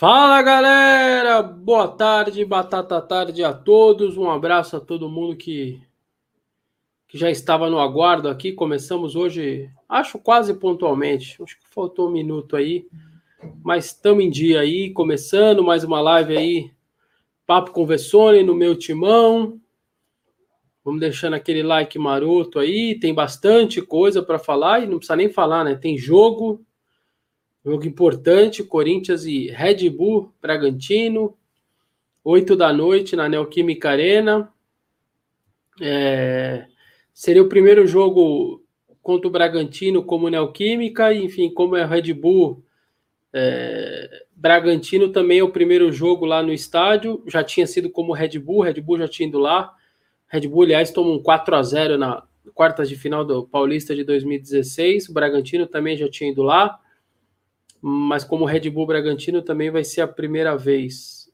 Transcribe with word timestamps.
Fala 0.00 0.40
galera, 0.40 1.42
boa 1.42 1.86
tarde, 1.86 2.42
batata 2.42 3.02
tarde 3.02 3.44
a 3.44 3.52
todos. 3.52 4.16
Um 4.16 4.30
abraço 4.30 4.74
a 4.74 4.80
todo 4.80 5.10
mundo 5.10 5.36
que, 5.36 5.78
que 7.06 7.18
já 7.18 7.30
estava 7.30 7.68
no 7.68 7.78
aguardo 7.78 8.26
aqui. 8.26 8.50
Começamos 8.50 9.14
hoje, 9.14 9.70
acho 9.86 10.18
quase 10.18 10.54
pontualmente. 10.54 11.36
Acho 11.42 11.58
que 11.58 11.68
faltou 11.68 12.08
um 12.08 12.12
minuto 12.12 12.56
aí, 12.56 12.86
mas 13.62 13.88
estamos 13.88 14.24
em 14.24 14.30
dia 14.30 14.60
aí. 14.60 14.90
Começando 14.90 15.62
mais 15.62 15.84
uma 15.84 16.00
live 16.00 16.34
aí, 16.34 16.70
Papo 17.46 17.70
com 17.70 17.84
Vessone 17.84 18.42
no 18.42 18.54
meu 18.54 18.74
timão. 18.74 19.60
Vamos 20.82 21.00
deixando 21.00 21.34
aquele 21.34 21.62
like 21.62 21.98
maroto 21.98 22.58
aí. 22.58 22.98
Tem 22.98 23.12
bastante 23.12 23.82
coisa 23.82 24.22
para 24.22 24.38
falar 24.38 24.82
e 24.82 24.86
não 24.86 24.96
precisa 24.96 25.14
nem 25.16 25.28
falar, 25.28 25.62
né? 25.62 25.74
Tem 25.74 25.98
jogo, 25.98 26.64
Jogo 27.64 27.86
importante, 27.86 28.64
Corinthians 28.64 29.24
e 29.24 29.48
Red 29.50 29.88
Bull 29.90 30.32
Bragantino, 30.40 31.36
8 32.24 32.56
da 32.56 32.72
noite 32.72 33.14
na 33.14 33.28
Neoquímica 33.28 33.90
Arena. 33.90 34.52
É, 35.80 36.66
seria 37.12 37.42
o 37.42 37.48
primeiro 37.48 37.86
jogo 37.86 38.62
contra 39.02 39.28
o 39.28 39.30
Bragantino 39.30 40.02
como 40.02 40.28
Neoquímica, 40.28 41.12
enfim, 41.14 41.52
como 41.52 41.76
é 41.76 41.84
Red 41.84 42.12
Bull 42.14 42.62
é, 43.32 44.24
Bragantino 44.34 45.10
também 45.10 45.38
é 45.38 45.44
o 45.44 45.52
primeiro 45.52 45.92
jogo 45.92 46.24
lá 46.24 46.42
no 46.42 46.52
estádio, 46.52 47.22
já 47.26 47.44
tinha 47.44 47.66
sido 47.66 47.90
como 47.90 48.12
Red 48.12 48.38
Bull, 48.38 48.62
Red 48.62 48.80
Bull 48.80 48.98
já 48.98 49.08
tinha 49.08 49.28
ido 49.28 49.38
lá. 49.38 49.72
Red 50.26 50.48
Bull, 50.48 50.64
aliás, 50.64 50.90
tomou 50.90 51.14
um 51.14 51.22
4 51.22 51.54
a 51.54 51.62
0 51.62 51.98
na 51.98 52.22
quartas 52.54 52.88
de 52.88 52.96
final 52.96 53.24
do 53.24 53.46
Paulista 53.46 53.94
de 53.94 54.02
2016. 54.02 55.08
O 55.08 55.12
Bragantino 55.12 55.66
também 55.66 55.96
já 55.96 56.08
tinha 56.08 56.30
ido 56.30 56.42
lá 56.42 56.78
mas 57.80 58.24
como 58.24 58.44
Red 58.44 58.68
Bull 58.70 58.86
Bragantino 58.86 59.42
também 59.42 59.70
vai 59.70 59.84
ser 59.84 60.02
a 60.02 60.08
primeira 60.08 60.56
vez. 60.56 61.30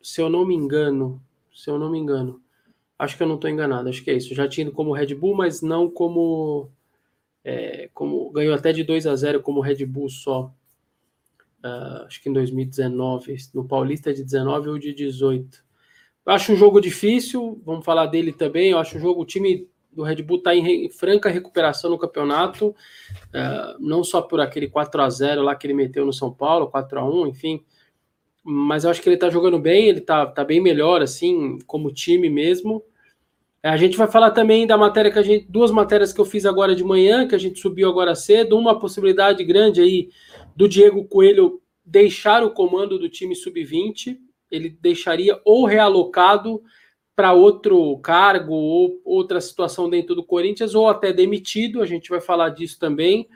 Se 0.00 0.20
eu 0.20 0.28
não 0.28 0.46
me 0.46 0.54
engano, 0.54 1.22
se 1.52 1.70
eu 1.70 1.78
não 1.78 1.90
me 1.90 1.98
engano, 1.98 2.40
acho 2.98 3.16
que 3.16 3.22
eu 3.22 3.26
não 3.26 3.34
estou 3.34 3.50
enganado, 3.50 3.88
acho 3.88 4.02
que 4.02 4.10
é 4.10 4.14
isso. 4.14 4.34
Já 4.34 4.48
tinha 4.48 4.66
ido 4.66 4.72
como 4.72 4.92
Red 4.92 5.14
Bull, 5.14 5.34
mas 5.34 5.60
não 5.62 5.90
como. 5.90 6.70
É, 7.44 7.90
como 7.92 8.30
ganhou 8.30 8.54
até 8.54 8.72
de 8.72 8.84
2 8.84 9.06
a 9.06 9.16
0 9.16 9.42
como 9.42 9.60
Red 9.60 9.84
Bull 9.84 10.08
só. 10.08 10.54
Uh, 11.64 12.06
acho 12.06 12.20
que 12.22 12.28
em 12.28 12.32
2019, 12.32 13.36
no 13.54 13.64
Paulista 13.64 14.12
de 14.12 14.24
19 14.24 14.68
ou 14.68 14.78
de 14.78 14.92
18. 14.92 15.64
Eu 16.24 16.32
acho 16.32 16.52
um 16.52 16.56
jogo 16.56 16.80
difícil, 16.80 17.60
vamos 17.64 17.84
falar 17.84 18.06
dele 18.06 18.32
também. 18.32 18.70
Eu 18.70 18.78
acho 18.78 18.96
um 18.96 19.00
jogo, 19.00 19.20
o 19.20 19.26
time 19.26 19.68
do 19.92 20.02
Red 20.02 20.22
Bull 20.22 20.38
está 20.38 20.54
em, 20.54 20.88
franca 20.90 21.28
recuperação 21.28 21.90
no 21.90 21.98
campeonato, 21.98 22.68
uh, 22.68 23.76
não 23.78 24.02
só 24.02 24.22
por 24.22 24.40
aquele 24.40 24.68
4 24.68 25.02
a 25.02 25.10
0 25.10 25.42
lá 25.42 25.54
que 25.54 25.66
ele 25.66 25.74
meteu 25.74 26.06
no 26.06 26.12
São 26.12 26.32
Paulo, 26.32 26.68
4 26.68 26.98
a 26.98 27.04
1 27.04 27.26
enfim, 27.26 27.62
mas 28.42 28.84
eu 28.84 28.90
acho 28.90 29.00
que 29.00 29.08
ele 29.08 29.16
está 29.16 29.30
jogando 29.30 29.58
bem, 29.58 29.88
ele 29.88 29.98
está 30.00 30.26
tá 30.26 30.44
bem 30.44 30.60
melhor, 30.60 31.02
assim, 31.02 31.58
como 31.66 31.92
time 31.92 32.28
mesmo. 32.28 32.82
É, 33.62 33.68
a 33.68 33.76
gente 33.76 33.96
vai 33.96 34.08
falar 34.10 34.32
também 34.32 34.66
da 34.66 34.76
matéria 34.76 35.10
que 35.10 35.18
a 35.18 35.22
gente. 35.22 35.46
Duas 35.48 35.70
matérias 35.70 36.12
que 36.12 36.20
eu 36.20 36.24
fiz 36.24 36.44
agora 36.44 36.74
de 36.74 36.82
manhã, 36.82 37.28
que 37.28 37.34
a 37.34 37.38
gente 37.38 37.60
subiu 37.60 37.88
agora 37.88 38.14
cedo. 38.16 38.58
Uma 38.58 38.78
possibilidade 38.78 39.44
grande 39.44 39.80
aí 39.80 40.08
do 40.56 40.68
Diego 40.68 41.04
Coelho 41.04 41.60
deixar 41.84 42.42
o 42.42 42.50
comando 42.50 42.98
do 42.98 43.08
time 43.08 43.36
sub-20. 43.36 44.18
Ele 44.50 44.68
deixaria 44.68 45.40
ou 45.44 45.64
realocado 45.64 46.60
para 47.14 47.32
outro 47.32 47.98
cargo 47.98 48.54
ou 48.54 49.00
outra 49.04 49.40
situação 49.40 49.88
dentro 49.88 50.14
do 50.14 50.24
Corinthians, 50.24 50.74
ou 50.74 50.88
até 50.88 51.12
demitido, 51.12 51.82
a 51.82 51.86
gente 51.86 52.08
vai 52.08 52.20
falar 52.20 52.50
disso 52.50 52.78
também. 52.78 53.28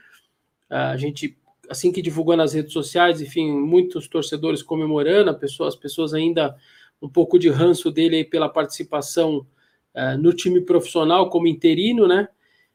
A 0.68 0.96
gente, 0.96 1.36
assim 1.68 1.92
que 1.92 2.02
divulgou 2.02 2.36
nas 2.36 2.54
redes 2.54 2.72
sociais, 2.72 3.20
enfim, 3.20 3.52
muitos 3.52 4.08
torcedores 4.08 4.62
comemorando, 4.62 5.30
as 5.30 5.76
pessoas 5.76 6.14
ainda 6.14 6.56
um 7.00 7.08
pouco 7.08 7.38
de 7.38 7.48
ranço 7.48 7.90
dele 7.90 8.24
pela 8.24 8.48
participação 8.48 9.46
uh, 9.94 10.18
no 10.18 10.32
time 10.32 10.60
profissional 10.60 11.28
como 11.28 11.46
interino, 11.46 12.08
né? 12.08 12.28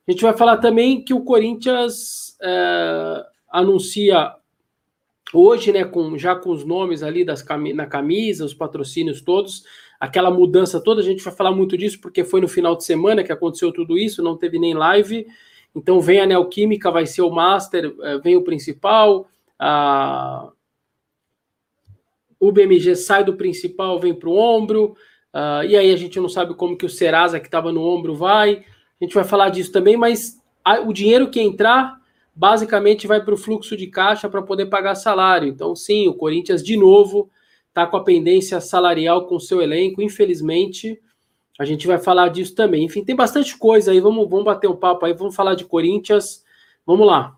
A 0.08 0.12
gente 0.12 0.24
vai 0.24 0.36
falar 0.36 0.58
também 0.58 1.04
que 1.04 1.14
o 1.14 1.24
Corinthians 1.24 2.38
uh, 2.42 3.24
anuncia 3.50 4.36
hoje, 5.34 5.72
né, 5.72 5.86
com, 5.86 6.18
já 6.18 6.36
com 6.36 6.52
os 6.52 6.66
nomes 6.66 7.04
ali 7.04 7.24
das, 7.24 7.46
na 7.74 7.86
camisa, 7.86 8.46
os 8.46 8.54
patrocínios 8.54 9.22
todos, 9.22 9.64
aquela 10.02 10.32
mudança 10.32 10.82
toda, 10.82 11.00
a 11.00 11.04
gente 11.04 11.24
vai 11.24 11.32
falar 11.32 11.52
muito 11.52 11.78
disso 11.78 12.02
porque 12.02 12.24
foi 12.24 12.42
no 12.42 12.48
final 12.48 12.76
de 12.76 12.84
semana 12.84 13.24
que 13.24 13.32
aconteceu 13.32 13.72
tudo 13.72 14.00
isso, 14.00 14.24
não 14.24 14.36
teve 14.36 14.58
nem 14.58 14.74
live. 14.74 15.28
Então 15.76 16.02
vem 16.02 16.20
a 16.20 16.26
Neoquímica, 16.26 16.90
vai 16.90 17.06
ser 17.06 17.22
o 17.22 17.30
Master, 17.30 17.94
eh, 18.02 18.18
vem 18.18 18.36
o 18.36 18.44
principal, 18.44 19.30
a... 19.60 20.50
o 22.40 22.52
BMG 22.52 22.96
sai 22.96 23.24
do 23.24 23.36
principal, 23.36 24.00
vem 24.00 24.16
para 24.16 24.28
o 24.28 24.36
ombro, 24.36 24.96
uh, 25.36 25.64
e 25.68 25.78
aí 25.78 25.94
a 25.94 25.98
gente 25.98 26.20
não 26.20 26.28
sabe 26.28 26.56
como 26.56 26.76
que 26.76 26.86
o 26.86 26.90
Serasa 26.90 27.40
que 27.40 27.46
estava 27.46 27.72
no 27.72 27.84
ombro 27.84 28.16
vai. 28.16 28.66
A 29.00 29.04
gente 29.04 29.14
vai 29.14 29.24
falar 29.24 29.50
disso 29.50 29.72
também, 29.72 29.96
mas 29.96 30.42
a, 30.66 30.80
o 30.80 30.92
dinheiro 30.92 31.30
que 31.30 31.40
entrar 31.40 31.96
basicamente 32.36 33.06
vai 33.06 33.24
para 33.24 33.36
o 33.36 33.38
fluxo 33.38 33.78
de 33.78 33.86
caixa 33.86 34.28
para 34.28 34.42
poder 34.42 34.66
pagar 34.66 34.96
salário. 34.96 35.48
Então, 35.48 35.76
sim, 35.76 36.08
o 36.08 36.16
Corinthians 36.16 36.64
de 36.64 36.76
novo 36.76 37.30
está 37.72 37.88
com 37.88 37.96
a 37.96 38.04
pendência 38.04 38.60
salarial 38.60 39.26
com 39.28 39.40
seu 39.40 39.62
elenco, 39.62 40.02
infelizmente. 40.02 41.02
A 41.58 41.64
gente 41.64 41.88
vai 41.88 41.98
falar 41.98 42.28
disso 42.28 42.54
também. 42.54 42.84
Enfim, 42.84 43.04
tem 43.04 43.16
bastante 43.16 43.58
coisa 43.58 43.92
aí. 43.92 44.00
Vamos, 44.02 44.30
vamos 44.30 44.46
bater 44.46 44.70
um 44.70 44.76
papo 44.76 45.06
aí. 45.06 45.14
Vamos 45.14 45.36
falar 45.36 45.56
de 45.56 45.64
Corinthians. 45.66 46.44
Vamos 46.86 47.08
lá. 47.08 47.38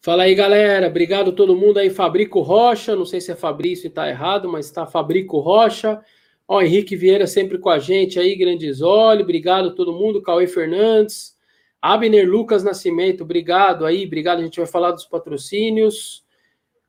Fala 0.00 0.24
aí, 0.24 0.34
galera. 0.34 0.86
Obrigado 0.86 1.32
todo 1.32 1.56
mundo 1.56 1.78
aí. 1.78 1.90
Fabrico 1.90 2.40
Rocha. 2.40 2.96
Não 2.96 3.04
sei 3.04 3.20
se 3.20 3.32
é 3.32 3.36
Fabrício 3.36 3.88
e 3.88 3.90
tá 3.90 4.08
errado, 4.08 4.48
mas 4.48 4.70
tá 4.70 4.86
Fabrico 4.86 5.38
Rocha. 5.38 6.02
Ó, 6.46 6.60
Henrique 6.60 6.94
Vieira 6.94 7.26
sempre 7.26 7.58
com 7.58 7.70
a 7.70 7.78
gente 7.78 8.20
aí, 8.20 8.36
Grandes 8.36 8.82
Olho, 8.82 9.22
obrigado 9.22 9.68
a 9.68 9.74
todo 9.74 9.94
mundo, 9.94 10.20
Cauê 10.20 10.46
Fernandes, 10.46 11.34
Abner 11.80 12.28
Lucas 12.28 12.62
Nascimento, 12.62 13.24
obrigado 13.24 13.86
aí, 13.86 14.04
obrigado, 14.04 14.40
a 14.40 14.42
gente 14.42 14.58
vai 14.58 14.66
falar 14.66 14.92
dos 14.92 15.06
patrocínios, 15.06 16.22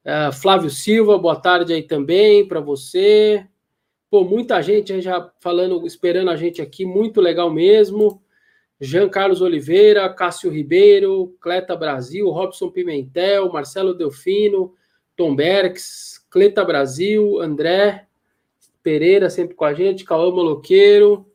uh, 0.03 0.31
Flávio 0.33 0.69
Silva, 0.69 1.17
boa 1.17 1.37
tarde 1.37 1.71
aí 1.71 1.83
também 1.83 2.45
para 2.45 2.59
você, 2.59 3.47
pô, 4.09 4.25
muita 4.25 4.61
gente 4.61 4.99
já 4.99 5.31
falando, 5.39 5.87
esperando 5.87 6.31
a 6.31 6.35
gente 6.35 6.61
aqui, 6.61 6.85
muito 6.85 7.21
legal 7.21 7.49
mesmo, 7.49 8.21
Jean 8.79 9.07
Carlos 9.07 9.41
Oliveira, 9.41 10.13
Cássio 10.13 10.51
Ribeiro, 10.51 11.33
Cleta 11.39 11.77
Brasil, 11.77 12.29
Robson 12.29 12.69
Pimentel, 12.69 13.49
Marcelo 13.51 13.93
Delfino, 13.93 14.73
Tom 15.15 15.33
Berks, 15.33 16.25
Cleta 16.29 16.63
Brasil, 16.65 17.39
André, 17.39 18.05
Pereira 18.85 19.31
sempre 19.31 19.55
com 19.55 19.65
a 19.65 19.73
gente, 19.73 20.05
Cauã 20.05 20.29
Maloqueiro, 20.29 21.25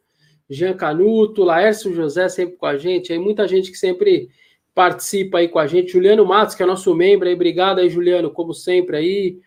Jean 0.49 0.73
Canuto, 0.73 1.43
Laércio 1.43 1.93
José 1.93 2.29
sempre 2.29 2.57
com 2.57 2.65
a 2.65 2.79
gente, 2.79 3.13
aí 3.13 3.19
muita 3.19 3.49
gente 3.49 3.73
que 3.73 3.77
sempre 3.77 4.29
participa 4.73 5.39
aí 5.39 5.49
com 5.49 5.59
a 5.59 5.67
gente, 5.67 5.91
Juliano 5.91 6.25
Matos, 6.25 6.55
que 6.55 6.63
é 6.63 6.67
nosso 6.67 6.95
membro 6.95 7.27
aí, 7.27 7.35
obrigado 7.35 7.81
aí, 7.81 7.91
Juliano, 7.91 8.31
como 8.31 8.55
sempre 8.55 8.97
aí, 8.97 9.41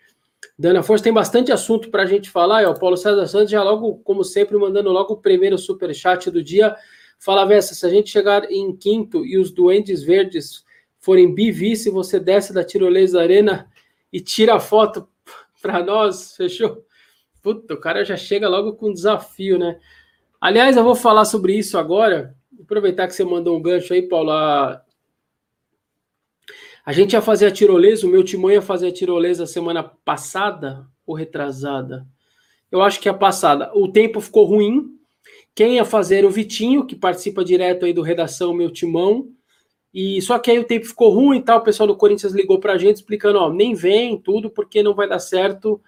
Dana 0.60 0.84
Força, 0.84 1.06
tem 1.06 1.14
bastante 1.14 1.50
assunto 1.50 1.90
para 1.90 2.04
a 2.04 2.06
gente 2.06 2.30
falar, 2.30 2.68
ó, 2.68 2.72
o 2.72 2.78
Paulo 2.78 2.98
César 2.98 3.26
Santos 3.26 3.52
já 3.52 3.64
logo, 3.64 4.00
como 4.00 4.22
sempre, 4.22 4.58
mandando 4.58 4.92
logo 4.92 5.14
o 5.14 5.22
primeiro 5.22 5.58
super 5.58 5.96
chat 5.96 6.30
do 6.30 6.44
dia, 6.44 6.76
fala, 7.18 7.46
Vessa, 7.46 7.74
se 7.74 7.86
a 7.86 7.90
gente 7.90 8.10
chegar 8.10 8.52
em 8.52 8.76
quinto 8.76 9.26
e 9.26 9.38
os 9.38 9.50
Duendes 9.50 10.04
Verdes 10.04 10.66
forem 11.00 11.34
bivice, 11.34 11.90
você 11.90 12.20
desce 12.20 12.54
da 12.54 12.66
tirolesa 12.66 13.22
arena 13.22 13.72
e 14.12 14.20
tira 14.20 14.56
a 14.56 14.60
foto 14.60 15.08
para 15.62 15.82
nós, 15.82 16.36
fechou? 16.36 16.84
Puta, 17.44 17.74
o 17.74 17.80
cara 17.80 18.06
já 18.06 18.16
chega 18.16 18.48
logo 18.48 18.74
com 18.74 18.94
desafio, 18.94 19.60
né? 19.60 19.78
Aliás, 20.40 20.78
eu 20.78 20.84
vou 20.84 20.96
falar 20.96 21.26
sobre 21.26 21.54
isso 21.54 21.78
agora. 21.78 22.34
Aproveitar 22.62 23.06
que 23.06 23.14
você 23.14 23.26
mandou 23.26 23.58
um 23.58 23.62
gancho 23.62 23.94
aí, 23.94 24.02
Paula. 24.02 24.82
A 26.86 26.94
gente 26.94 27.14
ia 27.14 27.22
fazer 27.22 27.48
a 27.48 27.52
tirolesa, 27.52 28.08
o 28.08 28.10
meu 28.10 28.24
timão 28.24 28.50
ia 28.50 28.62
fazer 28.62 28.88
a 28.88 28.94
tirolesa 28.94 29.46
semana 29.46 29.84
passada 29.84 30.88
ou 31.06 31.14
retrasada? 31.14 32.08
Eu 32.72 32.82
acho 32.82 33.02
que 33.02 33.10
é 33.10 33.12
a 33.12 33.14
passada. 33.16 33.70
O 33.76 33.92
tempo 33.92 34.22
ficou 34.22 34.46
ruim. 34.46 34.98
Quem 35.54 35.76
ia 35.76 35.86
fazer 35.86 36.24
o 36.24 36.32
Vitinho, 36.32 36.88
que 36.88 36.96
participa 36.96 37.44
direto 37.44 37.86
aí 37.86 37.92
do 37.92 38.02
Redação 38.02 38.54
Meu 38.54 38.72
Timão. 38.72 39.28
E 39.94 40.22
só 40.22 40.40
que 40.40 40.50
aí 40.50 40.60
o 40.60 40.64
tempo 40.64 40.86
ficou 40.86 41.10
ruim 41.10 41.40
e 41.40 41.44
tal. 41.44 41.60
O 41.60 41.64
pessoal 41.64 41.88
do 41.88 41.96
Corinthians 41.98 42.32
ligou 42.32 42.58
pra 42.58 42.78
gente 42.78 42.98
explicando: 42.98 43.38
ó, 43.38 43.52
nem 43.52 43.74
vem 43.74 44.18
tudo, 44.18 44.50
porque 44.50 44.82
não 44.82 44.96
vai 44.96 45.10
dar 45.10 45.20
certo 45.20 45.82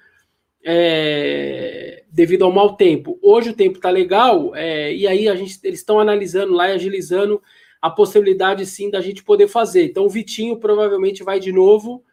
é, 0.68 2.04
devido 2.12 2.44
ao 2.44 2.52
mau 2.52 2.76
tempo. 2.76 3.20
Hoje 3.22 3.52
o 3.52 3.56
tempo 3.56 3.78
está 3.78 3.92
legal, 3.92 4.56
é, 4.56 4.92
e 4.92 5.08
aí 5.08 5.30
a 5.30 5.36
gente, 5.36 5.60
eles 5.64 5.80
estão 5.80 6.00
analisando 6.00 6.54
lá 6.54 6.68
e 6.70 6.74
agilizando 6.74 7.40
a 7.80 7.90
possibilidade 7.90 8.66
sim 8.66 8.90
da 8.90 9.00
gente 9.00 9.24
poder 9.24 9.48
fazer. 9.48 9.86
Então 9.86 10.06
o 10.06 10.10
Vitinho 10.10 10.58
provavelmente 10.58 11.24
vai 11.24 11.40
de 11.40 11.52
novo 11.52 12.04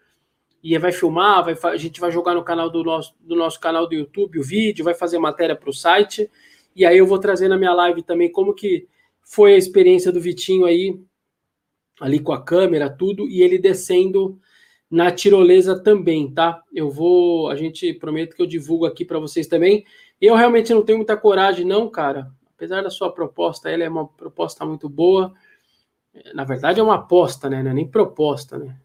e 0.63 0.77
vai 0.77 0.93
filmar, 0.93 1.43
vai, 1.43 1.73
a 1.73 1.77
gente 1.79 1.99
vai 1.99 2.13
jogar 2.13 2.35
no 2.35 2.45
canal 2.45 2.69
do 2.69 2.85
nosso, 2.85 3.15
do 3.19 3.35
nosso 3.35 3.59
canal 3.59 3.89
do 3.89 3.95
YouTube 3.95 4.39
o 4.39 4.45
vídeo, 4.45 4.85
vai 4.85 4.95
fazer 4.95 5.19
matéria 5.19 5.57
para 5.57 5.71
o 5.71 5.73
site. 5.73 6.31
E 6.77 6.85
aí 6.85 6.99
eu 6.99 7.07
vou 7.07 7.19
trazer 7.19 7.49
na 7.49 7.57
minha 7.57 7.73
live 7.73 8.03
também 8.03 8.31
como 8.31 8.55
que 8.55 8.87
foi 9.23 9.55
a 9.55 9.59
experiência 9.59 10.13
do 10.13 10.21
Vitinho 10.21 10.67
aí, 10.67 11.01
ali 11.99 12.21
com 12.21 12.33
a 12.33 12.43
câmera, 12.43 12.91
tudo, 12.91 13.27
e 13.27 13.41
ele 13.41 13.57
descendo 13.57 14.39
na 14.93 15.11
tirolesa 15.11 15.83
também, 15.83 16.31
tá? 16.31 16.63
Eu 16.71 16.91
vou, 16.91 17.49
a 17.49 17.57
gente 17.57 17.95
prometo 17.95 18.37
que 18.37 18.43
eu 18.43 18.47
divulgo 18.47 18.85
aqui 18.85 19.07
para 19.07 19.19
vocês 19.19 19.47
também. 19.47 19.87
Eu 20.21 20.35
realmente 20.35 20.75
não 20.75 20.83
tenho 20.83 20.99
muita 20.99 21.17
coragem, 21.17 21.65
não, 21.65 21.89
cara. 21.89 22.31
Apesar 22.55 22.83
da 22.83 22.91
sua 22.91 23.11
proposta, 23.11 23.71
ela 23.71 23.83
é 23.83 23.89
uma 23.89 24.07
proposta 24.07 24.67
muito 24.67 24.91
boa. 24.91 25.33
Na 26.35 26.45
verdade, 26.45 26.79
é 26.79 26.83
uma 26.83 26.97
aposta, 26.97 27.49
né? 27.49 27.63
Não 27.63 27.71
é 27.71 27.75
nem 27.75 27.89
proposta, 27.89 28.59
né? 28.59 28.77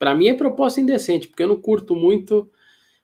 Para 0.00 0.16
mim 0.16 0.26
é 0.26 0.34
proposta 0.34 0.80
indecente, 0.80 1.28
porque 1.28 1.44
eu 1.44 1.48
não 1.48 1.60
curto 1.60 1.94
muito, 1.94 2.50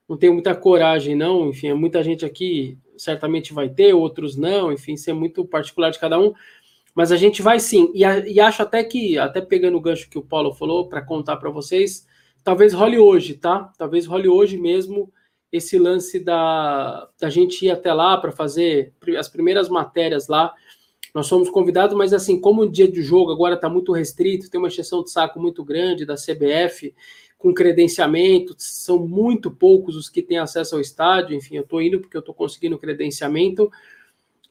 não 0.08 0.16
tenho 0.16 0.34
muita 0.34 0.52
coragem, 0.52 1.14
não. 1.14 1.50
Enfim, 1.50 1.72
muita 1.74 2.02
gente 2.02 2.24
aqui 2.26 2.76
certamente 2.96 3.54
vai 3.54 3.68
ter, 3.68 3.94
outros 3.94 4.36
não. 4.36 4.72
Enfim, 4.72 4.94
isso 4.94 5.08
é 5.08 5.12
muito 5.12 5.44
particular 5.44 5.90
de 5.90 6.00
cada 6.00 6.18
um. 6.18 6.34
Mas 6.92 7.12
a 7.12 7.16
gente 7.16 7.40
vai 7.40 7.60
sim. 7.60 7.92
E, 7.94 8.00
e 8.00 8.40
acho 8.40 8.62
até 8.62 8.82
que, 8.82 9.16
até 9.16 9.40
pegando 9.40 9.76
o 9.76 9.80
gancho 9.80 10.10
que 10.10 10.18
o 10.18 10.22
Paulo 10.22 10.52
falou, 10.52 10.88
para 10.88 11.00
contar 11.00 11.36
para 11.36 11.50
vocês, 11.50 12.04
talvez 12.42 12.72
role 12.72 12.98
hoje, 12.98 13.34
tá? 13.34 13.72
Talvez 13.78 14.06
role 14.06 14.28
hoje 14.28 14.56
mesmo 14.56 15.12
esse 15.50 15.78
lance 15.78 16.20
da, 16.20 17.08
da 17.18 17.30
gente 17.30 17.64
ir 17.64 17.70
até 17.70 17.92
lá 17.92 18.16
para 18.18 18.32
fazer 18.32 18.92
as 19.18 19.28
primeiras 19.28 19.68
matérias 19.68 20.28
lá 20.28 20.54
nós 21.14 21.26
somos 21.26 21.48
convidados, 21.48 21.96
mas 21.96 22.12
assim, 22.12 22.40
como 22.40 22.62
o 22.62 22.70
dia 22.70 22.90
de 22.90 23.02
jogo 23.02 23.32
agora 23.32 23.54
está 23.54 23.68
muito 23.68 23.92
restrito, 23.92 24.50
tem 24.50 24.58
uma 24.58 24.68
exceção 24.68 25.02
de 25.02 25.10
saco 25.10 25.40
muito 25.40 25.64
grande 25.64 26.04
da 26.04 26.14
CBF, 26.14 26.94
com 27.36 27.54
credenciamento, 27.54 28.54
são 28.58 29.06
muito 29.06 29.50
poucos 29.50 29.96
os 29.96 30.08
que 30.08 30.22
têm 30.22 30.38
acesso 30.38 30.74
ao 30.74 30.80
estádio, 30.80 31.36
enfim, 31.36 31.56
eu 31.56 31.62
estou 31.62 31.80
indo 31.80 32.00
porque 32.00 32.16
eu 32.16 32.20
estou 32.20 32.34
conseguindo 32.34 32.78
credenciamento, 32.78 33.70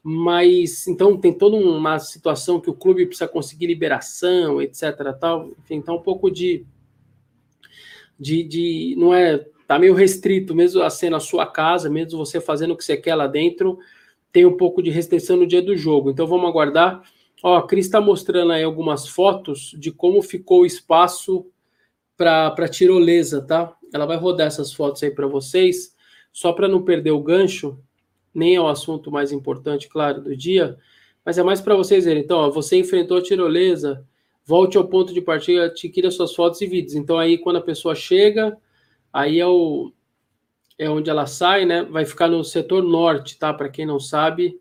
mas 0.02 0.86
então 0.86 1.16
tem 1.16 1.32
toda 1.32 1.56
uma 1.56 1.98
situação 1.98 2.60
que 2.60 2.70
o 2.70 2.74
clube 2.74 3.06
precisa 3.06 3.28
conseguir 3.28 3.66
liberação, 3.66 4.60
etc. 4.62 4.82
Tal, 5.20 5.50
enfim, 5.58 5.76
então 5.76 5.96
um 5.96 6.02
pouco 6.02 6.30
de, 6.30 6.66
de, 8.18 8.42
de 8.42 8.94
não 8.98 9.14
é, 9.14 9.44
tá 9.66 9.78
meio 9.78 9.94
restrito, 9.94 10.54
mesmo 10.54 10.82
a 10.82 10.90
ser 10.90 11.10
na 11.10 11.20
sua 11.20 11.46
casa, 11.46 11.90
mesmo 11.90 12.18
você 12.18 12.40
fazendo 12.40 12.72
o 12.72 12.76
que 12.76 12.84
você 12.84 12.96
quer 12.96 13.14
lá 13.14 13.26
dentro, 13.26 13.78
tem 14.32 14.44
um 14.46 14.56
pouco 14.56 14.82
de 14.82 14.90
restrição 14.90 15.36
no 15.36 15.46
dia 15.46 15.62
do 15.62 15.76
jogo. 15.76 16.10
Então 16.10 16.26
vamos 16.26 16.48
aguardar. 16.48 17.02
Ó, 17.42 17.56
a 17.56 17.66
Cris 17.66 17.86
está 17.86 18.00
mostrando 18.00 18.52
aí 18.52 18.64
algumas 18.64 19.06
fotos 19.06 19.74
de 19.78 19.92
como 19.92 20.22
ficou 20.22 20.62
o 20.62 20.66
espaço 20.66 21.46
para 22.16 22.68
tirolesa, 22.68 23.40
tá? 23.40 23.76
Ela 23.92 24.06
vai 24.06 24.16
rodar 24.16 24.48
essas 24.48 24.72
fotos 24.72 25.02
aí 25.02 25.10
para 25.10 25.26
vocês, 25.26 25.94
só 26.32 26.52
para 26.52 26.66
não 26.66 26.82
perder 26.82 27.12
o 27.12 27.22
gancho, 27.22 27.78
nem 28.34 28.56
é 28.56 28.60
o 28.60 28.66
assunto 28.66 29.10
mais 29.10 29.32
importante, 29.32 29.88
claro, 29.88 30.22
do 30.22 30.36
dia, 30.36 30.76
mas 31.24 31.38
é 31.38 31.42
mais 31.42 31.60
para 31.60 31.76
vocês 31.76 32.04
verem. 32.04 32.22
Então, 32.22 32.38
ó, 32.38 32.50
você 32.50 32.76
enfrentou 32.76 33.18
a 33.18 33.22
tirolesa, 33.22 34.04
volte 34.48 34.78
ao 34.78 34.88
ponto 34.88 35.12
de 35.12 35.20
partida, 35.20 35.66
adquira 35.66 36.10
suas 36.10 36.34
fotos 36.34 36.62
e 36.62 36.66
vídeos. 36.66 36.94
Então, 36.94 37.18
aí 37.18 37.36
quando 37.36 37.56
a 37.56 37.60
pessoa 37.60 37.94
chega, 37.94 38.56
aí 39.12 39.38
é 39.38 39.46
o, 39.46 39.92
é 40.78 40.88
onde 40.88 41.10
ela 41.10 41.26
sai, 41.26 41.66
né? 41.66 41.82
Vai 41.82 42.06
ficar 42.06 42.28
no 42.28 42.42
setor 42.42 42.82
norte, 42.82 43.38
tá? 43.38 43.52
Para 43.52 43.68
quem 43.68 43.84
não 43.84 44.00
sabe, 44.00 44.58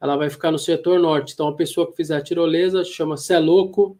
ela 0.00 0.16
vai 0.16 0.30
ficar 0.30 0.50
no 0.50 0.58
setor 0.58 0.98
norte. 0.98 1.34
Então, 1.34 1.48
a 1.48 1.54
pessoa 1.54 1.86
que 1.86 1.94
fizer 1.94 2.16
a 2.16 2.22
tirolesa 2.22 2.82
chama 2.82 3.18
Cé 3.18 3.38
Louco 3.38 3.98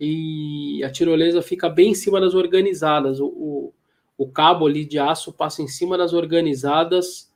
e 0.00 0.82
a 0.82 0.88
tirolesa 0.88 1.42
fica 1.42 1.68
bem 1.68 1.90
em 1.90 1.94
cima 1.94 2.18
das 2.18 2.32
organizadas. 2.32 3.20
O, 3.20 3.26
o, 3.26 3.74
o, 4.16 4.26
cabo 4.26 4.66
ali 4.66 4.86
de 4.86 4.98
aço 4.98 5.34
passa 5.34 5.60
em 5.60 5.68
cima 5.68 5.98
das 5.98 6.14
organizadas. 6.14 7.30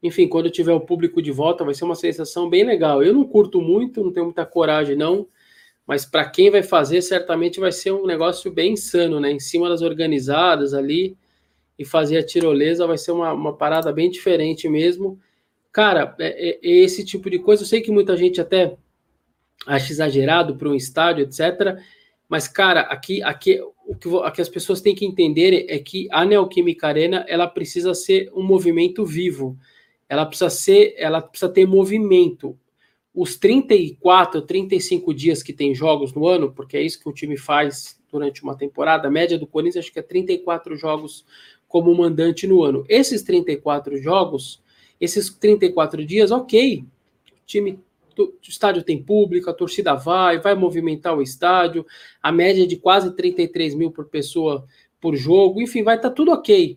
Enfim, 0.00 0.28
quando 0.28 0.48
tiver 0.48 0.74
o 0.74 0.80
público 0.80 1.20
de 1.20 1.32
volta, 1.32 1.64
vai 1.64 1.74
ser 1.74 1.82
uma 1.82 1.96
sensação 1.96 2.48
bem 2.48 2.62
legal. 2.62 3.02
Eu 3.02 3.12
não 3.12 3.24
curto 3.24 3.60
muito, 3.60 4.04
não 4.04 4.12
tenho 4.12 4.26
muita 4.26 4.46
coragem, 4.46 4.94
não. 4.94 5.26
Mas 5.86 6.04
para 6.04 6.28
quem 6.28 6.50
vai 6.50 6.62
fazer, 6.62 7.02
certamente 7.02 7.58
vai 7.58 7.72
ser 7.72 7.92
um 7.92 8.06
negócio 8.06 8.50
bem 8.50 8.72
insano, 8.72 9.18
né? 9.20 9.30
Em 9.30 9.40
cima 9.40 9.68
das 9.68 9.82
organizadas 9.82 10.74
ali 10.74 11.16
e 11.78 11.84
fazer 11.84 12.18
a 12.18 12.24
tirolesa 12.24 12.86
vai 12.86 12.98
ser 12.98 13.12
uma, 13.12 13.32
uma 13.32 13.56
parada 13.56 13.92
bem 13.92 14.10
diferente 14.10 14.68
mesmo. 14.68 15.18
Cara, 15.72 16.14
é, 16.18 16.50
é, 16.50 16.58
é 16.62 16.70
esse 16.84 17.04
tipo 17.04 17.28
de 17.28 17.38
coisa. 17.38 17.62
Eu 17.62 17.66
sei 17.66 17.80
que 17.80 17.90
muita 17.90 18.16
gente 18.16 18.40
até 18.40 18.76
acha 19.66 19.92
exagerado 19.92 20.56
para 20.56 20.68
um 20.68 20.74
estádio, 20.74 21.24
etc. 21.24 21.78
Mas, 22.28 22.46
cara, 22.46 22.82
aqui, 22.82 23.22
aqui 23.22 23.60
o 23.86 23.94
que, 23.94 24.08
o 24.08 24.30
que 24.30 24.40
as 24.40 24.48
pessoas 24.48 24.80
têm 24.80 24.94
que 24.94 25.04
entender 25.04 25.66
é 25.68 25.78
que 25.78 26.08
a 26.10 26.24
Neoquímica 26.24 26.86
Arena 26.88 27.24
ela 27.28 27.46
precisa 27.46 27.94
ser 27.94 28.30
um 28.34 28.42
movimento 28.42 29.04
vivo. 29.04 29.58
Ela 30.08 30.26
precisa 30.26 30.50
ser, 30.50 30.94
ela 30.96 31.20
precisa 31.20 31.50
ter 31.50 31.66
movimento. 31.66 32.58
Os 33.14 33.36
34, 33.36 34.42
35 34.42 35.12
dias 35.12 35.42
que 35.42 35.52
tem 35.52 35.74
jogos 35.74 36.14
no 36.14 36.26
ano, 36.26 36.52
porque 36.52 36.76
é 36.76 36.82
isso 36.82 36.98
que 36.98 37.08
o 37.08 37.12
time 37.12 37.36
faz 37.36 38.00
durante 38.10 38.42
uma 38.42 38.56
temporada, 38.56 39.08
a 39.08 39.10
média 39.10 39.38
do 39.38 39.46
Corinthians 39.46 39.84
acho 39.84 39.92
que 39.92 39.98
é 39.98 40.02
34 40.02 40.76
jogos 40.76 41.24
como 41.66 41.94
mandante 41.94 42.46
no 42.46 42.62
ano. 42.62 42.84
Esses 42.88 43.22
34 43.22 43.96
jogos, 43.96 44.62
esses 45.00 45.30
34 45.30 46.04
dias, 46.04 46.30
ok, 46.30 46.84
o 47.30 47.46
time 47.46 47.78
o 48.18 48.34
estádio 48.42 48.82
tem 48.82 49.02
público, 49.02 49.48
a 49.48 49.54
torcida 49.54 49.94
vai, 49.94 50.38
vai 50.38 50.54
movimentar 50.54 51.16
o 51.16 51.22
estádio, 51.22 51.86
a 52.22 52.30
média 52.30 52.64
é 52.64 52.66
de 52.66 52.76
quase 52.76 53.10
33 53.14 53.74
mil 53.74 53.90
por 53.90 54.06
pessoa 54.06 54.66
por 55.00 55.16
jogo, 55.16 55.62
enfim, 55.62 55.82
vai 55.82 55.96
estar 55.96 56.10
tá 56.10 56.14
tudo 56.14 56.30
ok. 56.30 56.76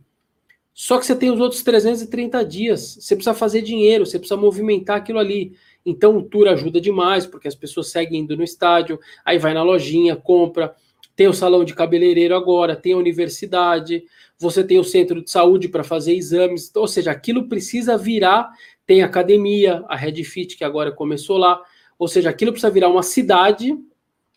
Só 0.74 0.98
que 0.98 1.06
você 1.06 1.16
tem 1.16 1.32
os 1.32 1.40
outros 1.40 1.64
330 1.64 2.44
dias, 2.46 2.98
você 3.00 3.16
precisa 3.16 3.34
fazer 3.34 3.62
dinheiro, 3.62 4.06
você 4.06 4.18
precisa 4.18 4.40
movimentar 4.40 4.98
aquilo 4.98 5.20
ali. 5.20 5.56
Então 5.86 6.18
o 6.18 6.24
tour 6.24 6.48
ajuda 6.48 6.82
demais, 6.82 7.28
porque 7.28 7.48
as 7.48 7.56
pessoas 7.56 7.92
seguem 7.92 8.22
indo 8.22 8.36
no 8.36 8.44
estádio, 8.44 9.00
aí 9.24 9.38
vai 9.38 9.54
na 9.54 9.62
lojinha, 9.62 10.16
compra, 10.16 10.76
tem 11.16 11.28
o 11.28 11.34
salão 11.34 11.64
de 11.64 11.76
cabeleireiro 11.76 12.36
agora, 12.36 12.76
tem 12.76 12.94
a 12.94 12.98
universidade, 12.98 14.04
você 14.38 14.64
tem 14.64 14.80
o 14.80 14.84
centro 14.84 15.24
de 15.24 15.30
saúde 15.30 15.70
para 15.70 15.84
fazer 15.84 16.14
exames, 16.14 16.72
ou 16.76 16.88
seja, 16.88 17.12
aquilo 17.12 17.48
precisa 17.48 17.98
virar, 17.98 18.50
tem 18.86 19.02
academia, 19.02 19.84
a 19.88 19.96
Red 19.96 20.24
Fit 20.24 20.58
que 20.58 20.64
agora 20.64 20.92
começou 20.92 21.38
lá, 21.38 21.62
ou 21.98 22.08
seja, 22.08 22.30
aquilo 22.30 22.52
precisa 22.52 22.72
virar 22.72 22.90
uma 22.90 23.04
cidade, 23.04 23.78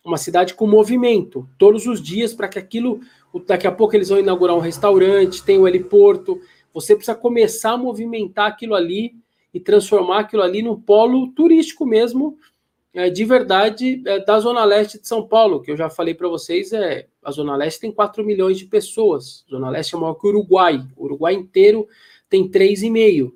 uma 0.04 0.16
cidade 0.16 0.54
com 0.54 0.66
movimento, 0.66 1.48
todos 1.58 1.86
os 1.86 2.00
dias 2.00 2.32
para 2.32 2.48
que 2.48 2.58
aquilo, 2.58 3.00
daqui 3.46 3.66
a 3.66 3.72
pouco 3.72 3.96
eles 3.96 4.08
vão 4.08 4.20
inaugurar 4.20 4.54
um 4.54 4.60
restaurante, 4.60 5.42
tem 5.42 5.58
o 5.58 5.66
heliporto, 5.66 6.40
você 6.72 6.94
precisa 6.94 7.16
começar 7.16 7.72
a 7.72 7.76
movimentar 7.76 8.46
aquilo 8.46 8.74
ali 8.74 9.16
e 9.52 9.60
transformar 9.60 10.20
aquilo 10.20 10.42
ali 10.42 10.62
num 10.62 10.80
polo 10.80 11.28
turístico 11.32 11.86
mesmo, 11.86 12.38
é, 12.94 13.10
de 13.10 13.24
verdade 13.24 14.02
é, 14.06 14.18
da 14.24 14.40
Zona 14.40 14.64
Leste 14.64 15.00
de 15.00 15.06
São 15.06 15.26
Paulo, 15.26 15.60
que 15.60 15.70
eu 15.70 15.76
já 15.76 15.88
falei 15.88 16.14
para 16.14 16.28
vocês, 16.28 16.72
é 16.72 17.06
a 17.22 17.30
Zona 17.30 17.54
Leste 17.56 17.80
tem 17.80 17.92
4 17.92 18.24
milhões 18.24 18.58
de 18.58 18.66
pessoas. 18.66 19.44
A 19.46 19.50
Zona 19.50 19.70
Leste 19.70 19.94
é 19.94 19.98
maior 19.98 20.14
que 20.14 20.26
o 20.26 20.30
Uruguai. 20.30 20.86
O 20.96 21.04
Uruguai 21.04 21.34
inteiro 21.34 21.86
tem 22.28 22.48
3,5. 22.48 23.32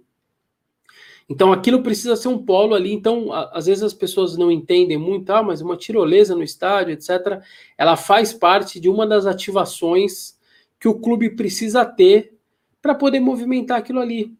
Então 1.28 1.52
aquilo 1.52 1.82
precisa 1.82 2.16
ser 2.16 2.28
um 2.28 2.44
polo 2.44 2.74
ali. 2.74 2.92
Então, 2.92 3.32
a, 3.32 3.50
às 3.52 3.66
vezes 3.66 3.82
as 3.82 3.94
pessoas 3.94 4.36
não 4.36 4.50
entendem 4.50 4.98
muito, 4.98 5.30
ah, 5.30 5.42
mas 5.42 5.60
uma 5.60 5.76
tirolesa 5.76 6.34
no 6.34 6.42
estádio, 6.42 6.92
etc., 6.92 7.42
ela 7.76 7.96
faz 7.96 8.32
parte 8.32 8.80
de 8.80 8.88
uma 8.88 9.06
das 9.06 9.26
ativações 9.26 10.38
que 10.80 10.88
o 10.88 10.98
clube 10.98 11.30
precisa 11.30 11.84
ter 11.84 12.36
para 12.80 12.94
poder 12.94 13.20
movimentar 13.20 13.78
aquilo 13.78 14.00
ali. 14.00 14.34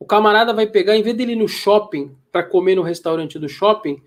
O 0.00 0.04
camarada 0.04 0.52
vai 0.52 0.66
pegar, 0.66 0.96
em 0.96 1.02
vez 1.02 1.16
dele 1.16 1.32
ir 1.32 1.36
no 1.36 1.48
shopping 1.48 2.14
para 2.30 2.44
comer 2.44 2.76
no 2.76 2.82
restaurante 2.82 3.38
do 3.38 3.48
shopping, 3.48 4.00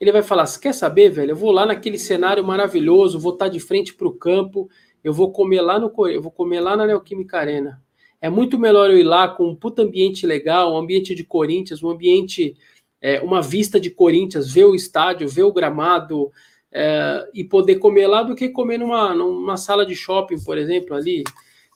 ele 0.00 0.12
vai 0.12 0.22
falar: 0.22 0.46
Você 0.46 0.60
quer 0.60 0.74
saber, 0.74 1.10
velho? 1.10 1.30
Eu 1.32 1.36
vou 1.36 1.50
lá 1.50 1.64
naquele 1.64 1.98
cenário 1.98 2.44
maravilhoso, 2.44 3.18
vou 3.18 3.32
estar 3.32 3.48
de 3.48 3.58
frente 3.58 3.94
para 3.94 4.06
o 4.06 4.12
campo, 4.12 4.68
eu 5.02 5.12
vou 5.12 5.32
comer 5.32 5.62
lá 5.62 5.78
no 5.78 5.90
eu 6.08 6.20
vou 6.20 6.30
comer 6.30 6.60
lá 6.60 6.76
na 6.76 6.86
Neoquímica 6.86 7.38
Arena. 7.38 7.82
É 8.20 8.28
muito 8.28 8.58
melhor 8.58 8.90
eu 8.90 8.98
ir 8.98 9.04
lá 9.04 9.28
com 9.28 9.48
um 9.48 9.54
puta 9.54 9.82
ambiente 9.82 10.26
legal, 10.26 10.74
um 10.74 10.76
ambiente 10.76 11.14
de 11.14 11.24
Corinthians, 11.24 11.82
um 11.82 11.88
ambiente, 11.88 12.56
é, 13.00 13.20
uma 13.20 13.40
vista 13.40 13.80
de 13.80 13.90
Corinthians, 13.90 14.52
ver 14.52 14.64
o 14.64 14.74
estádio, 14.74 15.28
ver 15.28 15.44
o 15.44 15.52
gramado 15.52 16.30
é, 16.72 17.28
e 17.32 17.44
poder 17.44 17.76
comer 17.76 18.08
lá 18.08 18.22
do 18.22 18.34
que 18.34 18.48
comer 18.48 18.78
numa, 18.78 19.14
numa 19.14 19.56
sala 19.56 19.86
de 19.86 19.94
shopping, 19.94 20.42
por 20.42 20.58
exemplo, 20.58 20.96
ali, 20.96 21.22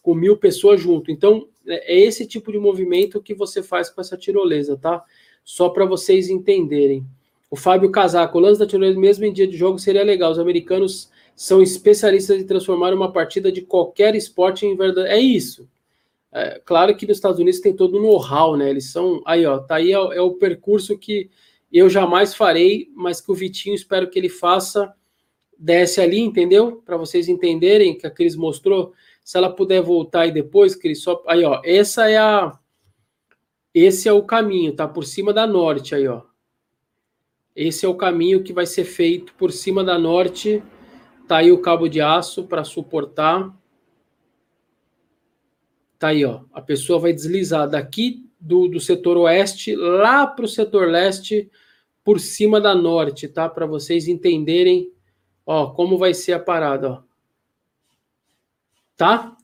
com 0.02 0.14
mil 0.14 0.37
pessoas 0.37 0.81
junto. 0.81 1.12
Então, 1.12 1.49
é, 1.66 1.95
é 1.95 2.00
esse 2.00 2.26
tipo 2.26 2.50
de 2.52 2.59
movimento 2.59 3.23
que 3.23 3.35
você 3.35 3.62
faz 3.62 3.90
com 3.90 4.00
essa 4.00 4.16
tirolesa, 4.16 4.76
tá? 4.76 5.02
Só 5.45 5.69
para 5.69 5.85
vocês 5.85 6.28
entenderem. 6.28 7.04
O 7.50 7.57
Fábio 7.57 7.90
Casaco, 7.90 8.38
o 8.38 8.40
lance 8.40 8.59
da 8.59 8.66
tirolesa 8.66 8.99
mesmo 8.99 9.25
em 9.25 9.33
dia 9.33 9.47
de 9.47 9.57
jogo 9.57 9.78
seria 9.78 10.02
legal. 10.02 10.33
Os 10.33 10.38
americanos 10.38 11.11
são 11.37 11.62
especialistas 11.62 12.40
em 12.40 12.47
transformar 12.47 12.95
uma 12.95 13.12
partida 13.12 13.50
de 13.50 13.62
qualquer 13.62 14.14
esporte 14.14 14.64
em 14.64 14.76
verdade. 14.76 15.09
É 15.09 15.19
isso. 15.19 15.69
É, 16.33 16.61
claro 16.64 16.97
que 16.97 17.07
nos 17.07 17.19
Estados 17.19 17.38
Unidos 17.38 17.61
tem 17.61 17.76
todo 17.76 17.99
o 17.99 18.02
know-how, 18.02 18.57
né? 18.57 18.71
Eles 18.71 18.90
são. 18.90 19.21
Aí, 19.26 19.45
ó, 19.45 19.59
tá 19.59 19.76
aí 19.76 19.92
é, 19.92 19.97
é, 19.97 20.21
o 20.21 20.33
percurso 20.33 20.97
que 20.97 21.28
eu 21.71 21.90
jamais 21.90 22.35
farei, 22.35 22.88
mas 22.95 23.21
que 23.21 23.31
o 23.31 23.35
Vitinho 23.35 23.75
espero 23.75 24.09
que 24.09 24.19
ele 24.19 24.31
faça. 24.31 24.92
Desce 25.59 26.00
ali, 26.00 26.19
entendeu? 26.19 26.83
Para 26.85 26.97
vocês 26.97 27.28
entenderem 27.28 27.97
que 27.97 28.07
a 28.07 28.11
Cris 28.11 28.35
mostrou. 28.35 28.95
Se 29.23 29.38
ela 29.38 29.50
puder 29.55 29.83
voltar 29.83 30.23
aí 30.23 30.33
depois, 30.33 30.75
Cris, 30.75 31.02
só. 31.02 31.23
Aí, 31.26 31.45
ó, 31.45 31.61
essa 31.64 32.09
é 32.11 32.19
a 32.19 32.59
esse 33.75 34.07
é 34.07 34.12
o 34.12 34.23
caminho, 34.23 34.76
tá 34.76 34.87
por 34.87 35.05
cima 35.05 35.33
da 35.33 35.47
norte 35.47 35.95
aí, 35.95 36.07
ó. 36.07 36.23
Esse 37.57 37.87
é 37.87 37.88
o 37.88 37.95
caminho 37.95 38.43
que 38.43 38.52
vai 38.52 38.67
ser 38.67 38.85
feito 38.85 39.35
por 39.35 39.50
cima 39.50 39.83
da 39.83 39.99
norte. 39.99 40.62
Tá 41.26 41.38
aí 41.38 41.50
o 41.50 41.61
cabo 41.61 41.88
de 41.88 42.00
aço 42.00 42.45
para 42.45 42.64
suportar. 42.64 43.55
Tá 45.99 46.09
aí, 46.09 46.25
ó. 46.25 46.43
A 46.52 46.61
pessoa 46.61 46.99
vai 46.99 47.12
deslizar 47.12 47.69
daqui 47.69 48.26
do, 48.38 48.69
do 48.69 48.81
setor 48.81 49.17
oeste 49.17 49.75
lá 49.75 50.26
para 50.26 50.45
o 50.45 50.49
setor 50.49 50.88
leste 50.88 51.50
por 52.05 52.21
cima 52.21 52.61
da 52.61 52.75
norte, 52.75 53.29
tá? 53.29 53.49
Para 53.49 53.64
vocês 53.64 54.09
entenderem, 54.09 54.93
ó, 55.47 55.71
como 55.71 55.97
vai 55.97 56.12
ser 56.12 56.33
a 56.33 56.41
parada, 56.41 56.91
ó. 56.91 57.12
Tá? 59.02 59.37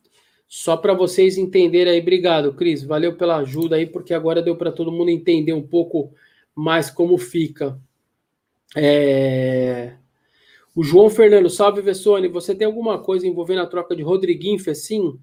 Só 0.47 0.77
para 0.77 0.95
vocês 0.95 1.37
entenderem 1.37 1.95
aí, 1.95 2.01
obrigado, 2.01 2.55
Cris. 2.55 2.85
Valeu 2.85 3.17
pela 3.17 3.39
ajuda 3.39 3.75
aí, 3.75 3.87
porque 3.87 4.15
agora 4.15 4.41
deu 4.41 4.55
para 4.55 4.71
todo 4.71 4.93
mundo 4.93 5.11
entender 5.11 5.53
um 5.53 5.67
pouco 5.67 6.15
mais 6.55 6.93
como 6.93 7.19
fica. 7.19 7.77
É... 8.77 9.97
O 10.77 10.85
João 10.85 11.11
Fernando, 11.11 11.51
salve 11.51 11.81
Vessone. 11.81 12.29
Você 12.29 12.55
tem 12.55 12.69
alguma 12.69 13.01
coisa 13.01 13.27
envolvendo 13.27 13.63
a 13.63 13.67
troca 13.67 13.97
de 13.97 14.03
Rodriguinho 14.05 14.61
Fecim? 14.61 15.19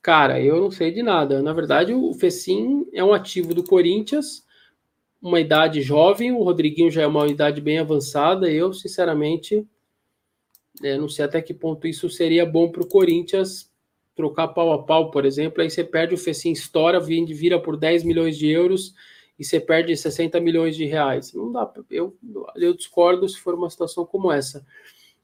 Cara, 0.00 0.40
eu 0.40 0.58
não 0.58 0.70
sei 0.70 0.90
de 0.90 1.02
nada. 1.02 1.42
Na 1.42 1.52
verdade, 1.52 1.92
o 1.92 2.14
Fecim 2.14 2.86
é 2.90 3.04
um 3.04 3.12
ativo 3.12 3.52
do 3.52 3.62
Corinthians, 3.62 4.46
uma 5.20 5.38
idade 5.38 5.82
jovem. 5.82 6.32
O 6.32 6.42
Rodriguinho 6.42 6.90
já 6.90 7.02
é 7.02 7.06
uma 7.06 7.26
idade 7.26 7.60
bem 7.60 7.78
avançada. 7.78 8.50
Eu, 8.50 8.72
sinceramente, 8.72 9.62
é, 10.82 10.98
não 10.98 11.08
sei 11.08 11.24
até 11.24 11.40
que 11.40 11.54
ponto 11.54 11.86
isso 11.86 12.08
seria 12.10 12.44
bom 12.44 12.70
para 12.70 12.82
o 12.82 12.88
Corinthians 12.88 13.70
trocar 14.14 14.48
pau 14.48 14.72
a 14.72 14.82
pau, 14.82 15.10
por 15.10 15.24
exemplo. 15.24 15.62
Aí 15.62 15.70
você 15.70 15.82
perde 15.82 16.14
o 16.14 16.18
Fecim, 16.18 16.52
estoura, 16.52 17.00
vira 17.00 17.60
por 17.60 17.76
10 17.76 18.04
milhões 18.04 18.36
de 18.36 18.48
euros 18.48 18.94
e 19.38 19.44
você 19.44 19.58
perde 19.58 19.96
60 19.96 20.38
milhões 20.40 20.76
de 20.76 20.84
reais. 20.84 21.32
Não 21.32 21.50
dá, 21.50 21.70
eu, 21.90 22.16
eu 22.56 22.74
discordo 22.74 23.28
se 23.28 23.38
for 23.38 23.54
uma 23.54 23.70
situação 23.70 24.04
como 24.04 24.30
essa. 24.30 24.64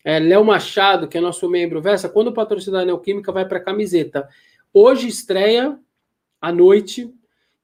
É, 0.04 0.18
Léo 0.18 0.44
Machado, 0.44 1.08
que 1.08 1.18
é 1.18 1.20
nosso 1.20 1.48
membro, 1.48 1.82
Vessa, 1.82 2.08
quando 2.08 2.28
o 2.28 2.32
patrocínio 2.32 2.78
da 2.78 2.84
Neoquímica 2.84 3.32
vai 3.32 3.46
para 3.46 3.60
camiseta? 3.60 4.28
Hoje 4.72 5.08
estreia 5.08 5.78
à 6.40 6.52
noite. 6.52 7.12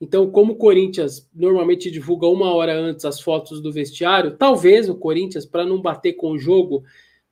Então, 0.00 0.30
como 0.30 0.52
o 0.52 0.56
Corinthians 0.56 1.28
normalmente 1.32 1.90
divulga 1.90 2.26
uma 2.26 2.52
hora 2.52 2.74
antes 2.74 3.04
as 3.04 3.20
fotos 3.20 3.62
do 3.62 3.72
vestiário, 3.72 4.36
talvez 4.36 4.88
o 4.88 4.96
Corinthians, 4.96 5.46
para 5.46 5.64
não 5.64 5.80
bater 5.80 6.14
com 6.14 6.32
o 6.32 6.38
jogo, 6.38 6.84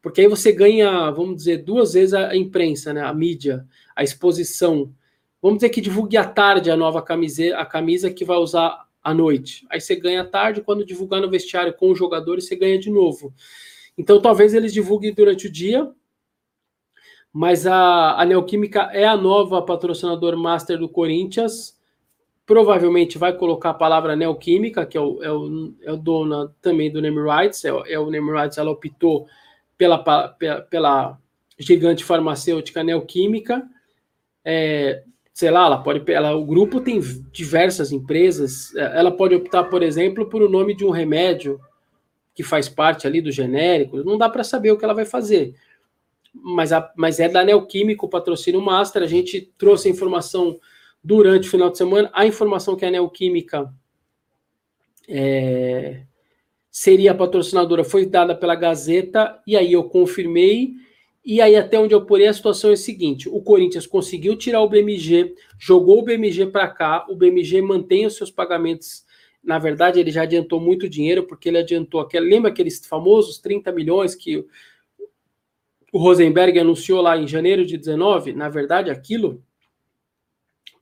porque 0.02 0.20
aí 0.20 0.26
você 0.26 0.50
ganha, 0.50 1.10
vamos 1.12 1.36
dizer, 1.36 1.58
duas 1.58 1.92
vezes 1.92 2.12
a 2.12 2.36
imprensa, 2.36 2.92
né? 2.92 3.02
A 3.02 3.14
mídia, 3.14 3.64
a 3.94 4.02
exposição. 4.02 4.92
Vamos 5.40 5.58
dizer 5.58 5.70
que 5.70 5.80
divulgue 5.80 6.16
à 6.16 6.24
tarde 6.24 6.72
a 6.72 6.76
nova 6.76 7.00
camisa, 7.00 7.56
a 7.56 7.64
camisa 7.64 8.10
que 8.10 8.24
vai 8.24 8.36
usar 8.36 8.84
à 9.02 9.14
noite. 9.14 9.64
Aí 9.70 9.80
você 9.80 9.94
ganha 9.94 10.22
à 10.22 10.24
tarde, 10.24 10.60
quando 10.60 10.84
divulgar 10.84 11.20
no 11.20 11.30
vestiário 11.30 11.72
com 11.72 11.92
os 11.92 11.98
jogadores, 11.98 12.46
você 12.46 12.56
ganha 12.56 12.78
de 12.78 12.90
novo. 12.90 13.32
Então 13.96 14.20
talvez 14.20 14.54
eles 14.54 14.72
divulguem 14.72 15.14
durante 15.14 15.46
o 15.46 15.52
dia, 15.52 15.88
mas 17.32 17.64
a, 17.64 18.20
a 18.20 18.24
Neoquímica 18.24 18.90
é 18.92 19.04
a 19.04 19.16
nova 19.16 19.62
patrocinador 19.62 20.36
master 20.36 20.78
do 20.78 20.88
Corinthians. 20.88 21.78
Provavelmente 22.44 23.18
vai 23.18 23.36
colocar 23.36 23.70
a 23.70 23.74
palavra 23.74 24.16
Neoquímica, 24.16 24.84
que 24.84 24.98
é 24.98 25.00
o, 25.00 25.22
é 25.22 25.30
o, 25.30 25.74
é 25.82 25.92
o 25.92 25.96
dono 25.96 26.48
também 26.60 26.90
do 26.90 27.00
Name 27.00 27.20
Rights, 27.20 27.64
é, 27.64 27.68
é 27.68 27.98
o 28.00 28.10
Name 28.10 28.32
Rights, 28.32 28.58
ela 28.58 28.70
optou 28.72 29.28
pela, 29.76 29.98
pela, 29.98 30.60
pela 30.62 31.18
gigante 31.58 32.04
farmacêutica 32.04 32.84
Neoquímica. 32.84 33.62
É, 34.44 35.04
sei 35.32 35.50
lá, 35.50 35.66
ela 35.66 35.82
pode, 35.82 36.10
ela, 36.12 36.34
o 36.34 36.44
grupo 36.44 36.80
tem 36.80 37.00
diversas 37.32 37.92
empresas, 37.92 38.74
é, 38.74 38.98
ela 38.98 39.10
pode 39.10 39.34
optar, 39.34 39.64
por 39.64 39.82
exemplo, 39.82 40.28
por 40.28 40.42
o 40.42 40.48
nome 40.48 40.74
de 40.74 40.84
um 40.84 40.90
remédio 40.90 41.60
que 42.34 42.42
faz 42.42 42.68
parte 42.68 43.06
ali 43.06 43.20
do 43.20 43.30
genérico, 43.30 44.02
não 44.02 44.16
dá 44.16 44.28
para 44.28 44.44
saber 44.44 44.72
o 44.72 44.78
que 44.78 44.84
ela 44.84 44.94
vai 44.94 45.04
fazer. 45.04 45.54
Mas, 46.34 46.72
a, 46.72 46.90
mas 46.96 47.20
é 47.20 47.28
da 47.28 47.44
Neoquímica 47.44 48.06
o 48.06 48.08
patrocínio 48.08 48.60
Master, 48.60 49.02
a 49.02 49.06
gente 49.06 49.52
trouxe 49.58 49.88
a 49.88 49.90
informação 49.90 50.58
durante 51.04 51.48
o 51.48 51.50
final 51.50 51.70
de 51.70 51.76
semana, 51.76 52.10
a 52.12 52.26
informação 52.26 52.74
que 52.74 52.86
a 52.86 52.90
Neoquímica 52.90 53.72
é, 55.08 56.04
seria 56.72 57.14
patrocinadora 57.14 57.84
foi 57.84 58.06
dada 58.06 58.34
pela 58.34 58.54
Gazeta, 58.54 59.38
e 59.46 59.54
aí 59.54 59.74
eu 59.74 59.84
confirmei, 59.84 60.72
e 61.22 61.38
aí 61.38 61.54
até 61.54 61.78
onde 61.78 61.94
eu 61.94 62.06
porei 62.06 62.26
a 62.26 62.32
situação 62.32 62.70
é 62.70 62.72
a 62.72 62.76
seguinte, 62.78 63.28
o 63.28 63.42
Corinthians 63.42 63.86
conseguiu 63.86 64.34
tirar 64.34 64.62
o 64.62 64.68
BMG, 64.68 65.34
jogou 65.58 65.98
o 65.98 66.02
BMG 66.02 66.46
para 66.46 66.66
cá, 66.66 67.04
o 67.10 67.14
BMG 67.14 67.60
mantém 67.60 68.06
os 68.06 68.16
seus 68.16 68.30
pagamentos, 68.30 69.04
na 69.44 69.58
verdade 69.58 70.00
ele 70.00 70.10
já 70.10 70.22
adiantou 70.22 70.58
muito 70.58 70.88
dinheiro, 70.88 71.24
porque 71.24 71.50
ele 71.50 71.58
adiantou, 71.58 72.00
aquele, 72.00 72.26
lembra 72.26 72.50
aqueles 72.50 72.84
famosos 72.86 73.38
30 73.38 73.70
milhões 73.70 74.14
que 74.14 74.42
o 75.92 75.98
Rosenberg 75.98 76.58
anunciou 76.58 77.02
lá 77.02 77.18
em 77.18 77.28
janeiro 77.28 77.66
de 77.66 77.76
19? 77.76 78.32
Na 78.32 78.48
verdade 78.48 78.90
aquilo, 78.90 79.44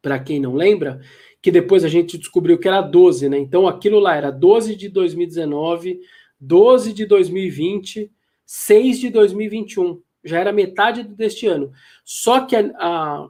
para 0.01 0.21
quem 0.21 0.39
não 0.39 0.55
lembra, 0.55 1.01
que 1.43 1.51
depois 1.51 1.85
a 1.85 1.89
gente 1.89 2.19
descobriu 2.19 2.59
que 2.59 2.69
era 2.69 2.81
12, 2.81 3.29
né? 3.29 3.39
Então 3.39 3.67
aquilo 3.67 3.99
lá 3.99 4.15
era 4.15 4.31
12 4.31 4.77
de 4.77 4.89
2019, 4.89 6.01
12 6.39 6.93
de 6.93 7.07
2020, 7.07 8.11
6 8.45 8.99
de 8.99 9.11
2021. 9.11 10.01
Já 10.23 10.39
era 10.39 10.53
metade 10.53 11.03
deste 11.03 11.47
ano. 11.47 11.73
Só 12.05 12.41
que 12.45 12.57
a, 12.57 12.71
a 12.79 13.29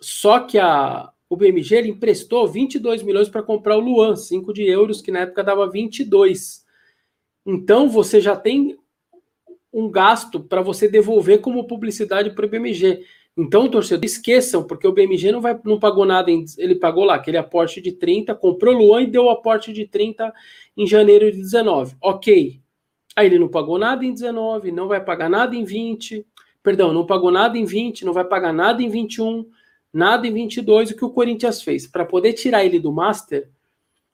só 0.00 0.40
que 0.40 0.58
a 0.58 1.10
o 1.30 1.36
BMG 1.36 1.74
ele 1.74 1.90
emprestou 1.90 2.48
22 2.48 3.02
milhões 3.02 3.28
para 3.28 3.42
comprar 3.42 3.76
o 3.76 3.80
Luan, 3.80 4.16
5 4.16 4.52
de 4.52 4.62
euros, 4.64 5.02
que 5.02 5.10
na 5.10 5.20
época 5.20 5.44
dava 5.44 5.68
22. 5.68 6.64
Então 7.44 7.88
você 7.88 8.20
já 8.20 8.34
tem 8.34 8.78
um 9.72 9.90
gasto 9.90 10.40
para 10.40 10.62
você 10.62 10.88
devolver 10.88 11.40
como 11.40 11.66
publicidade 11.66 12.30
para 12.30 12.46
o 12.46 12.48
BMG. 12.48 13.04
Então, 13.40 13.70
torcedor, 13.70 14.04
esqueçam, 14.04 14.64
porque 14.64 14.84
o 14.84 14.90
BMG 14.90 15.30
não, 15.30 15.40
vai, 15.40 15.56
não 15.62 15.78
pagou 15.78 16.04
nada, 16.04 16.28
em, 16.28 16.44
ele 16.58 16.74
pagou 16.74 17.04
lá 17.04 17.14
aquele 17.14 17.36
aporte 17.36 17.80
de 17.80 17.92
30, 17.92 18.34
comprou 18.34 18.74
Luan 18.74 19.02
e 19.02 19.06
deu 19.06 19.26
o 19.26 19.30
aporte 19.30 19.72
de 19.72 19.86
30 19.86 20.34
em 20.76 20.84
janeiro 20.84 21.30
de 21.30 21.38
19. 21.38 21.94
Ok. 22.02 22.60
Aí 23.14 23.26
ele 23.26 23.38
não 23.38 23.46
pagou 23.46 23.78
nada 23.78 24.04
em 24.04 24.12
19, 24.12 24.72
não 24.72 24.88
vai 24.88 25.04
pagar 25.04 25.30
nada 25.30 25.54
em 25.54 25.62
20, 25.62 26.26
perdão, 26.64 26.92
não 26.92 27.06
pagou 27.06 27.30
nada 27.30 27.56
em 27.56 27.64
20, 27.64 28.04
não 28.04 28.12
vai 28.12 28.24
pagar 28.24 28.52
nada 28.52 28.82
em 28.82 28.88
21, 28.88 29.46
nada 29.92 30.26
em 30.26 30.32
22. 30.32 30.90
O 30.90 30.96
que 30.96 31.04
o 31.04 31.10
Corinthians 31.10 31.62
fez? 31.62 31.86
Para 31.86 32.04
poder 32.04 32.32
tirar 32.32 32.64
ele 32.64 32.80
do 32.80 32.90
Master, 32.90 33.48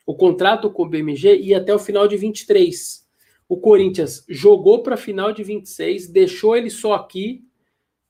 o 0.04 0.14
contrato 0.14 0.71
com 0.71 0.83
o 0.83 0.88
BMG 0.88 1.37
ia 1.37 1.57
até 1.57 1.75
o 1.75 1.78
final 1.78 2.07
de 2.07 2.19
23. 2.19 3.02
O 3.49 3.57
Corinthians 3.57 4.23
jogou 4.28 4.83
para 4.83 4.97
a 4.97 4.99
final 4.99 5.33
de 5.33 5.43
26, 5.43 6.09
deixou 6.09 6.54
ele 6.54 6.69
só 6.69 6.93
aqui 6.93 7.43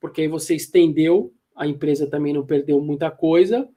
porque 0.05 0.21
aí 0.21 0.27
você 0.27 0.53
estendeu, 0.53 1.33
a 1.55 1.65
empresa 1.65 2.05
também 2.05 2.31
não 2.31 2.45
perdeu 2.45 2.79
muita 2.79 3.09
coisa, 3.09 3.67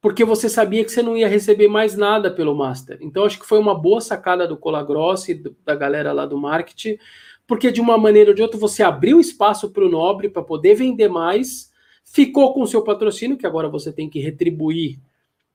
porque 0.00 0.24
você 0.24 0.48
sabia 0.48 0.84
que 0.84 0.90
você 0.90 1.04
não 1.04 1.16
ia 1.16 1.28
receber 1.28 1.68
mais 1.68 1.96
nada 1.96 2.32
pelo 2.32 2.52
Master. 2.52 2.98
Então, 3.00 3.24
acho 3.24 3.38
que 3.38 3.46
foi 3.46 3.60
uma 3.60 3.72
boa 3.72 4.00
sacada 4.00 4.44
do 4.44 4.56
Colagrossi, 4.56 5.40
da 5.64 5.76
galera 5.76 6.12
lá 6.12 6.26
do 6.26 6.36
marketing, 6.36 6.98
porque 7.46 7.70
de 7.70 7.80
uma 7.80 7.96
maneira 7.96 8.30
ou 8.30 8.34
de 8.34 8.42
outra 8.42 8.58
você 8.58 8.82
abriu 8.82 9.20
espaço 9.20 9.70
para 9.70 9.84
o 9.84 9.88
Nobre 9.88 10.28
para 10.28 10.42
poder 10.42 10.74
vender 10.74 11.08
mais, 11.08 11.70
ficou 12.04 12.52
com 12.52 12.62
o 12.62 12.66
seu 12.66 12.82
patrocínio, 12.82 13.36
que 13.36 13.46
agora 13.46 13.68
você 13.68 13.92
tem 13.92 14.10
que 14.10 14.18
retribuir 14.18 14.98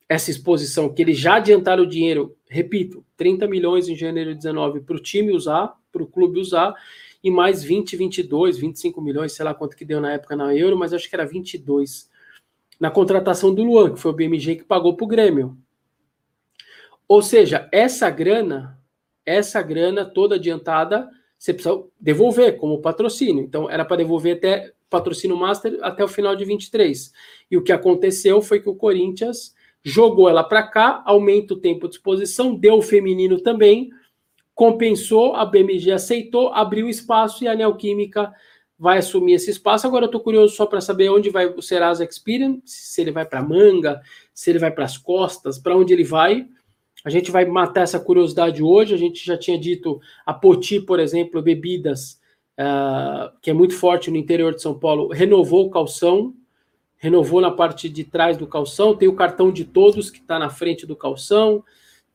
essa 0.08 0.32
exposição, 0.32 0.88
que 0.88 1.02
eles 1.02 1.18
já 1.18 1.36
adiantaram 1.36 1.84
o 1.84 1.88
dinheiro, 1.88 2.34
repito, 2.50 3.04
30 3.18 3.46
milhões 3.46 3.90
em 3.90 3.96
janeiro 3.96 4.30
de 4.30 4.38
19 4.38 4.80
para 4.80 4.96
o 4.96 5.02
time 5.02 5.34
usar, 5.34 5.76
para 5.92 6.02
o 6.02 6.08
clube 6.08 6.40
usar, 6.40 6.74
e 7.26 7.32
mais 7.32 7.64
20, 7.64 7.96
22, 7.96 8.60
25 8.60 9.02
milhões, 9.02 9.34
sei 9.34 9.44
lá 9.44 9.52
quanto 9.52 9.76
que 9.76 9.84
deu 9.84 10.00
na 10.00 10.14
época 10.14 10.36
na 10.36 10.56
Euro, 10.56 10.78
mas 10.78 10.94
acho 10.94 11.10
que 11.10 11.16
era 11.16 11.26
22. 11.26 12.08
Na 12.80 12.92
contratação 12.92 13.52
do 13.52 13.64
Luan, 13.64 13.96
que 13.96 14.00
foi 14.00 14.12
o 14.12 14.14
BMG 14.14 14.58
que 14.58 14.64
pagou 14.64 14.96
para 14.96 15.06
o 15.06 15.08
Grêmio. 15.08 15.58
Ou 17.08 17.24
seja, 17.24 17.68
essa 17.72 18.12
grana, 18.12 18.80
essa 19.26 19.60
grana 19.64 20.06
toda 20.06 20.36
adiantada, 20.36 21.10
você 21.36 21.52
precisa 21.52 21.84
devolver 22.00 22.58
como 22.58 22.80
patrocínio. 22.80 23.44
Então, 23.44 23.68
era 23.68 23.84
para 23.84 23.98
devolver 23.98 24.38
até 24.38 24.74
patrocínio 24.88 25.36
master 25.36 25.80
até 25.82 26.04
o 26.04 26.08
final 26.08 26.36
de 26.36 26.46
23. 26.46 27.12
E 27.50 27.58
o 27.58 27.64
que 27.64 27.72
aconteceu 27.72 28.40
foi 28.40 28.60
que 28.60 28.70
o 28.70 28.76
Corinthians 28.76 29.56
jogou 29.84 30.30
ela 30.30 30.44
para 30.44 30.62
cá, 30.62 31.02
aumenta 31.08 31.56
o 31.56 31.60
tempo 31.60 31.88
de 31.88 31.96
exposição, 31.96 32.54
deu 32.54 32.76
o 32.76 32.84
feminino 32.84 33.42
também, 33.42 33.90
compensou, 34.56 35.36
a 35.36 35.46
BMG 35.46 35.92
aceitou, 35.92 36.54
abriu 36.54 36.90
espaço 36.90 37.44
e 37.44 37.48
a 37.48 37.54
Neoquímica 37.54 38.34
vai 38.80 38.98
assumir 38.98 39.34
esse 39.34 39.52
espaço. 39.52 39.86
Agora 39.86 40.06
eu 40.06 40.08
estou 40.08 40.22
curioso 40.22 40.56
só 40.56 40.66
para 40.66 40.82
saber 40.82 41.10
onde 41.10 41.30
vai 41.30 41.46
o 41.46 41.62
Serasa 41.62 42.06
Experience, 42.06 42.62
se 42.66 43.02
ele 43.02 43.12
vai 43.12 43.26
para 43.26 43.44
Manga, 43.44 44.02
se 44.34 44.50
ele 44.50 44.60
vai 44.60 44.72
para 44.72 44.86
as 44.86 44.98
costas, 44.98 45.60
para 45.60 45.76
onde 45.76 45.94
ele 45.94 46.04
vai. 46.04 46.48
A 47.04 47.10
gente 47.10 47.32
vai 47.32 47.46
matar 47.46 47.82
essa 47.82 48.00
curiosidade 48.00 48.64
hoje. 48.64 48.94
A 48.94 48.98
gente 48.98 49.24
já 49.24 49.38
tinha 49.38 49.60
dito 49.60 50.00
a 50.26 50.34
Poti, 50.34 50.80
por 50.80 51.00
exemplo, 51.00 51.42
bebidas, 51.42 52.20
uh, 52.60 53.32
que 53.42 53.50
é 53.50 53.54
muito 53.54 53.76
forte 53.76 54.10
no 54.10 54.18
interior 54.18 54.56
de 54.56 54.62
São 54.62 54.78
Paulo, 54.78 55.10
renovou 55.10 55.68
o 55.68 55.70
calção, 55.70 56.34
renovou 56.98 57.42
na 57.42 57.52
parte 57.52 57.88
de 57.90 58.04
trás 58.04 58.38
do 58.38 58.48
calção, 58.48 58.96
tem 58.96 59.08
o 59.08 59.16
cartão 59.16 59.52
de 59.52 59.66
todos 59.66 60.10
que 60.10 60.20
está 60.20 60.40
na 60.40 60.50
frente 60.50 60.86
do 60.88 60.96
calção, 60.96 61.64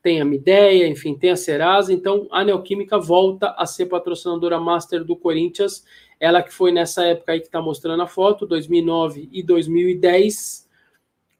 tem 0.01 0.19
a 0.19 0.25
Mideia, 0.25 0.87
enfim, 0.87 1.15
tem 1.15 1.29
a 1.29 1.35
Serasa, 1.35 1.93
então 1.93 2.27
a 2.31 2.43
Neoquímica 2.43 2.97
volta 2.97 3.51
a 3.57 3.65
ser 3.65 3.85
patrocinadora 3.85 4.59
master 4.59 5.03
do 5.03 5.15
Corinthians, 5.15 5.83
ela 6.19 6.41
que 6.41 6.53
foi 6.53 6.71
nessa 6.71 7.05
época 7.05 7.31
aí 7.31 7.39
que 7.39 7.45
está 7.45 7.61
mostrando 7.61 8.01
a 8.01 8.07
foto, 8.07 8.45
2009 8.45 9.29
e 9.31 9.43
2010, 9.43 10.67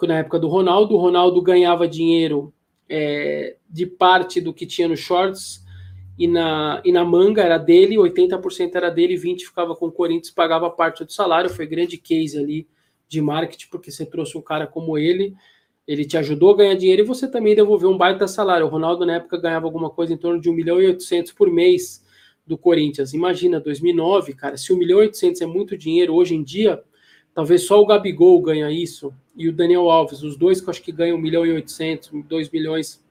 na 0.04 0.20
época 0.20 0.40
do 0.40 0.48
Ronaldo, 0.48 0.96
o 0.96 0.98
Ronaldo 0.98 1.42
ganhava 1.42 1.88
dinheiro 1.88 2.54
é, 2.90 3.56
de 3.70 3.86
parte 3.86 4.42
do 4.42 4.54
que 4.54 4.66
tinha 4.66 4.88
nos 4.88 5.00
shorts 5.00 5.64
e 6.18 6.28
na, 6.28 6.82
e 6.84 6.92
na 6.92 7.06
manga 7.06 7.42
era 7.42 7.58
dele, 7.58 7.96
80% 7.96 8.76
era 8.76 8.90
dele, 8.90 9.16
20% 9.16 9.42
ficava 9.42 9.76
com 9.76 9.88
o 9.88 9.92
Corinthians, 9.92 10.32
pagava 10.32 10.70
parte 10.70 11.04
do 11.04 11.12
salário, 11.12 11.50
foi 11.50 11.66
grande 11.66 11.98
case 11.98 12.38
ali 12.38 12.68
de 13.08 13.22
marketing, 13.22 13.68
porque 13.70 13.92
você 13.92 14.06
trouxe 14.06 14.38
um 14.38 14.42
cara 14.42 14.68
como 14.68 14.98
ele, 14.98 15.36
ele 15.92 16.06
te 16.06 16.18
ajudou 16.18 16.52
a 16.52 16.58
ganhar 16.58 16.76
dinheiro 16.76 17.02
e 17.02 17.06
você 17.06 17.28
também 17.28 17.54
devolveu 17.54 17.90
um 17.90 17.98
baita 17.98 18.26
salário. 18.26 18.66
O 18.66 18.70
Ronaldo, 18.70 19.06
na 19.06 19.16
época, 19.16 19.38
ganhava 19.38 19.66
alguma 19.66 19.90
coisa 19.90 20.14
em 20.14 20.18
torno 20.18 20.40
de 20.40 20.50
1 20.50 20.54
milhão 20.54 20.82
e 20.82 20.88
800 20.88 21.34
por 21.34 21.52
mês 21.52 22.02
do 22.48 22.58
Corinthians. 22.58 23.14
Imagina, 23.14 23.60
2009, 23.60 24.34
cara, 24.34 24.56
se 24.56 24.72
1 24.72 24.78
milhão 24.78 25.00
e 25.00 25.08
800 25.08 25.42
é 25.42 25.46
muito 25.46 25.78
dinheiro 25.78 26.14
hoje 26.16 26.34
em 26.34 26.44
dia, 26.44 26.82
talvez 27.34 27.64
só 27.64 27.82
o 27.82 27.86
Gabigol 27.86 28.42
ganha 28.42 28.72
isso 28.72 29.14
e 29.36 29.50
o 29.50 29.52
Daniel 29.52 29.90
Alves, 29.90 30.24
os 30.24 30.38
dois 30.38 30.62
que 30.62 30.68
eu 30.68 30.72
acho 30.72 30.82
que 30.82 30.94
ganham 30.94 31.18
1 31.18 31.20
milhão 31.20 31.46
e 31.46 31.52
800, 31.52 32.10
2 32.26 32.50
milhões 32.50 33.04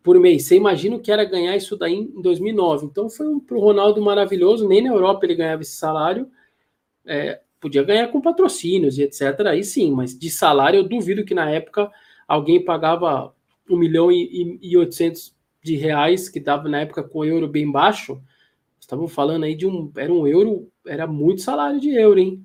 por 0.00 0.20
mês. 0.20 0.44
Você 0.44 0.54
imagina 0.54 0.94
o 0.94 1.00
que 1.00 1.10
era 1.10 1.24
ganhar 1.24 1.56
isso 1.56 1.76
daí 1.76 1.94
em 1.94 2.22
2009. 2.22 2.86
Então 2.86 3.10
foi 3.10 3.26
um, 3.26 3.40
para 3.40 3.56
o 3.56 3.60
Ronaldo 3.60 4.00
maravilhoso, 4.00 4.68
nem 4.68 4.80
na 4.80 4.90
Europa 4.90 5.26
ele 5.26 5.34
ganhava 5.34 5.62
esse 5.62 5.72
salário. 5.72 6.30
É, 7.04 7.40
podia 7.60 7.82
ganhar 7.82 8.08
com 8.08 8.20
patrocínios 8.20 8.98
e 8.98 9.02
etc. 9.02 9.46
Aí 9.46 9.64
sim, 9.64 9.90
mas 9.90 10.16
de 10.16 10.30
salário 10.30 10.78
eu 10.78 10.88
duvido 10.88 11.24
que 11.24 11.34
na 11.34 11.50
época 11.50 11.90
alguém 12.26 12.64
pagava 12.64 13.34
1 13.68 13.76
milhão 13.76 14.10
e, 14.12 14.58
e 14.62 14.76
800 14.76 15.36
de 15.62 15.76
reais, 15.76 16.28
que 16.28 16.40
dava 16.40 16.68
na 16.68 16.80
época 16.80 17.02
com 17.02 17.24
euro 17.24 17.48
bem 17.48 17.70
baixo. 17.70 18.20
Estavam 18.80 19.08
falando 19.08 19.44
aí 19.44 19.54
de 19.54 19.66
um. 19.66 19.92
Era 19.96 20.12
um 20.12 20.26
euro, 20.26 20.70
era 20.86 21.06
muito 21.06 21.42
salário 21.42 21.80
de 21.80 21.90
euro, 21.90 22.18
hein? 22.18 22.44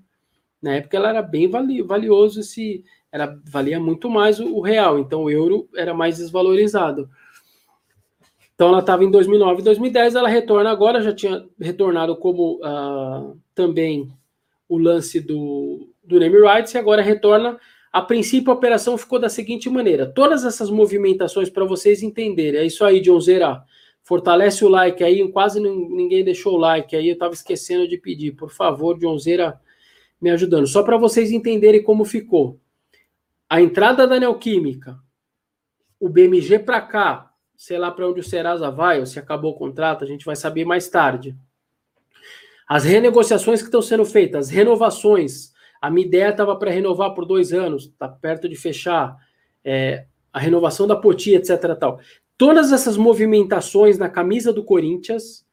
Na 0.62 0.75
época 0.75 0.98
ela 0.98 1.10
era 1.10 1.22
bem 1.22 1.48
vali, 1.50 1.82
valioso, 1.82 2.39
esse, 2.39 2.84
era, 3.12 3.38
valia 3.46 3.79
muito 3.79 4.10
mais 4.10 4.39
o, 4.39 4.55
o 4.55 4.62
real, 4.62 4.98
então 4.98 5.24
o 5.24 5.29
euro 5.29 5.67
era 5.75 5.93
mais 5.93 6.17
desvalorizado. 6.17 7.10
Então 8.55 8.70
ela 8.70 8.79
estava 8.79 9.03
em 9.03 9.12
2009 9.12 9.62
e 9.62 9.63
2010, 9.65 10.15
ela 10.15 10.29
retorna 10.29 10.72
agora, 10.72 11.01
já 11.01 11.13
tinha 11.13 11.46
retornado 11.60 12.15
como 12.15 12.62
uh, 12.63 13.38
também 13.53 14.12
o 14.74 14.77
lance 14.77 15.20
do, 15.20 15.89
do 16.03 16.20
name 16.20 16.39
rights 16.42 16.74
e 16.74 16.77
agora 16.77 17.01
retorna. 17.01 17.60
A 17.92 18.01
princípio, 18.01 18.51
a 18.51 18.56
operação 18.56 18.98
ficou 18.98 19.20
da 19.20 19.30
seguinte 19.30 19.70
maneira: 19.70 20.06
todas 20.06 20.44
essas 20.44 20.70
movimentações 20.70 21.50
para 21.50 21.65
vocês 21.65 22.01
entenderem. 22.01 22.62
É 22.62 22.65
isso 22.65 22.84
aí, 22.84 23.00
John 23.00 23.20
Zera. 23.20 23.63
Fortalece 24.06 24.65
o 24.65 24.68
like 24.68 25.01
aí, 25.01 25.25
quase 25.32 25.62
ninguém 25.62 26.25
deixou 26.25 26.56
o 26.56 26.58
like 26.58 26.94
aí, 26.94 27.08
eu 27.08 27.13
estava 27.13 27.34
esquecendo 27.34 27.88
de 27.88 27.98
pedir. 27.98 28.34
Por 28.34 28.50
favor, 28.50 29.00
John 29.00 29.18
Zera 29.18 29.58
me 30.20 30.30
ajudando. 30.30 30.68
Só 30.68 30.84
para 30.84 30.98
vocês 30.98 31.32
entenderem 31.32 31.82
como 31.82 32.03
ficou. 32.03 32.60
A 33.50 33.62
entrada 33.62 34.06
da 34.06 34.20
Neoquímica, 34.20 34.98
o 36.00 36.10
BMG 36.10 36.60
para 36.60 36.82
cá, 36.82 37.32
sei 37.56 37.77
lá 37.77 37.92
para 37.92 38.10
onde 38.10 38.20
o 38.20 38.24
Serasa 38.24 38.70
vai, 38.70 39.00
ou 39.00 39.06
se 39.06 39.20
acabou 39.20 39.51
o 39.51 39.58
contrato, 39.58 40.03
a 40.03 40.08
gente 40.08 40.25
vai 40.25 40.36
saber 40.36 40.65
mais 40.65 40.89
tarde. 40.89 41.38
As 42.67 42.84
renegociações 42.84 43.62
que 43.62 43.67
estão 43.67 43.82
sendo 43.82 44.05
feitas, 44.05 44.48
as 44.48 44.51
renovações. 44.51 45.51
A 45.82 45.89
minha 45.89 46.05
ideia 46.05 46.29
estava 46.29 46.55
para 46.55 46.72
renovar 46.72 47.13
por 47.13 47.25
dois 47.25 47.51
anos, 47.51 47.86
está 47.86 48.08
perto 48.08 48.48
de 48.48 48.55
fechar. 48.55 49.15
É, 49.63 50.05
a 50.32 50.39
renovação 50.39 50.88
da 50.88 50.96
Poti, 50.96 51.36
etc. 51.36 51.75
Tal. 51.79 52.00
Todas 52.38 52.72
essas 52.72 52.98
movimentações 52.98 53.98
na 53.98 54.10
camisa 54.10 54.51
do 54.51 54.63
Corinthians, 54.63 55.45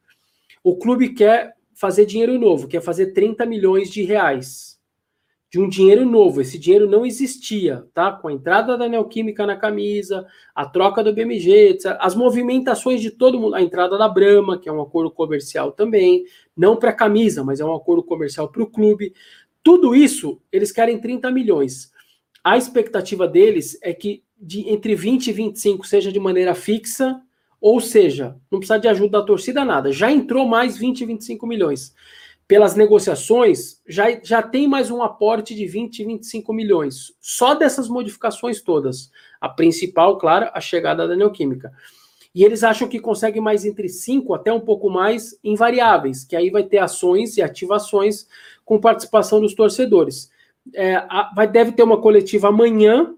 o 0.63 0.75
clube 0.77 1.09
quer 1.09 1.53
fazer 1.75 2.05
dinheiro 2.05 2.39
novo, 2.39 2.67
quer 2.67 2.81
fazer 2.81 3.07
30 3.07 3.45
milhões 3.45 3.91
de 3.91 4.03
reais 4.03 4.80
de 5.51 5.59
um 5.59 5.67
dinheiro 5.67 6.05
novo. 6.05 6.39
Esse 6.39 6.57
dinheiro 6.57 6.89
não 6.89 7.05
existia, 7.05 7.85
tá? 7.93 8.09
Com 8.09 8.29
a 8.29 8.33
entrada 8.33 8.77
da 8.77 8.87
Neoquímica 8.87 9.45
na 9.45 9.57
camisa, 9.57 10.25
a 10.55 10.65
troca 10.65 11.03
do 11.03 11.13
BMG, 11.13 11.77
as 11.99 12.15
movimentações 12.15 13.01
de 13.01 13.11
todo 13.11 13.37
mundo, 13.37 13.55
a 13.55 13.61
entrada 13.61 13.97
da 13.97 14.07
Brahma, 14.07 14.57
que 14.57 14.69
é 14.69 14.71
um 14.71 14.81
acordo 14.81 15.11
comercial 15.11 15.73
também, 15.73 16.23
não 16.55 16.77
para 16.77 16.91
a 16.91 16.95
camisa, 16.95 17.43
mas 17.43 17.59
é 17.59 17.65
um 17.65 17.75
acordo 17.75 18.01
comercial 18.01 18.47
para 18.47 18.63
o 18.63 18.67
clube. 18.67 19.13
Tudo 19.61 19.93
isso, 19.93 20.41
eles 20.53 20.71
querem 20.71 20.97
30 20.97 21.29
milhões. 21.29 21.91
A 22.41 22.57
expectativa 22.57 23.27
deles 23.27 23.77
é 23.83 23.93
que 23.93 24.23
de 24.39 24.69
entre 24.69 24.95
20 24.95 25.27
e 25.27 25.33
25 25.33 25.85
seja 25.85 26.11
de 26.11 26.19
maneira 26.19 26.55
fixa, 26.55 27.21
ou 27.59 27.79
seja, 27.81 28.37
não 28.49 28.57
precisa 28.57 28.79
de 28.79 28.87
ajuda 28.87 29.19
da 29.19 29.25
torcida 29.25 29.65
nada. 29.65 29.91
Já 29.91 30.09
entrou 30.09 30.47
mais 30.47 30.77
20 30.77 31.01
e 31.01 31.05
25 31.05 31.45
milhões 31.45 31.93
pelas 32.51 32.75
negociações, 32.75 33.79
já, 33.87 34.07
já 34.21 34.43
tem 34.43 34.67
mais 34.67 34.91
um 34.91 35.01
aporte 35.01 35.55
de 35.55 35.65
20, 35.65 36.03
25 36.03 36.51
milhões. 36.51 37.13
Só 37.21 37.55
dessas 37.55 37.87
modificações 37.87 38.61
todas. 38.61 39.09
A 39.39 39.47
principal, 39.47 40.17
claro, 40.17 40.49
a 40.53 40.59
chegada 40.59 41.07
da 41.07 41.15
Neoquímica. 41.15 41.71
E 42.35 42.43
eles 42.43 42.61
acham 42.61 42.89
que 42.89 42.99
conseguem 42.99 43.41
mais 43.41 43.63
entre 43.63 43.87
5 43.87 44.33
até 44.33 44.51
um 44.51 44.59
pouco 44.59 44.89
mais 44.89 45.33
em 45.41 45.55
variáveis, 45.55 46.25
que 46.25 46.35
aí 46.35 46.49
vai 46.49 46.63
ter 46.63 46.79
ações 46.79 47.37
e 47.37 47.41
ativações 47.41 48.27
com 48.65 48.81
participação 48.81 49.39
dos 49.39 49.53
torcedores. 49.53 50.29
É, 50.75 50.95
a, 50.95 51.31
vai, 51.33 51.47
deve 51.47 51.71
ter 51.71 51.83
uma 51.83 52.01
coletiva 52.01 52.49
amanhã 52.49 53.15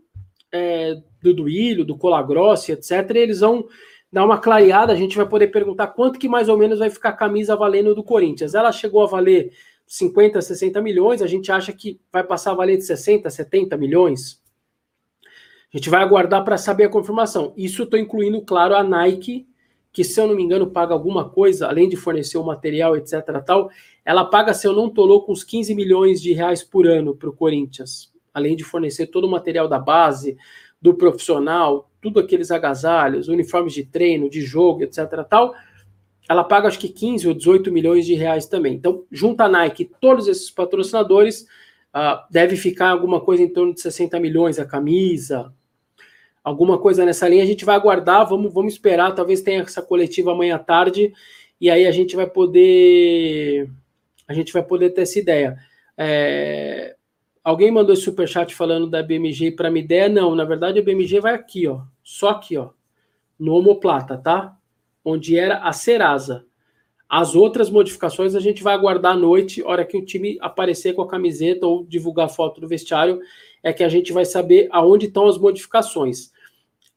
é, 0.51 1.01
do 1.23 1.33
Duílio, 1.33 1.83
do 1.83 1.97
Colagrossi, 1.97 2.71
etc. 2.71 3.09
Eles 3.15 3.39
vão 3.39 3.65
dar 4.13 4.23
uma 4.23 4.37
clareada, 4.37 4.93
a 4.93 4.95
gente 4.95 5.17
vai 5.17 5.27
poder 5.27 5.47
perguntar 5.47 5.87
quanto 5.87 6.19
que 6.19 6.29
mais 6.29 6.47
ou 6.47 6.55
menos 6.55 6.77
vai 6.77 6.89
ficar 6.91 7.09
a 7.09 7.13
camisa 7.13 7.55
valendo 7.55 7.95
do 7.95 8.03
Corinthians. 8.03 8.53
Ela 8.53 8.71
chegou 8.71 9.01
a 9.01 9.07
valer 9.07 9.51
50, 9.87 10.39
60 10.39 10.79
milhões, 10.83 11.23
a 11.23 11.25
gente 11.25 11.51
acha 11.51 11.73
que 11.73 11.99
vai 12.11 12.23
passar 12.23 12.51
a 12.51 12.53
valer 12.55 12.77
de 12.77 12.83
60, 12.83 13.27
70 13.27 13.75
milhões. 13.75 14.39
A 15.73 15.77
gente 15.77 15.89
vai 15.89 16.03
aguardar 16.03 16.45
para 16.45 16.59
saber 16.59 16.83
a 16.83 16.89
confirmação. 16.89 17.55
Isso 17.57 17.81
estou 17.81 17.99
incluindo, 17.99 18.39
claro, 18.43 18.75
a 18.75 18.83
Nike, 18.83 19.47
que 19.91 20.03
se 20.03 20.21
eu 20.21 20.27
não 20.27 20.35
me 20.35 20.43
engano 20.43 20.69
paga 20.69 20.93
alguma 20.93 21.27
coisa, 21.27 21.67
além 21.67 21.89
de 21.89 21.97
fornecer 21.97 22.37
o 22.37 22.43
material, 22.43 22.95
etc. 22.95 23.23
tal, 23.43 23.71
ela 24.05 24.23
paga, 24.23 24.53
se 24.53 24.67
eu 24.67 24.73
não 24.73 24.89
estou 24.89 25.07
louco, 25.07 25.31
uns 25.31 25.43
15 25.43 25.73
milhões 25.73 26.21
de 26.21 26.33
reais 26.33 26.63
por 26.63 26.85
ano 26.85 27.15
para 27.15 27.29
o 27.29 27.33
Corinthians, 27.33 28.13
além 28.31 28.55
de 28.55 28.63
fornecer 28.63 29.07
todo 29.07 29.25
o 29.25 29.31
material 29.31 29.67
da 29.67 29.79
base, 29.79 30.37
do 30.79 30.93
profissional, 30.93 31.89
tudo 32.03 32.19
aqueles 32.19 32.51
agasalhos, 32.51 33.29
uniformes 33.29 33.73
de 33.73 33.85
treino, 33.85 34.29
de 34.29 34.41
jogo, 34.41 34.83
etc. 34.83 35.23
tal, 35.27 35.55
ela 36.27 36.43
paga 36.43 36.67
acho 36.67 36.77
que 36.77 36.89
15 36.89 37.29
ou 37.29 37.33
18 37.33 37.71
milhões 37.71 38.05
de 38.05 38.13
reais 38.13 38.45
também. 38.45 38.73
Então, 38.73 39.05
junta 39.09 39.45
a 39.45 39.49
Nike 39.49 39.89
todos 40.01 40.27
esses 40.27 40.51
patrocinadores, 40.51 41.43
uh, 41.95 42.19
deve 42.29 42.57
ficar 42.57 42.89
alguma 42.89 43.21
coisa 43.21 43.41
em 43.41 43.47
torno 43.47 43.73
de 43.73 43.79
60 43.79 44.19
milhões 44.19 44.59
a 44.59 44.65
camisa, 44.65 45.53
alguma 46.43 46.77
coisa 46.77 47.05
nessa 47.05 47.27
linha. 47.29 47.43
A 47.43 47.47
gente 47.47 47.63
vai 47.63 47.75
aguardar, 47.75 48.27
vamos, 48.27 48.53
vamos 48.53 48.73
esperar, 48.73 49.15
talvez 49.15 49.41
tenha 49.41 49.61
essa 49.61 49.81
coletiva 49.81 50.33
amanhã 50.33 50.57
à 50.57 50.59
tarde, 50.59 51.13
e 51.59 51.69
aí 51.69 51.87
a 51.87 51.91
gente 51.91 52.17
vai 52.17 52.27
poder 52.27 53.69
a 54.27 54.33
gente 54.33 54.51
vai 54.51 54.63
poder 54.63 54.89
ter 54.89 55.01
essa 55.01 55.19
ideia. 55.19 55.57
É, 55.97 56.95
Alguém 57.43 57.69
mandou 57.69 57.93
esse 57.93 58.03
superchat 58.03 58.55
falando 58.55 58.89
da 58.89 59.03
BMG 59.03 59.51
para 59.51 59.69
me 59.69 59.81
ideia? 59.81 60.07
Não, 60.07 60.33
na 60.33 60.45
verdade 60.45 60.79
a 60.79 60.81
BMG 60.81 61.19
vai 61.19 61.35
aqui, 61.35 61.67
ó. 61.67 61.81
Só 62.03 62.29
aqui, 62.29 62.57
ó. 62.57 62.69
No 63.39 63.55
homoplata, 63.55 64.17
tá? 64.17 64.55
Onde 65.03 65.37
era 65.37 65.59
a 65.59 65.71
Serasa. 65.71 66.45
As 67.09 67.35
outras 67.35 67.69
modificações 67.69 68.35
a 68.35 68.39
gente 68.39 68.63
vai 68.63 68.73
aguardar 68.73 69.13
à 69.13 69.17
noite, 69.17 69.63
hora 69.63 69.85
que 69.85 69.95
o 69.95 70.03
time 70.03 70.37
aparecer 70.41 70.93
com 70.93 71.03
a 71.03 71.07
camiseta 71.07 71.67
ou 71.67 71.85
divulgar 71.85 72.29
foto 72.29 72.59
do 72.59 72.67
vestiário, 72.67 73.19
é 73.61 73.71
que 73.71 73.83
a 73.83 73.89
gente 73.89 74.11
vai 74.11 74.25
saber 74.25 74.67
aonde 74.71 75.05
estão 75.05 75.27
as 75.27 75.37
modificações. 75.37 76.31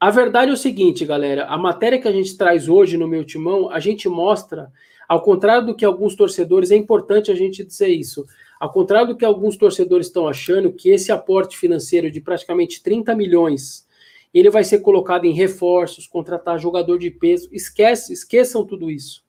A 0.00 0.10
verdade 0.10 0.50
é 0.50 0.54
o 0.54 0.58
seguinte, 0.58 1.04
galera, 1.04 1.46
a 1.46 1.56
matéria 1.56 2.00
que 2.00 2.08
a 2.08 2.12
gente 2.12 2.36
traz 2.36 2.68
hoje 2.68 2.96
no 2.96 3.08
meu 3.08 3.24
timão, 3.24 3.70
a 3.70 3.78
gente 3.78 4.08
mostra, 4.08 4.70
ao 5.08 5.22
contrário 5.22 5.66
do 5.66 5.74
que 5.74 5.84
alguns 5.84 6.14
torcedores, 6.14 6.70
é 6.70 6.76
importante 6.76 7.30
a 7.30 7.34
gente 7.34 7.64
dizer 7.64 7.88
isso. 7.88 8.26
Ao 8.58 8.70
contrário 8.72 9.08
do 9.08 9.16
que 9.16 9.24
alguns 9.24 9.56
torcedores 9.56 10.08
estão 10.08 10.28
achando, 10.28 10.72
que 10.72 10.90
esse 10.90 11.12
aporte 11.12 11.56
financeiro 11.56 12.10
de 12.10 12.20
praticamente 12.20 12.82
30 12.82 13.14
milhões, 13.14 13.85
ele 14.32 14.50
vai 14.50 14.64
ser 14.64 14.80
colocado 14.80 15.24
em 15.24 15.32
reforços, 15.32 16.06
contratar 16.06 16.58
jogador 16.58 16.98
de 16.98 17.10
peso, 17.10 17.48
esquece, 17.52 18.12
esqueçam 18.12 18.64
tudo 18.64 18.90
isso. 18.90 19.24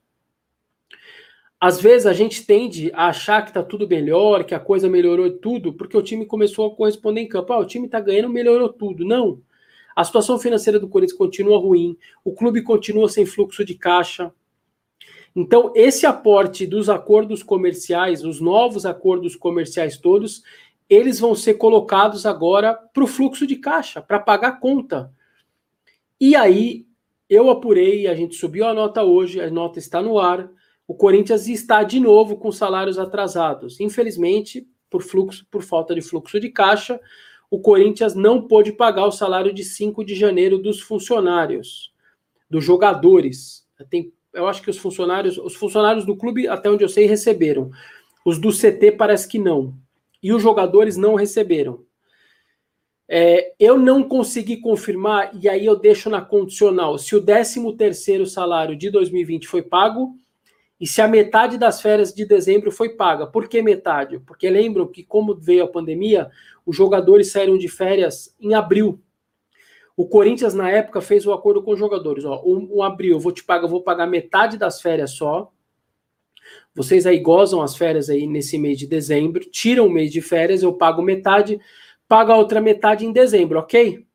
Às 1.60 1.80
vezes 1.80 2.06
a 2.06 2.12
gente 2.12 2.46
tende 2.46 2.90
a 2.94 3.08
achar 3.08 3.42
que 3.42 3.50
está 3.50 3.62
tudo 3.62 3.88
melhor, 3.88 4.44
que 4.44 4.54
a 4.54 4.60
coisa 4.60 4.88
melhorou 4.88 5.30
tudo, 5.30 5.72
porque 5.72 5.96
o 5.96 6.02
time 6.02 6.24
começou 6.24 6.66
a 6.66 6.74
corresponder 6.74 7.22
em 7.22 7.28
campo. 7.28 7.52
Ah, 7.52 7.58
o 7.58 7.66
time 7.66 7.86
está 7.86 7.98
ganhando, 7.98 8.28
melhorou 8.28 8.68
tudo. 8.68 9.04
Não. 9.04 9.42
A 9.96 10.04
situação 10.04 10.38
financeira 10.38 10.78
do 10.78 10.88
Corinthians 10.88 11.18
continua 11.18 11.58
ruim, 11.58 11.96
o 12.24 12.32
clube 12.32 12.62
continua 12.62 13.08
sem 13.08 13.26
fluxo 13.26 13.64
de 13.64 13.74
caixa, 13.74 14.32
então, 15.34 15.72
esse 15.76 16.04
aporte 16.04 16.66
dos 16.66 16.88
acordos 16.88 17.44
comerciais, 17.44 18.24
os 18.24 18.40
novos 18.40 18.84
acordos 18.84 19.36
comerciais 19.36 19.96
todos, 19.96 20.42
eles 20.88 21.20
vão 21.20 21.34
ser 21.34 21.54
colocados 21.54 22.24
agora 22.24 22.74
para 22.74 23.04
o 23.04 23.06
fluxo 23.06 23.46
de 23.46 23.56
caixa, 23.56 24.00
para 24.00 24.18
pagar 24.18 24.58
conta. 24.58 25.12
E 26.20 26.34
aí 26.34 26.86
eu 27.28 27.50
apurei, 27.50 28.06
a 28.06 28.14
gente 28.14 28.34
subiu 28.34 28.66
a 28.66 28.72
nota 28.72 29.04
hoje, 29.04 29.40
a 29.40 29.50
nota 29.50 29.78
está 29.78 30.00
no 30.00 30.18
ar. 30.18 30.48
O 30.86 30.94
Corinthians 30.94 31.46
está 31.46 31.82
de 31.82 32.00
novo 32.00 32.38
com 32.38 32.50
salários 32.50 32.98
atrasados. 32.98 33.78
Infelizmente, 33.80 34.66
por 34.88 35.02
fluxo, 35.02 35.46
por 35.50 35.62
falta 35.62 35.94
de 35.94 36.00
fluxo 36.00 36.40
de 36.40 36.48
caixa, 36.48 36.98
o 37.50 37.60
Corinthians 37.60 38.14
não 38.14 38.46
pôde 38.48 38.72
pagar 38.72 39.06
o 39.06 39.12
salário 39.12 39.52
de 39.52 39.62
5 39.62 40.02
de 40.02 40.14
janeiro 40.14 40.58
dos 40.58 40.80
funcionários, 40.80 41.92
dos 42.48 42.64
jogadores. 42.64 43.66
Tem, 43.90 44.12
eu 44.32 44.46
acho 44.46 44.62
que 44.62 44.70
os 44.70 44.78
funcionários, 44.78 45.36
os 45.36 45.54
funcionários 45.54 46.06
do 46.06 46.16
clube, 46.16 46.48
até 46.48 46.70
onde 46.70 46.82
eu 46.84 46.88
sei, 46.88 47.06
receberam. 47.06 47.70
Os 48.24 48.38
do 48.38 48.50
CT 48.50 48.92
parece 48.92 49.28
que 49.28 49.38
não. 49.38 49.74
E 50.22 50.32
os 50.32 50.42
jogadores 50.42 50.96
não 50.96 51.14
receberam. 51.14 51.84
É, 53.08 53.54
eu 53.58 53.78
não 53.78 54.06
consegui 54.06 54.58
confirmar, 54.58 55.30
e 55.34 55.48
aí 55.48 55.64
eu 55.64 55.76
deixo 55.76 56.10
na 56.10 56.20
condicional, 56.20 56.98
se 56.98 57.16
o 57.16 57.22
13 57.22 57.74
terceiro 57.74 58.26
salário 58.26 58.76
de 58.76 58.90
2020 58.90 59.48
foi 59.48 59.62
pago 59.62 60.18
e 60.80 60.86
se 60.86 61.00
a 61.00 61.08
metade 61.08 61.58
das 61.58 61.80
férias 61.80 62.12
de 62.12 62.24
dezembro 62.24 62.70
foi 62.70 62.90
paga. 62.90 63.26
Por 63.26 63.48
que 63.48 63.60
metade? 63.62 64.20
Porque 64.20 64.48
lembram 64.48 64.86
que, 64.86 65.02
como 65.02 65.34
veio 65.34 65.64
a 65.64 65.68
pandemia, 65.68 66.30
os 66.64 66.76
jogadores 66.76 67.32
saíram 67.32 67.58
de 67.58 67.66
férias 67.66 68.34
em 68.38 68.54
abril. 68.54 69.00
O 69.96 70.06
Corinthians, 70.06 70.54
na 70.54 70.70
época, 70.70 71.00
fez 71.00 71.26
o 71.26 71.30
um 71.30 71.34
acordo 71.34 71.62
com 71.62 71.72
os 71.72 71.78
jogadores. 71.78 72.24
Ó, 72.24 72.42
um, 72.46 72.76
um 72.76 72.82
abril, 72.82 73.14
eu 73.14 73.20
vou 73.20 73.32
te 73.32 73.42
pagar, 73.42 73.66
vou 73.66 73.82
pagar 73.82 74.06
metade 74.06 74.56
das 74.56 74.80
férias 74.80 75.10
só. 75.10 75.50
Vocês 76.78 77.06
aí 77.06 77.18
gozam 77.18 77.60
as 77.60 77.76
férias 77.76 78.08
aí 78.08 78.24
nesse 78.24 78.56
mês 78.56 78.78
de 78.78 78.86
dezembro, 78.86 79.44
tiram 79.44 79.88
o 79.88 79.90
mês 79.90 80.12
de 80.12 80.22
férias, 80.22 80.62
eu 80.62 80.72
pago 80.72 81.02
metade 81.02 81.60
paga 82.06 82.32
a 82.32 82.36
outra 82.36 82.60
metade 82.60 83.04
em 83.04 83.10
dezembro, 83.10 83.58
ok? 83.58 84.06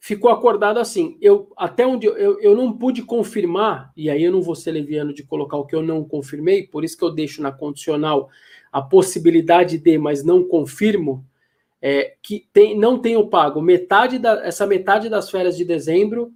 Ficou 0.00 0.30
acordado 0.30 0.80
assim. 0.80 1.18
Eu 1.20 1.52
até 1.54 1.86
onde 1.86 2.06
eu, 2.06 2.40
eu 2.40 2.56
não 2.56 2.72
pude 2.72 3.02
confirmar, 3.02 3.92
e 3.94 4.08
aí 4.08 4.24
eu 4.24 4.32
não 4.32 4.40
vou 4.40 4.54
ser 4.54 4.72
leviano 4.72 5.12
de 5.12 5.22
colocar 5.22 5.58
o 5.58 5.66
que 5.66 5.76
eu 5.76 5.82
não 5.82 6.02
confirmei, 6.02 6.66
por 6.66 6.82
isso 6.82 6.96
que 6.96 7.04
eu 7.04 7.10
deixo 7.10 7.42
na 7.42 7.52
condicional 7.52 8.30
a 8.72 8.80
possibilidade 8.80 9.76
de, 9.76 9.98
mas 9.98 10.24
não 10.24 10.42
confirmo, 10.42 11.22
é, 11.82 12.14
que 12.22 12.48
tem, 12.54 12.74
não 12.74 12.98
tenho 12.98 13.28
pago 13.28 13.60
metade 13.60 14.18
da, 14.18 14.46
essa 14.46 14.66
metade 14.66 15.10
das 15.10 15.30
férias 15.30 15.58
de 15.58 15.64
dezembro, 15.64 16.32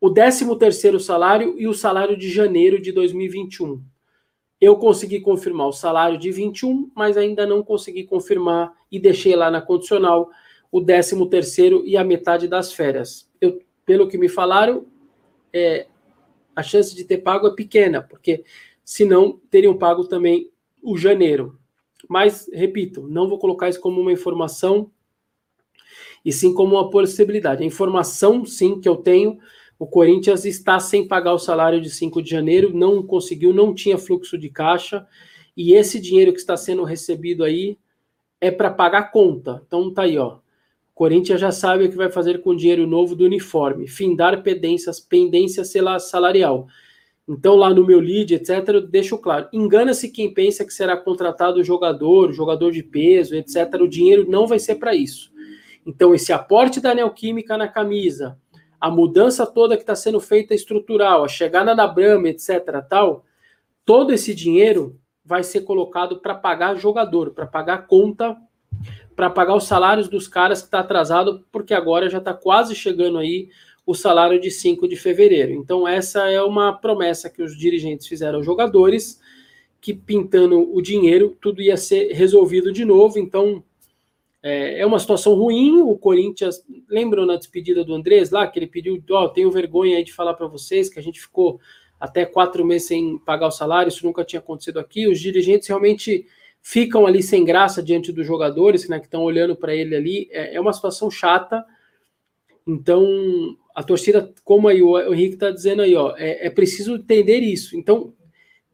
o 0.00 0.08
13 0.08 0.56
terceiro 0.56 1.00
salário 1.00 1.56
e 1.58 1.66
o 1.66 1.74
salário 1.74 2.16
de 2.16 2.30
janeiro 2.30 2.80
de 2.80 2.92
2021. 2.92 3.82
Eu 4.64 4.78
consegui 4.78 5.20
confirmar 5.20 5.66
o 5.68 5.72
salário 5.74 6.16
de 6.16 6.32
21, 6.32 6.90
mas 6.94 7.18
ainda 7.18 7.46
não 7.46 7.62
consegui 7.62 8.04
confirmar 8.04 8.72
e 8.90 8.98
deixei 8.98 9.36
lá 9.36 9.50
na 9.50 9.60
condicional 9.60 10.30
o 10.72 10.82
13 10.82 11.28
terceiro 11.28 11.82
e 11.84 11.98
a 11.98 12.02
metade 12.02 12.48
das 12.48 12.72
férias. 12.72 13.30
Eu, 13.38 13.60
pelo 13.84 14.08
que 14.08 14.16
me 14.16 14.26
falaram, 14.26 14.86
é, 15.52 15.86
a 16.56 16.62
chance 16.62 16.96
de 16.96 17.04
ter 17.04 17.18
pago 17.18 17.46
é 17.46 17.54
pequena, 17.54 18.00
porque 18.00 18.42
senão 18.82 19.38
teriam 19.50 19.76
pago 19.76 20.08
também 20.08 20.50
o 20.82 20.96
janeiro. 20.96 21.58
Mas, 22.08 22.48
repito, 22.50 23.06
não 23.06 23.28
vou 23.28 23.38
colocar 23.38 23.68
isso 23.68 23.82
como 23.82 24.00
uma 24.00 24.12
informação, 24.12 24.90
e 26.24 26.32
sim 26.32 26.54
como 26.54 26.76
uma 26.76 26.88
possibilidade. 26.88 27.62
A 27.62 27.66
informação, 27.66 28.46
sim, 28.46 28.80
que 28.80 28.88
eu 28.88 28.96
tenho 28.96 29.38
o 29.84 29.86
Corinthians 29.86 30.46
está 30.46 30.80
sem 30.80 31.06
pagar 31.06 31.34
o 31.34 31.38
salário 31.38 31.78
de 31.78 31.90
5 31.90 32.22
de 32.22 32.30
janeiro, 32.30 32.74
não 32.74 33.02
conseguiu, 33.02 33.52
não 33.52 33.74
tinha 33.74 33.98
fluxo 33.98 34.38
de 34.38 34.48
caixa, 34.48 35.06
e 35.54 35.74
esse 35.74 36.00
dinheiro 36.00 36.32
que 36.32 36.38
está 36.38 36.56
sendo 36.56 36.84
recebido 36.84 37.44
aí 37.44 37.76
é 38.40 38.50
para 38.50 38.70
pagar 38.70 38.98
a 39.00 39.02
conta. 39.02 39.62
Então 39.66 39.92
tá 39.92 40.04
aí, 40.04 40.16
ó. 40.16 40.36
O 40.36 40.94
Corinthians 40.94 41.38
já 41.38 41.52
sabe 41.52 41.84
o 41.84 41.90
que 41.90 41.98
vai 41.98 42.10
fazer 42.10 42.40
com 42.40 42.50
o 42.50 42.56
dinheiro 42.56 42.86
novo 42.86 43.14
do 43.14 43.26
uniforme, 43.26 43.86
findar 43.86 44.42
pendências, 44.42 45.00
pendência 45.00 45.62
salarial. 46.00 46.66
Então, 47.28 47.54
lá 47.54 47.68
no 47.68 47.84
meu 47.84 48.00
lead, 48.00 48.34
etc., 48.34 48.66
eu 48.68 48.86
deixo 48.86 49.18
claro. 49.18 49.48
Engana-se 49.52 50.08
quem 50.08 50.32
pensa 50.32 50.64
que 50.64 50.72
será 50.72 50.96
contratado 50.96 51.62
jogador, 51.62 52.32
jogador 52.32 52.72
de 52.72 52.82
peso, 52.82 53.36
etc. 53.36 53.74
O 53.82 53.88
dinheiro 53.88 54.24
não 54.30 54.46
vai 54.46 54.58
ser 54.58 54.76
para 54.76 54.94
isso. 54.94 55.30
Então, 55.84 56.14
esse 56.14 56.32
aporte 56.32 56.80
da 56.80 56.94
Neoquímica 56.94 57.58
na 57.58 57.68
camisa, 57.68 58.38
a 58.84 58.90
mudança 58.90 59.46
toda 59.46 59.78
que 59.78 59.82
está 59.82 59.96
sendo 59.96 60.20
feita 60.20 60.54
estrutural, 60.54 61.24
a 61.24 61.28
chegada 61.28 61.74
da 61.74 61.86
Brahma, 61.86 62.28
etc., 62.28 62.84
tal, 62.86 63.24
todo 63.82 64.12
esse 64.12 64.34
dinheiro 64.34 65.00
vai 65.24 65.42
ser 65.42 65.62
colocado 65.62 66.20
para 66.20 66.34
pagar 66.34 66.76
jogador, 66.76 67.30
para 67.30 67.46
pagar 67.46 67.86
conta, 67.86 68.36
para 69.16 69.30
pagar 69.30 69.54
os 69.54 69.64
salários 69.64 70.06
dos 70.06 70.28
caras 70.28 70.60
que 70.60 70.66
está 70.66 70.80
atrasado, 70.80 71.46
porque 71.50 71.72
agora 71.72 72.10
já 72.10 72.18
está 72.18 72.34
quase 72.34 72.74
chegando 72.74 73.16
aí 73.16 73.48
o 73.86 73.94
salário 73.94 74.38
de 74.38 74.50
5 74.50 74.86
de 74.86 74.96
fevereiro. 74.96 75.52
Então, 75.52 75.88
essa 75.88 76.28
é 76.28 76.42
uma 76.42 76.70
promessa 76.70 77.30
que 77.30 77.42
os 77.42 77.56
dirigentes 77.56 78.06
fizeram 78.06 78.36
aos 78.36 78.44
jogadores, 78.44 79.18
que 79.80 79.94
pintando 79.94 80.60
o 80.60 80.82
dinheiro, 80.82 81.34
tudo 81.40 81.62
ia 81.62 81.78
ser 81.78 82.12
resolvido 82.12 82.70
de 82.70 82.84
novo. 82.84 83.18
Então, 83.18 83.64
é, 84.46 84.80
é 84.80 84.86
uma 84.86 84.98
situação 84.98 85.32
ruim. 85.32 85.80
O 85.80 85.96
Corinthians, 85.96 86.62
lembram 86.86 87.24
na 87.24 87.36
despedida 87.36 87.82
do 87.82 87.94
Andrés 87.94 88.30
lá, 88.30 88.46
que 88.46 88.58
ele 88.58 88.66
pediu: 88.66 89.02
Ó, 89.10 89.24
oh, 89.24 89.28
tenho 89.30 89.50
vergonha 89.50 89.96
aí 89.96 90.04
de 90.04 90.12
falar 90.12 90.34
para 90.34 90.46
vocês 90.46 90.90
que 90.90 90.98
a 90.98 91.02
gente 91.02 91.18
ficou 91.18 91.58
até 91.98 92.26
quatro 92.26 92.62
meses 92.62 92.88
sem 92.88 93.16
pagar 93.16 93.46
o 93.46 93.50
salário, 93.50 93.88
isso 93.88 94.04
nunca 94.04 94.22
tinha 94.22 94.40
acontecido 94.40 94.78
aqui. 94.78 95.08
Os 95.08 95.18
dirigentes 95.18 95.66
realmente 95.66 96.26
ficam 96.60 97.06
ali 97.06 97.22
sem 97.22 97.42
graça 97.42 97.82
diante 97.82 98.12
dos 98.12 98.26
jogadores, 98.26 98.86
né, 98.86 98.98
que 98.98 99.06
estão 99.06 99.22
olhando 99.22 99.56
para 99.56 99.74
ele 99.74 99.96
ali. 99.96 100.28
É, 100.30 100.56
é, 100.56 100.60
uma 100.60 100.74
situação 100.74 101.10
chata. 101.10 101.64
Então, 102.66 103.56
a 103.74 103.82
torcida, 103.82 104.30
como 104.44 104.68
aí 104.68 104.82
o 104.82 105.12
Henrique 105.14 105.34
está 105.34 105.50
dizendo 105.50 105.80
aí, 105.80 105.94
ó, 105.94 106.14
é, 106.18 106.46
é, 106.46 106.50
preciso 106.50 106.96
entender 106.96 107.40
isso. 107.40 107.76
Então, 107.76 108.12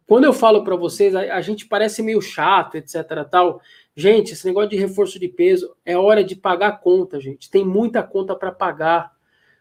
quando 0.05 0.25
eu 0.25 0.33
falo 0.33 0.65
para 0.65 0.75
vocês, 0.75 1.15
a, 1.15 1.37
a, 1.37 1.41
gente 1.41 1.67
parece 1.67 2.03
meio 2.03 2.21
chato, 2.21 2.75
etc. 2.75 3.05
tal. 3.31 3.61
Gente, 3.97 4.33
esse 4.33 4.47
negócio 4.47 4.71
de 4.71 4.77
reforço 4.77 5.19
de 5.19 5.29
peso 5.29 5.75
é 5.85 5.97
hora 5.97 6.23
de 6.23 6.37
pagar 6.37 6.69
a 6.69 6.77
conta, 6.77 7.21
gente. 7.21 7.51
Tem 7.51 7.65
muita 7.65 8.03
conta 8.03 8.35
para 8.35 8.53
pagar. 8.53 9.13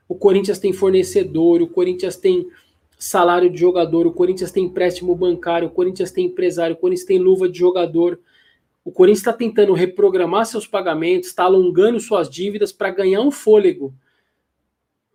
O 0.07 0.15
Corinthians 0.15 0.59
tem 0.59 0.71
fornecedor, 0.71 1.61
o 1.61 1.67
Corinthians 1.67 2.15
tem 2.15 2.47
salário 2.97 3.49
de 3.49 3.59
jogador, 3.59 4.05
o 4.05 4.13
Corinthians 4.13 4.51
tem 4.51 4.65
empréstimo 4.65 5.15
bancário, 5.15 5.67
o 5.67 5.71
Corinthians 5.71 6.11
tem 6.11 6.25
empresário, 6.25 6.75
o 6.75 6.79
Corinthians 6.79 7.07
tem 7.07 7.17
luva 7.17 7.49
de 7.49 7.57
jogador. 7.57 8.19
O 8.83 8.91
Corinthians 8.91 9.19
está 9.19 9.33
tentando 9.33 9.73
reprogramar 9.73 10.45
seus 10.45 10.67
pagamentos, 10.67 11.29
está 11.29 11.43
alongando 11.43 11.99
suas 11.99 12.29
dívidas 12.29 12.71
para 12.71 12.91
ganhar 12.91 13.21
um 13.21 13.31
fôlego. 13.31 13.93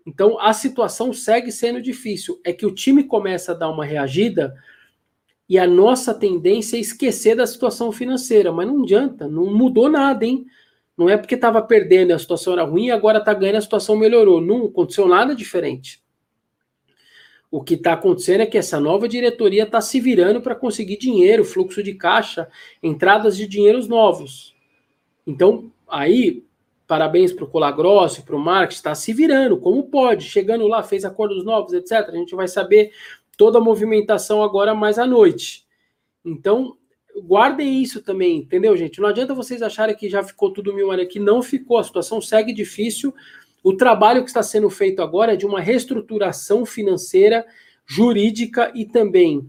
Então 0.06 0.38
a 0.38 0.52
situação 0.52 1.12
segue 1.12 1.50
sendo 1.50 1.80
difícil. 1.80 2.40
É 2.44 2.52
que 2.52 2.66
o 2.66 2.74
time 2.74 3.04
começa 3.04 3.52
a 3.52 3.54
dar 3.54 3.70
uma 3.70 3.84
reagida 3.84 4.54
e 5.48 5.58
a 5.58 5.66
nossa 5.66 6.14
tendência 6.14 6.76
é 6.76 6.80
esquecer 6.80 7.36
da 7.36 7.46
situação 7.46 7.92
financeira, 7.92 8.50
mas 8.52 8.66
não 8.66 8.82
adianta, 8.82 9.28
não 9.28 9.54
mudou 9.54 9.88
nada, 9.88 10.24
hein? 10.24 10.46
Não 10.96 11.08
é 11.08 11.16
porque 11.16 11.34
estava 11.34 11.60
perdendo 11.60 12.12
a 12.12 12.18
situação 12.18 12.52
era 12.52 12.62
ruim 12.62 12.86
e 12.86 12.90
agora 12.90 13.18
está 13.18 13.34
ganhando 13.34 13.56
a 13.56 13.62
situação 13.62 13.96
melhorou. 13.96 14.40
Não 14.40 14.66
aconteceu 14.66 15.08
nada 15.08 15.34
diferente. 15.34 16.02
O 17.50 17.62
que 17.62 17.74
está 17.74 17.92
acontecendo 17.92 18.40
é 18.40 18.46
que 18.46 18.58
essa 18.58 18.80
nova 18.80 19.08
diretoria 19.08 19.64
está 19.64 19.80
se 19.80 20.00
virando 20.00 20.40
para 20.40 20.54
conseguir 20.54 20.96
dinheiro, 20.96 21.44
fluxo 21.44 21.82
de 21.82 21.94
caixa, 21.94 22.48
entradas 22.82 23.36
de 23.36 23.46
dinheiros 23.46 23.86
novos. 23.86 24.56
Então, 25.26 25.70
aí, 25.86 26.44
parabéns 26.86 27.32
para 27.32 27.44
o 27.44 27.48
Colagrosso, 27.48 28.24
para 28.24 28.34
o 28.34 28.40
Marcos, 28.40 28.76
está 28.76 28.94
se 28.94 29.12
virando, 29.12 29.58
como 29.58 29.84
pode, 29.84 30.24
chegando 30.24 30.66
lá, 30.66 30.82
fez 30.82 31.04
acordos 31.04 31.44
novos, 31.44 31.72
etc. 31.72 32.08
A 32.08 32.16
gente 32.16 32.34
vai 32.34 32.48
saber 32.48 32.92
toda 33.36 33.58
a 33.58 33.60
movimentação 33.60 34.42
agora 34.42 34.74
mais 34.74 34.98
à 34.98 35.06
noite. 35.06 35.66
Então, 36.24 36.76
guardem 37.22 37.82
isso 37.82 38.02
também, 38.02 38.38
entendeu, 38.38 38.76
gente? 38.76 39.00
Não 39.00 39.08
adianta 39.08 39.34
vocês 39.34 39.62
acharem 39.62 39.96
que 39.96 40.08
já 40.08 40.22
ficou 40.22 40.52
tudo 40.52 40.74
mil 40.74 40.90
aqui, 40.90 41.18
não 41.18 41.42
ficou, 41.42 41.78
a 41.78 41.84
situação 41.84 42.20
segue 42.20 42.52
difícil. 42.52 43.14
O 43.62 43.74
trabalho 43.74 44.22
que 44.22 44.28
está 44.28 44.42
sendo 44.42 44.68
feito 44.68 45.00
agora 45.00 45.34
é 45.34 45.36
de 45.36 45.46
uma 45.46 45.60
reestruturação 45.60 46.66
financeira, 46.66 47.46
jurídica 47.86 48.72
e 48.74 48.84
também 48.84 49.48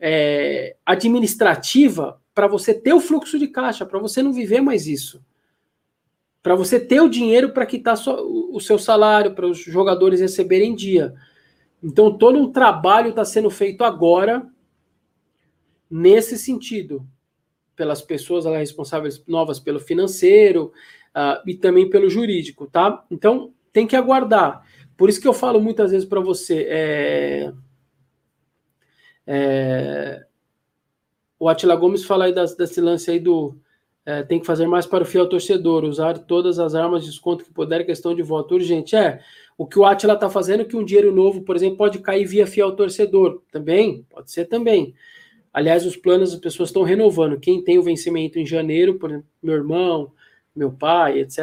é, 0.00 0.76
administrativa 0.84 2.20
para 2.34 2.46
você 2.46 2.74
ter 2.74 2.92
o 2.92 3.00
fluxo 3.00 3.38
de 3.38 3.46
caixa, 3.46 3.86
para 3.86 3.98
você 3.98 4.22
não 4.22 4.32
viver 4.32 4.60
mais 4.60 4.86
isso. 4.86 5.24
Para 6.42 6.54
você 6.54 6.78
ter 6.78 7.00
o 7.00 7.08
dinheiro 7.08 7.50
para 7.50 7.64
quitar 7.64 7.96
o 7.96 8.60
seu 8.60 8.78
salário, 8.78 9.34
para 9.34 9.46
os 9.46 9.58
jogadores 9.58 10.20
receberem 10.20 10.74
dia. 10.74 11.14
Então, 11.84 12.16
todo 12.16 12.38
um 12.38 12.50
trabalho 12.50 13.10
está 13.10 13.26
sendo 13.26 13.50
feito 13.50 13.84
agora 13.84 14.50
nesse 15.90 16.38
sentido, 16.38 17.06
pelas 17.76 18.00
pessoas 18.00 18.46
responsáveis 18.46 19.22
novas 19.26 19.60
pelo 19.60 19.78
financeiro 19.78 20.72
uh, 21.14 21.46
e 21.46 21.54
também 21.54 21.90
pelo 21.90 22.08
jurídico, 22.08 22.66
tá? 22.66 23.04
Então, 23.10 23.52
tem 23.70 23.86
que 23.86 23.94
aguardar. 23.94 24.64
Por 24.96 25.10
isso 25.10 25.20
que 25.20 25.28
eu 25.28 25.34
falo 25.34 25.60
muitas 25.60 25.90
vezes 25.90 26.08
para 26.08 26.20
você, 26.20 26.66
é, 26.70 27.52
é, 29.26 30.26
o 31.38 31.50
Atila 31.50 31.76
Gomes 31.76 32.04
fala 32.04 32.24
aí 32.24 32.32
das, 32.32 32.56
desse 32.56 32.80
lance 32.80 33.10
aí 33.10 33.20
do 33.20 33.54
É, 34.06 34.22
tem 34.22 34.38
que 34.38 34.44
fazer 34.44 34.66
mais 34.66 34.86
para 34.86 35.02
o 35.02 35.06
fiel 35.06 35.26
torcedor, 35.26 35.82
usar 35.82 36.18
todas 36.26 36.58
as 36.58 36.74
armas 36.74 37.02
de 37.02 37.10
desconto 37.10 37.42
que 37.42 37.50
puder, 37.50 37.86
questão 37.86 38.14
de 38.14 38.22
voto 38.22 38.54
urgente. 38.54 38.94
É, 38.94 39.18
o 39.56 39.66
que 39.66 39.78
o 39.78 39.84
Atila 39.84 40.14
está 40.14 40.28
fazendo 40.28 40.62
é 40.62 40.64
que 40.64 40.76
um 40.76 40.84
dinheiro 40.84 41.14
novo, 41.14 41.42
por 41.42 41.54
exemplo, 41.54 41.76
pode 41.76 42.00
cair 42.00 42.24
via 42.24 42.46
fiel 42.46 42.72
torcedor. 42.72 43.42
Também, 43.52 44.04
pode 44.10 44.30
ser 44.30 44.46
também. 44.46 44.94
Aliás, 45.52 45.86
os 45.86 45.96
planos 45.96 46.32
as 46.32 46.40
pessoas 46.40 46.70
estão 46.70 46.82
renovando. 46.82 47.38
Quem 47.38 47.62
tem 47.62 47.78
o 47.78 47.82
vencimento 47.82 48.38
em 48.38 48.44
janeiro, 48.46 48.98
por 48.98 49.10
exemplo, 49.10 49.28
meu 49.40 49.54
irmão, 49.54 50.12
meu 50.54 50.72
pai, 50.72 51.20
etc., 51.20 51.38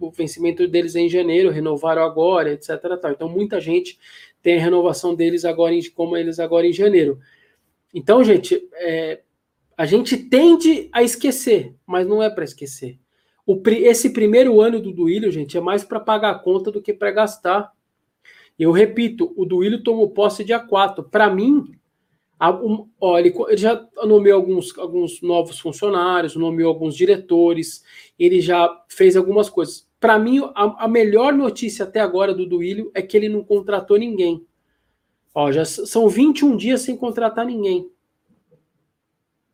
o 0.00 0.10
vencimento 0.10 0.66
deles 0.66 0.96
é 0.96 1.00
em 1.00 1.08
janeiro, 1.08 1.50
renovaram 1.50 2.02
agora, 2.02 2.52
etc. 2.52 2.80
Tal. 3.00 3.10
Então, 3.12 3.28
muita 3.28 3.60
gente 3.60 3.98
tem 4.42 4.58
a 4.58 4.62
renovação 4.62 5.14
deles 5.14 5.44
agora, 5.44 5.74
em, 5.74 5.82
como 5.90 6.16
eles 6.16 6.38
agora 6.38 6.66
em 6.66 6.72
janeiro. 6.72 7.18
Então, 7.92 8.24
gente, 8.24 8.66
é, 8.74 9.20
a 9.76 9.84
gente 9.84 10.16
tende 10.16 10.88
a 10.92 11.02
esquecer, 11.02 11.74
mas 11.86 12.06
não 12.06 12.22
é 12.22 12.30
para 12.30 12.44
esquecer. 12.44 12.98
Esse 13.66 14.10
primeiro 14.10 14.60
ano 14.60 14.80
do 14.80 14.92
Duílio, 14.92 15.30
gente, 15.30 15.56
é 15.56 15.60
mais 15.60 15.84
para 15.84 16.00
pagar 16.00 16.30
a 16.30 16.38
conta 16.38 16.70
do 16.70 16.82
que 16.82 16.92
para 16.92 17.10
gastar. 17.10 17.72
Eu 18.58 18.72
repito, 18.72 19.32
o 19.36 19.44
Duílio 19.44 19.82
tomou 19.82 20.10
posse 20.10 20.44
dia 20.44 20.60
4. 20.60 21.04
Para 21.04 21.30
mim, 21.34 21.64
um, 22.48 22.88
ó, 23.00 23.18
ele, 23.18 23.34
ele, 23.48 23.56
já 23.56 23.86
nomeou 24.04 24.36
alguns, 24.36 24.76
alguns 24.78 25.20
novos 25.20 25.58
funcionários, 25.58 26.36
nomeou 26.36 26.72
alguns 26.72 26.94
diretores, 26.96 27.84
ele 28.18 28.40
já 28.40 28.68
fez 28.88 29.16
algumas 29.16 29.50
coisas. 29.50 29.88
Para 29.98 30.18
mim, 30.18 30.40
a, 30.54 30.84
a, 30.84 30.88
melhor 30.88 31.34
notícia 31.34 31.84
até 31.84 32.00
agora 32.00 32.32
do 32.32 32.46
Duílio 32.46 32.90
é 32.94 33.02
que 33.02 33.16
ele 33.16 33.28
não 33.28 33.44
contratou 33.44 33.98
ninguém. 33.98 34.46
Ó, 35.34 35.52
já 35.52 35.64
são 35.64 36.08
21 36.08 36.56
dias 36.56 36.80
sem 36.80 36.96
contratar 36.96 37.44
ninguém. 37.44 37.90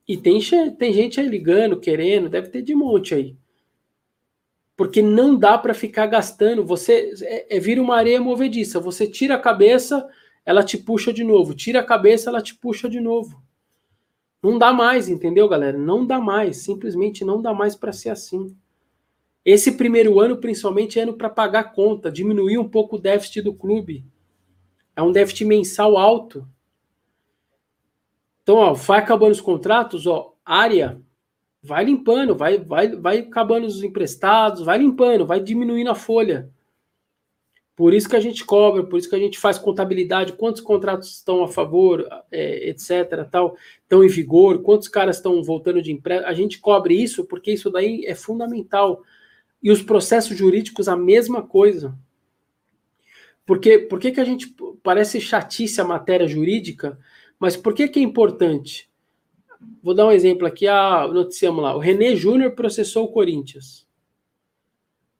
E 0.06 0.16
tem, 0.16 0.40
tem 0.78 0.92
gente 0.92 1.20
aí 1.20 1.28
ligando, 1.28 1.80
querendo, 1.80 2.28
deve 2.28 2.48
ter 2.48 2.62
de 2.62 2.74
monte 2.74 3.14
aí. 3.14 3.36
Porque 4.76 5.00
não 5.00 5.34
dá 5.34 5.56
para 5.56 5.72
ficar 5.72 6.06
gastando. 6.06 6.64
Você 6.64 7.14
é, 7.22 7.56
é 7.56 7.60
vira 7.60 7.80
uma 7.80 7.96
areia 7.96 8.20
movediça. 8.20 8.78
Você 8.78 9.06
tira 9.06 9.34
a 9.34 9.40
cabeça, 9.40 10.06
ela 10.44 10.62
te 10.62 10.76
puxa 10.76 11.12
de 11.12 11.24
novo. 11.24 11.54
Tira 11.54 11.80
a 11.80 11.84
cabeça, 11.84 12.28
ela 12.28 12.42
te 12.42 12.54
puxa 12.54 12.88
de 12.88 13.00
novo. 13.00 13.42
Não 14.42 14.58
dá 14.58 14.72
mais, 14.72 15.08
entendeu, 15.08 15.48
galera? 15.48 15.78
Não 15.78 16.06
dá 16.06 16.20
mais. 16.20 16.58
Simplesmente 16.58 17.24
não 17.24 17.40
dá 17.40 17.54
mais 17.54 17.74
para 17.74 17.92
ser 17.92 18.10
assim. 18.10 18.54
Esse 19.44 19.72
primeiro 19.76 20.20
ano, 20.20 20.36
principalmente, 20.36 20.98
é 20.98 21.04
ano 21.04 21.14
para 21.14 21.30
pagar 21.30 21.72
conta, 21.72 22.10
diminuir 22.10 22.58
um 22.58 22.68
pouco 22.68 22.96
o 22.96 23.00
déficit 23.00 23.42
do 23.42 23.54
clube. 23.54 24.04
É 24.94 25.02
um 25.02 25.12
déficit 25.12 25.44
mensal 25.44 25.96
alto. 25.96 26.46
Então, 28.42 28.56
ó, 28.56 28.74
vai 28.74 28.98
acabando 28.98 29.32
os 29.32 29.40
contratos, 29.40 30.06
ó, 30.06 30.34
área, 30.44 31.00
vai 31.66 31.84
limpando, 31.84 32.34
vai, 32.34 32.58
vai, 32.58 32.88
vai 32.94 33.18
acabando 33.18 33.66
os 33.66 33.82
emprestados, 33.82 34.62
vai 34.62 34.78
limpando, 34.78 35.26
vai 35.26 35.40
diminuindo 35.40 35.90
a 35.90 35.94
folha. 35.94 36.50
Por 37.74 37.92
isso 37.92 38.08
que 38.08 38.16
a 38.16 38.20
gente 38.20 38.42
cobra, 38.42 38.84
por 38.84 38.98
isso 38.98 39.10
que 39.10 39.16
a 39.16 39.18
gente 39.18 39.38
faz 39.38 39.58
contabilidade, 39.58 40.32
quantos 40.32 40.62
contratos 40.62 41.10
estão 41.10 41.44
a 41.44 41.48
favor, 41.48 42.08
é, 42.32 42.70
etc, 42.70 43.28
tal, 43.30 43.54
estão 43.82 44.02
em 44.02 44.08
vigor, 44.08 44.62
quantos 44.62 44.88
caras 44.88 45.16
estão 45.16 45.42
voltando 45.42 45.82
de 45.82 45.92
empréstimo. 45.92 46.30
A 46.30 46.32
gente 46.32 46.58
cobre 46.58 46.94
isso 46.94 47.26
porque 47.26 47.52
isso 47.52 47.68
daí 47.68 48.06
é 48.06 48.14
fundamental. 48.14 49.02
E 49.62 49.70
os 49.70 49.82
processos 49.82 50.38
jurídicos, 50.38 50.88
a 50.88 50.96
mesma 50.96 51.42
coisa. 51.42 51.94
Porque, 53.44 53.78
por 53.78 54.00
que, 54.00 54.10
que 54.10 54.20
a 54.20 54.24
gente 54.24 54.54
parece 54.82 55.20
chatice 55.20 55.78
a 55.80 55.84
matéria 55.84 56.26
jurídica, 56.26 56.98
mas 57.38 57.56
por 57.56 57.74
que, 57.74 57.88
que 57.88 57.98
é 57.98 58.02
importante? 58.02 58.88
Vou 59.82 59.94
dar 59.94 60.06
um 60.06 60.12
exemplo 60.12 60.46
aqui, 60.46 60.66
ah, 60.66 61.06
noticiamos 61.06 61.62
lá, 61.62 61.74
o 61.74 61.78
René 61.78 62.16
Júnior 62.16 62.52
processou 62.52 63.04
o 63.04 63.12
Corinthians. 63.12 63.86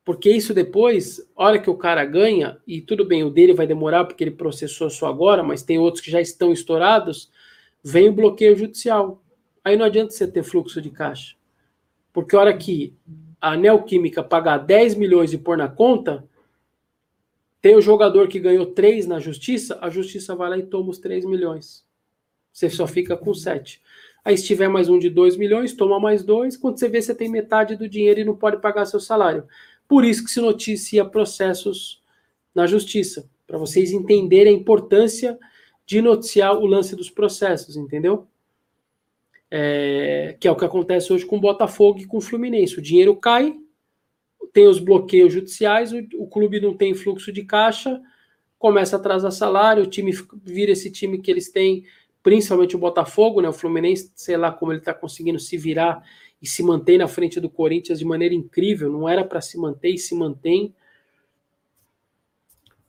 Porque 0.04 0.30
isso 0.30 0.54
depois, 0.54 1.20
hora 1.34 1.58
que 1.58 1.68
o 1.68 1.76
cara 1.76 2.04
ganha, 2.04 2.58
e 2.66 2.80
tudo 2.80 3.04
bem, 3.04 3.24
o 3.24 3.30
dele 3.30 3.52
vai 3.52 3.66
demorar 3.66 4.04
porque 4.04 4.22
ele 4.22 4.30
processou 4.30 4.88
só 4.88 5.06
agora, 5.06 5.42
mas 5.42 5.64
tem 5.64 5.78
outros 5.78 6.02
que 6.02 6.10
já 6.10 6.20
estão 6.20 6.52
estourados, 6.52 7.30
vem 7.82 8.08
o 8.08 8.12
bloqueio 8.12 8.56
judicial. 8.56 9.20
Aí 9.64 9.76
não 9.76 9.84
adianta 9.84 10.12
você 10.12 10.26
ter 10.26 10.44
fluxo 10.44 10.80
de 10.80 10.90
caixa. 10.90 11.34
Porque 12.12 12.36
a 12.36 12.38
hora 12.38 12.56
que 12.56 12.94
a 13.40 13.56
Neoquímica 13.56 14.22
pagar 14.22 14.58
10 14.58 14.94
milhões 14.94 15.32
e 15.32 15.38
pôr 15.38 15.56
na 15.56 15.68
conta, 15.68 16.24
tem 17.60 17.74
o 17.74 17.80
jogador 17.80 18.28
que 18.28 18.38
ganhou 18.38 18.66
3 18.66 19.08
na 19.08 19.18
justiça, 19.18 19.76
a 19.80 19.90
justiça 19.90 20.36
vai 20.36 20.50
lá 20.50 20.56
e 20.56 20.62
toma 20.62 20.90
os 20.90 20.98
3 20.98 21.24
milhões. 21.24 21.84
Você 22.52 22.70
só 22.70 22.86
fica 22.86 23.16
com 23.16 23.34
7. 23.34 23.82
Aí 24.26 24.36
se 24.36 24.44
tiver 24.44 24.66
mais 24.66 24.88
um 24.88 24.98
de 24.98 25.08
2 25.08 25.36
milhões, 25.36 25.72
toma 25.72 26.00
mais 26.00 26.24
dois. 26.24 26.56
Quando 26.56 26.80
você 26.80 26.88
vê, 26.88 27.00
você 27.00 27.14
tem 27.14 27.28
metade 27.28 27.76
do 27.76 27.88
dinheiro 27.88 28.18
e 28.18 28.24
não 28.24 28.34
pode 28.34 28.60
pagar 28.60 28.84
seu 28.84 28.98
salário. 28.98 29.46
Por 29.86 30.04
isso 30.04 30.24
que 30.24 30.30
se 30.32 30.40
noticia 30.40 31.04
processos 31.04 32.02
na 32.52 32.66
justiça, 32.66 33.30
para 33.46 33.56
vocês 33.56 33.92
entenderem 33.92 34.52
a 34.52 34.58
importância 34.58 35.38
de 35.86 36.02
noticiar 36.02 36.58
o 36.58 36.66
lance 36.66 36.96
dos 36.96 37.08
processos, 37.08 37.76
entendeu? 37.76 38.26
É, 39.48 40.36
que 40.40 40.48
é 40.48 40.50
o 40.50 40.56
que 40.56 40.64
acontece 40.64 41.12
hoje 41.12 41.24
com 41.24 41.36
o 41.36 41.40
Botafogo 41.40 42.00
e 42.00 42.04
com 42.04 42.16
o 42.16 42.20
Fluminense. 42.20 42.80
O 42.80 42.82
dinheiro 42.82 43.14
cai, 43.14 43.56
tem 44.52 44.66
os 44.66 44.80
bloqueios 44.80 45.32
judiciais, 45.32 45.92
o, 45.92 45.98
o 46.18 46.26
clube 46.26 46.58
não 46.58 46.76
tem 46.76 46.94
fluxo 46.94 47.30
de 47.30 47.44
caixa, 47.44 48.02
começa 48.58 48.96
a 48.96 48.98
atrasar 48.98 49.30
salário, 49.30 49.84
o 49.84 49.86
time 49.86 50.10
vira 50.42 50.72
esse 50.72 50.90
time 50.90 51.18
que 51.18 51.30
eles 51.30 51.48
têm, 51.48 51.84
principalmente 52.26 52.74
o 52.74 52.78
Botafogo, 52.80 53.40
né? 53.40 53.48
O 53.48 53.52
Fluminense, 53.52 54.10
sei 54.16 54.36
lá 54.36 54.50
como 54.50 54.72
ele 54.72 54.80
está 54.80 54.92
conseguindo 54.92 55.38
se 55.38 55.56
virar 55.56 56.02
e 56.42 56.46
se 56.48 56.60
mantém 56.60 56.98
na 56.98 57.06
frente 57.06 57.38
do 57.38 57.48
Corinthians 57.48 58.00
de 58.00 58.04
maneira 58.04 58.34
incrível. 58.34 58.90
Não 58.90 59.08
era 59.08 59.24
para 59.24 59.40
se 59.40 59.56
manter 59.56 59.90
e 59.90 59.98
se 59.98 60.12
mantém. 60.12 60.74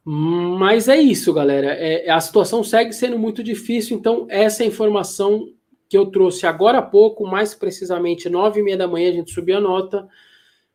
Mas 0.03 0.87
é 0.87 0.97
isso, 0.97 1.31
galera. 1.31 1.67
É, 1.67 2.09
a 2.09 2.19
situação 2.19 2.63
segue 2.63 2.91
sendo 2.93 3.19
muito 3.19 3.43
difícil. 3.43 3.95
Então, 3.95 4.25
essa 4.27 4.63
é 4.63 4.65
a 4.65 4.69
informação 4.69 5.53
que 5.87 5.95
eu 5.95 6.07
trouxe 6.07 6.47
agora 6.47 6.79
há 6.79 6.81
pouco, 6.81 7.23
mais 7.27 7.53
precisamente 7.53 8.27
nove 8.31 8.59
e 8.59 8.63
meia 8.63 8.75
da 8.75 8.87
manhã, 8.87 9.09
a 9.09 9.13
gente 9.13 9.31
subiu 9.31 9.57
a 9.57 9.61
nota. 9.61 10.07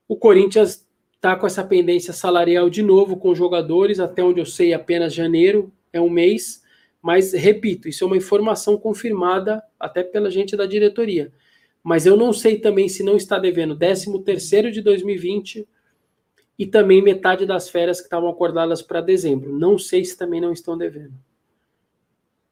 O 0.07 0.15
Corinthians 0.15 0.87
está 1.17 1.35
com 1.35 1.49
essa 1.49 1.65
pendência 1.65 2.13
salarial 2.13 2.71
de 2.71 2.81
novo 2.81 3.17
com 3.17 3.35
jogadores, 3.35 3.99
até 3.99 4.23
onde 4.23 4.39
eu 4.39 4.47
sei, 4.47 4.73
apenas 4.73 5.13
janeiro, 5.13 5.73
é 5.93 6.01
um 6.01 6.09
mês. 6.09 6.62
Mas, 7.03 7.33
repito, 7.33 7.89
isso 7.89 8.05
é 8.05 8.07
uma 8.07 8.17
informação 8.17 8.79
confirmada 8.79 9.63
até 9.79 10.05
pela 10.05 10.31
gente 10.31 10.57
da 10.57 10.65
diretoria 10.65 11.33
mas 11.83 12.07
eu 12.07 12.17
não 12.17 12.33
sei 12.33 12.59
também 12.59 12.89
se 12.89 13.03
não 13.03 13.17
está 13.17 13.39
devendo 13.39 13.77
13 13.77 14.23
terceiro 14.23 14.71
de 14.71 14.81
2020 14.81 15.67
e 16.59 16.67
também 16.67 17.03
metade 17.03 17.45
das 17.45 17.69
férias 17.69 17.99
que 17.99 18.07
estavam 18.07 18.29
acordadas 18.29 18.81
para 18.81 19.01
dezembro. 19.01 19.53
Não 19.59 19.77
sei 19.79 20.05
se 20.05 20.17
também 20.17 20.41
não 20.41 20.53
estão 20.53 20.79
devendo. 20.79 21.15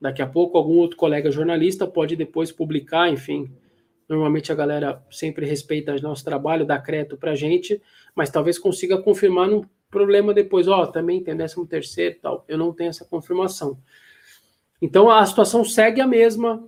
Daqui 0.01 0.21
a 0.21 0.27
pouco 0.27 0.59
algum 0.59 0.79
outro 0.79 0.97
colega 0.97 1.31
jornalista 1.31 1.87
pode 1.87 2.17
depois 2.17 2.51
publicar, 2.51 3.09
enfim. 3.09 3.53
Normalmente 4.09 4.51
a 4.51 4.55
galera 4.55 5.05
sempre 5.11 5.47
respeita 5.47 5.95
o 5.95 6.01
nosso 6.01 6.25
trabalho, 6.25 6.67
dá 6.67 6.79
crédito 6.81 7.17
para 7.17 7.33
a 7.33 7.37
gente, 7.37 7.81
mas 8.15 8.31
talvez 8.31 8.59
consiga 8.59 8.99
confirmar 8.99 9.47
no 9.47 9.65
problema 9.89 10.35
depois. 10.35 10.67
Ó, 10.67 10.83
oh, 10.83 10.87
também 10.89 11.23
tem 11.23 11.37
13 11.37 11.67
terceiro 11.67 12.19
tal. 12.21 12.45
Eu 12.49 12.59
não 12.59 12.73
tenho 12.73 12.91
essa 12.91 13.05
confirmação. 13.05 13.79
Então 14.81 15.11
a 15.11 15.25
situação 15.25 15.65
segue 15.65 16.01
a 16.01 16.07
mesma, 16.07 16.67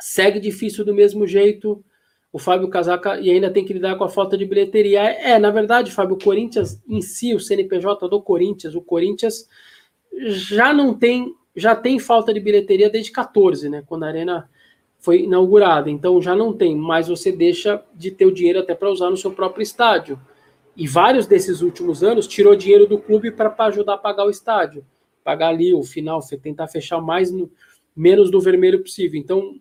segue 0.00 0.40
difícil 0.40 0.84
do 0.84 0.94
mesmo 0.94 1.26
jeito. 1.26 1.84
O 2.30 2.38
Fábio 2.38 2.68
Casaca 2.68 3.18
e 3.18 3.30
ainda 3.30 3.50
tem 3.50 3.64
que 3.64 3.72
lidar 3.72 3.96
com 3.96 4.04
a 4.04 4.08
falta 4.08 4.36
de 4.36 4.44
bilheteria. 4.44 5.00
É, 5.00 5.38
na 5.38 5.50
verdade, 5.50 5.90
Fábio, 5.90 6.16
o 6.16 6.22
Corinthians 6.22 6.80
em 6.86 7.00
si, 7.00 7.34
o 7.34 7.40
CNPJ 7.40 8.08
do 8.08 8.20
Corinthians, 8.20 8.74
o 8.74 8.82
Corinthians 8.82 9.48
já 10.12 10.72
não 10.72 10.92
tem, 10.92 11.34
já 11.56 11.74
tem 11.74 11.98
falta 11.98 12.32
de 12.32 12.40
bilheteria 12.40 12.90
desde 12.90 13.10
14, 13.10 13.68
né? 13.68 13.82
Quando 13.86 14.04
a 14.04 14.08
Arena 14.08 14.48
foi 14.98 15.22
inaugurada. 15.22 15.90
Então 15.90 16.20
já 16.20 16.34
não 16.34 16.52
tem, 16.52 16.76
mas 16.76 17.08
você 17.08 17.32
deixa 17.32 17.82
de 17.94 18.10
ter 18.10 18.26
o 18.26 18.32
dinheiro 18.32 18.60
até 18.60 18.74
para 18.74 18.90
usar 18.90 19.10
no 19.10 19.16
seu 19.16 19.30
próprio 19.30 19.62
estádio. 19.62 20.20
E 20.76 20.86
vários 20.86 21.26
desses 21.26 21.60
últimos 21.60 22.02
anos 22.02 22.26
tirou 22.26 22.54
dinheiro 22.54 22.86
do 22.86 22.98
clube 22.98 23.30
para 23.30 23.54
ajudar 23.66 23.94
a 23.94 23.98
pagar 23.98 24.26
o 24.26 24.30
estádio, 24.30 24.84
pagar 25.28 25.48
ali 25.48 25.74
o 25.74 25.82
final, 25.82 26.20
tentar 26.42 26.68
fechar 26.68 27.02
mais 27.02 27.30
no, 27.30 27.52
menos 27.94 28.30
do 28.30 28.40
vermelho 28.40 28.80
possível. 28.80 29.20
Então 29.20 29.60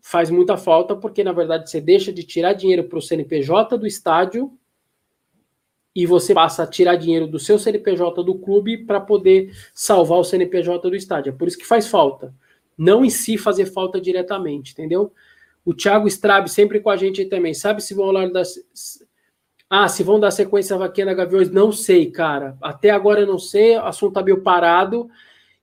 faz 0.00 0.30
muita 0.30 0.56
falta, 0.56 0.96
porque 0.96 1.22
na 1.22 1.30
verdade 1.30 1.68
você 1.68 1.78
deixa 1.78 2.10
de 2.10 2.22
tirar 2.22 2.54
dinheiro 2.54 2.84
para 2.84 2.98
o 2.98 3.02
CNPJ 3.02 3.76
do 3.76 3.86
estádio 3.86 4.50
e 5.94 6.06
você 6.06 6.32
passa 6.32 6.62
a 6.62 6.66
tirar 6.66 6.96
dinheiro 6.96 7.26
do 7.26 7.38
seu 7.38 7.58
CNPJ 7.58 8.22
do 8.24 8.36
clube 8.36 8.86
para 8.86 8.98
poder 8.98 9.54
salvar 9.74 10.20
o 10.20 10.24
CNPJ 10.24 10.88
do 10.88 10.96
estádio. 10.96 11.28
É 11.28 11.36
por 11.36 11.46
isso 11.46 11.58
que 11.58 11.66
faz 11.66 11.86
falta. 11.86 12.34
Não 12.76 13.04
em 13.04 13.10
si 13.10 13.36
fazer 13.36 13.66
falta 13.66 14.00
diretamente, 14.00 14.72
entendeu? 14.72 15.12
O 15.66 15.74
Thiago 15.74 16.08
Strabe 16.08 16.48
sempre 16.48 16.80
com 16.80 16.88
a 16.88 16.96
gente 16.96 17.26
também. 17.26 17.52
Sabe 17.52 17.82
se 17.82 17.92
vão 17.92 18.10
lá 18.10 18.26
dar. 18.26 18.44
Ah, 19.70 19.88
se 19.88 20.02
vão 20.02 20.18
dar 20.18 20.30
sequência 20.30 20.74
à 20.74 20.78
vaquinha 20.78 21.06
da 21.06 21.14
Gaviões? 21.14 21.50
Não 21.50 21.70
sei, 21.72 22.10
cara. 22.10 22.56
Até 22.62 22.90
agora 22.90 23.20
eu 23.20 23.26
não 23.26 23.38
sei. 23.38 23.76
O 23.76 23.84
assunto 23.84 24.14
tá 24.14 24.22
meio 24.22 24.42
parado. 24.42 25.08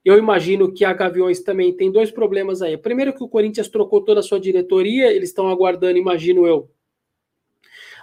Eu 0.04 0.18
imagino 0.18 0.72
que 0.72 0.86
a 0.86 0.94
Gaviões 0.94 1.39
também 1.41 1.74
tem 1.76 1.91
dois 1.91 2.12
problemas 2.12 2.62
aí. 2.62 2.78
Primeiro 2.78 3.13
que 3.13 3.24
o 3.24 3.28
Corinthians 3.28 3.68
trocou 3.68 4.02
toda 4.02 4.20
a 4.20 4.24
sua 4.24 4.39
diretoria, 4.39 5.12
eles 5.12 5.30
estão 5.30 5.50
aguardando, 5.50 5.98
imagino 5.98 6.46
eu, 6.46 6.70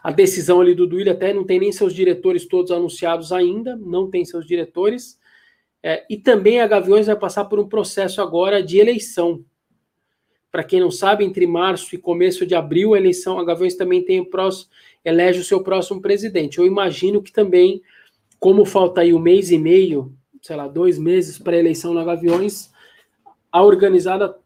a 0.03 0.11
decisão 0.11 0.61
ali 0.61 0.75
do 0.75 0.87
Duílio 0.87 1.13
até 1.13 1.33
não 1.33 1.45
tem 1.45 1.61
nem 1.61 1.71
seus 1.71 1.95
diretores 1.95 2.45
todos 2.47 2.73
anunciados 2.73 3.31
ainda, 3.31 3.77
não 3.77 4.11
tem 4.11 4.25
seus 4.25 4.45
diretores. 4.45 5.17
É, 5.81 6.05
e 6.11 6.17
também 6.17 6.61
a 6.61 6.67
Gaviões 6.67 7.07
vai 7.07 7.17
passar 7.17 7.45
por 7.45 7.61
um 7.61 7.69
processo 7.69 8.21
agora 8.21 8.63
de 8.63 8.79
eleição. 8.79 9.45
Para 10.51 10.65
quem 10.65 10.81
não 10.81 10.91
sabe, 10.91 11.25
entre 11.25 11.47
março 11.47 11.95
e 11.95 11.99
começo 11.99 12.45
de 12.45 12.55
abril, 12.55 12.95
a 12.95 12.99
eleição, 12.99 13.39
a 13.39 13.45
Gaviões 13.45 13.77
também 13.77 14.05
tem 14.05 14.21
o 14.21 14.27
próximo, 14.27 14.71
elege 15.05 15.41
o 15.41 15.45
seu 15.45 15.63
próximo 15.63 16.01
presidente. 16.01 16.59
Eu 16.59 16.67
imagino 16.67 17.23
que 17.23 17.33
também, 17.33 17.83
como 18.39 18.65
falta 18.65 19.01
aí 19.01 19.13
um 19.13 19.19
mês 19.19 19.51
e 19.51 19.59
meio, 19.59 20.13
sei 20.41 20.57
lá, 20.57 20.69
dois 20.69 20.99
meses 20.99 21.39
para 21.39 21.57
a 21.57 21.59
eleição 21.59 21.95
na 21.95 22.05
Gaviões, 22.05 22.71
a 23.51 23.63
organizada 23.63 24.37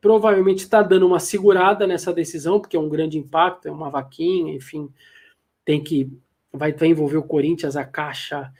provavelmente 0.00 0.58
está 0.58 0.82
dando 0.82 1.06
uma 1.06 1.18
segurada 1.18 1.86
nessa 1.86 2.12
decisão, 2.12 2.60
porque 2.60 2.76
é 2.76 2.80
um 2.80 2.88
grande 2.88 3.18
impacto, 3.18 3.66
é 3.66 3.70
uma 3.70 3.90
vaquinha, 3.90 4.54
enfim, 4.54 4.88
tem 5.64 5.82
que 5.82 6.10
vai, 6.52 6.72
vai 6.72 6.88
envolver 6.88 7.16
o 7.16 7.22
Corinthians, 7.22 7.76
a 7.76 7.84
Caixa, 7.84 8.52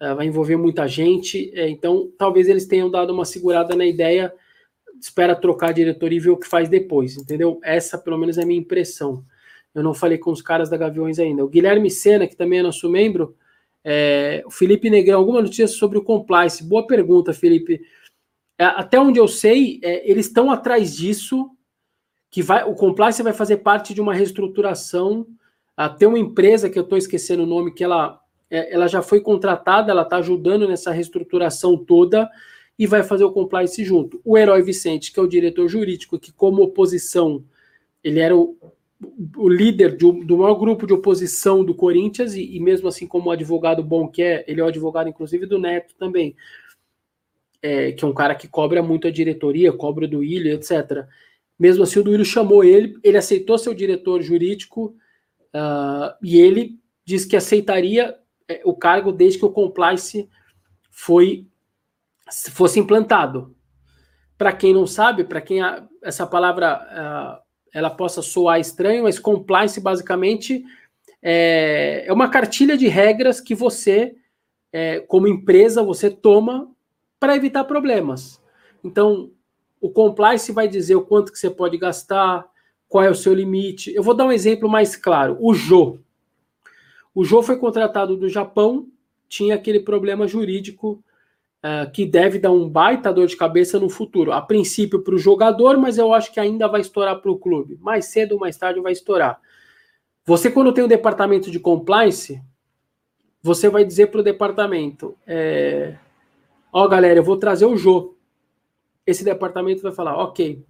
uh, 0.00 0.14
vai 0.14 0.26
envolver 0.26 0.56
muita 0.56 0.86
gente, 0.88 1.50
é, 1.54 1.68
então 1.68 2.10
talvez 2.18 2.48
eles 2.48 2.66
tenham 2.66 2.90
dado 2.90 3.12
uma 3.12 3.24
segurada 3.24 3.74
na 3.76 3.86
ideia, 3.86 4.32
espera 5.00 5.34
trocar 5.34 5.70
a 5.70 5.72
diretoria 5.72 6.18
e 6.18 6.20
ver 6.20 6.30
o 6.30 6.36
que 6.36 6.48
faz 6.48 6.68
depois, 6.68 7.16
entendeu? 7.16 7.60
Essa, 7.62 7.98
pelo 7.98 8.18
menos, 8.18 8.38
é 8.38 8.42
a 8.42 8.46
minha 8.46 8.60
impressão. 8.60 9.24
Eu 9.74 9.82
não 9.82 9.92
falei 9.92 10.18
com 10.18 10.30
os 10.30 10.40
caras 10.40 10.70
da 10.70 10.76
Gaviões 10.76 11.18
ainda. 11.18 11.44
O 11.44 11.48
Guilherme 11.48 11.90
Sena, 11.90 12.26
que 12.26 12.36
também 12.36 12.60
é 12.60 12.62
nosso 12.62 12.88
membro, 12.88 13.36
é, 13.82 14.42
o 14.46 14.50
Felipe 14.50 14.88
Negrão, 14.88 15.18
alguma 15.18 15.42
notícia 15.42 15.66
sobre 15.66 15.98
o 15.98 16.02
compliance? 16.02 16.62
Boa 16.62 16.86
pergunta, 16.86 17.34
Felipe. 17.34 17.82
É, 18.58 18.64
até 18.64 18.98
onde 18.98 19.18
eu 19.18 19.26
sei, 19.26 19.80
é, 19.82 20.08
eles 20.08 20.26
estão 20.26 20.50
atrás 20.50 20.96
disso, 20.96 21.50
que 22.30 22.42
vai, 22.42 22.64
o 22.64 22.74
compliance 22.74 23.22
vai 23.22 23.32
fazer 23.32 23.58
parte 23.58 23.92
de 23.92 24.00
uma 24.00 24.14
reestruturação. 24.14 25.26
Ah, 25.76 25.88
tem 25.88 26.08
uma 26.08 26.18
empresa 26.18 26.70
que 26.70 26.78
eu 26.78 26.84
estou 26.84 26.96
esquecendo 26.96 27.42
o 27.42 27.46
nome, 27.46 27.74
que 27.74 27.82
ela, 27.84 28.20
é, 28.48 28.72
ela 28.72 28.86
já 28.86 29.02
foi 29.02 29.20
contratada, 29.20 29.90
ela 29.90 30.02
está 30.02 30.16
ajudando 30.16 30.66
nessa 30.68 30.92
reestruturação 30.92 31.76
toda 31.76 32.30
e 32.78 32.86
vai 32.86 33.02
fazer 33.02 33.24
o 33.24 33.32
compliance 33.32 33.84
junto. 33.84 34.20
O 34.24 34.38
Herói 34.38 34.62
Vicente, 34.62 35.12
que 35.12 35.20
é 35.20 35.22
o 35.22 35.28
diretor 35.28 35.68
jurídico, 35.68 36.18
que 36.18 36.32
como 36.32 36.62
oposição, 36.62 37.44
ele 38.02 38.20
era 38.20 38.36
o, 38.36 38.56
o 39.36 39.48
líder 39.48 39.96
de, 39.96 40.10
do 40.24 40.38
maior 40.38 40.54
grupo 40.54 40.86
de 40.86 40.92
oposição 40.92 41.64
do 41.64 41.74
Corinthians, 41.74 42.34
e, 42.34 42.56
e 42.56 42.60
mesmo 42.60 42.88
assim 42.88 43.06
como 43.06 43.30
advogado 43.30 43.82
bom 43.82 44.08
que 44.08 44.22
é, 44.22 44.44
ele 44.46 44.60
é 44.60 44.64
o 44.64 44.68
advogado 44.68 45.08
inclusive 45.08 45.46
do 45.46 45.58
Neto 45.58 45.94
também 45.96 46.34
é, 47.64 47.92
que 47.92 48.04
é 48.04 48.06
um 48.08 48.12
cara 48.12 48.34
que 48.34 48.46
cobra 48.46 48.82
muito 48.82 49.08
a 49.08 49.10
diretoria, 49.10 49.72
cobra 49.72 50.06
do 50.06 50.18
Willian, 50.18 50.52
etc. 50.52 51.06
Mesmo 51.58 51.82
assim, 51.82 51.98
o 51.98 52.02
Duílio 52.02 52.24
chamou 52.24 52.62
ele, 52.62 52.98
ele 53.02 53.16
aceitou 53.16 53.56
ser 53.56 53.70
o 53.70 53.74
diretor 53.74 54.20
jurídico 54.20 54.94
uh, 55.54 56.14
e 56.22 56.38
ele 56.38 56.78
disse 57.06 57.26
que 57.26 57.36
aceitaria 57.36 58.18
é, 58.46 58.60
o 58.66 58.74
cargo 58.76 59.10
desde 59.10 59.38
que 59.38 59.46
o 59.46 59.50
compliance 59.50 60.28
foi 60.90 61.46
fosse 62.52 62.78
implantado. 62.78 63.56
Para 64.36 64.52
quem 64.52 64.74
não 64.74 64.86
sabe, 64.86 65.24
para 65.24 65.40
quem 65.40 65.62
a, 65.62 65.88
essa 66.02 66.26
palavra 66.26 67.40
uh, 67.40 67.43
ela 67.74 67.90
possa 67.90 68.22
soar 68.22 68.60
estranho, 68.60 69.02
mas 69.02 69.18
compliance 69.18 69.80
basicamente 69.80 70.64
é, 71.20 72.04
é 72.06 72.12
uma 72.12 72.30
cartilha 72.30 72.76
de 72.76 72.86
regras 72.86 73.40
que 73.40 73.54
você, 73.54 74.14
é, 74.72 75.00
como 75.00 75.26
empresa, 75.26 75.82
você 75.82 76.08
toma 76.08 76.70
para 77.18 77.34
evitar 77.34 77.64
problemas. 77.64 78.40
Então, 78.82 79.30
o 79.80 79.90
compliance 79.90 80.52
vai 80.52 80.68
dizer 80.68 80.94
o 80.94 81.04
quanto 81.04 81.32
que 81.32 81.38
você 81.38 81.50
pode 81.50 81.76
gastar, 81.76 82.46
qual 82.88 83.02
é 83.02 83.10
o 83.10 83.14
seu 83.14 83.34
limite. 83.34 83.92
Eu 83.92 84.02
vou 84.02 84.14
dar 84.14 84.26
um 84.26 84.32
exemplo 84.32 84.68
mais 84.68 84.94
claro. 84.94 85.36
O 85.40 85.52
Jô. 85.52 85.98
O 87.12 87.24
Jô 87.24 87.42
foi 87.42 87.56
contratado 87.56 88.16
do 88.16 88.28
Japão, 88.28 88.86
tinha 89.28 89.56
aquele 89.56 89.80
problema 89.80 90.28
jurídico 90.28 91.02
uh, 91.64 91.90
que 91.90 92.04
deve 92.04 92.38
dar 92.38 92.52
um 92.52 92.68
baita 92.68 93.12
dor 93.12 93.26
de 93.26 93.36
cabeça 93.36 93.80
no 93.80 93.88
futuro. 93.88 94.30
A 94.30 94.42
princípio 94.42 95.02
para 95.02 95.14
o 95.14 95.18
jogador, 95.18 95.78
mas 95.78 95.96
eu 95.96 96.12
acho 96.12 96.32
que 96.32 96.38
ainda 96.38 96.68
vai 96.68 96.82
estourar 96.82 97.20
para 97.20 97.30
o 97.30 97.38
clube. 97.38 97.78
Mais 97.80 98.06
cedo 98.06 98.32
ou 98.32 98.40
mais 98.40 98.56
tarde 98.56 98.80
vai 98.80 98.92
estourar. 98.92 99.40
Você, 100.26 100.50
quando 100.50 100.72
tem 100.72 100.84
um 100.84 100.88
departamento 100.88 101.50
de 101.50 101.58
compliance, 101.58 102.40
você 103.42 103.68
vai 103.68 103.84
dizer 103.84 104.08
para 104.08 104.20
o 104.20 104.24
departamento: 104.24 105.16
é, 105.26 105.96
Ó, 106.76 106.88
galera, 106.88 107.20
eu 107.20 107.22
vou 107.22 107.36
trazer 107.36 107.66
o 107.66 107.76
Jô. 107.76 108.16
Esse 109.06 109.22
departamento 109.22 109.80
vai 109.80 109.92
falar, 109.92 110.16
ok, 110.16 110.66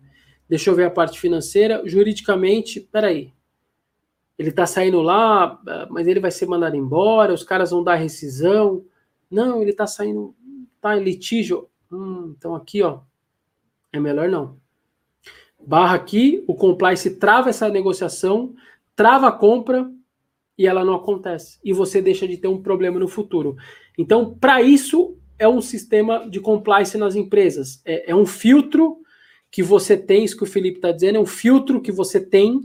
deixa 0.46 0.68
eu 0.68 0.74
ver 0.74 0.84
a 0.84 0.90
parte 0.90 1.18
financeira. 1.18 1.80
Juridicamente, 1.86 2.78
peraí. 2.78 3.32
Ele 4.38 4.52
tá 4.52 4.66
saindo 4.66 5.00
lá, 5.00 5.58
mas 5.88 6.06
ele 6.06 6.20
vai 6.20 6.30
ser 6.30 6.44
mandado 6.44 6.76
embora, 6.76 7.32
os 7.32 7.42
caras 7.42 7.70
vão 7.70 7.82
dar 7.82 7.94
rescisão. 7.94 8.84
Não, 9.30 9.62
ele 9.62 9.72
tá 9.72 9.86
saindo, 9.86 10.34
tá 10.84 10.98
em 10.98 11.02
litígio. 11.02 11.66
Hum, 11.90 12.34
então 12.36 12.54
aqui, 12.54 12.82
ó, 12.82 13.00
é 13.90 13.98
melhor 13.98 14.28
não. 14.28 14.58
Barra 15.66 15.94
aqui, 15.94 16.44
o 16.46 16.54
compliance 16.54 17.16
trava 17.16 17.48
essa 17.48 17.70
negociação, 17.70 18.54
trava 18.94 19.28
a 19.28 19.32
compra 19.32 19.90
e 20.58 20.66
ela 20.66 20.84
não 20.84 20.94
acontece. 20.94 21.58
E 21.64 21.72
você 21.72 22.02
deixa 22.02 22.28
de 22.28 22.36
ter 22.36 22.48
um 22.48 22.60
problema 22.60 22.98
no 22.98 23.08
futuro. 23.08 23.56
Então, 23.96 24.34
para 24.34 24.60
isso, 24.60 25.16
é 25.38 25.48
um 25.48 25.62
sistema 25.62 26.28
de 26.28 26.38
compliance 26.38 26.98
nas 26.98 27.14
empresas. 27.14 27.80
É, 27.82 28.10
é 28.10 28.14
um 28.14 28.26
filtro 28.26 28.98
que 29.50 29.62
você 29.62 29.96
tem, 29.96 30.22
isso 30.22 30.36
que 30.36 30.42
o 30.42 30.46
Felipe 30.46 30.76
está 30.76 30.92
dizendo, 30.92 31.16
é 31.16 31.20
um 31.20 31.26
filtro 31.26 31.80
que 31.80 31.92
você 31.92 32.20
tem 32.20 32.60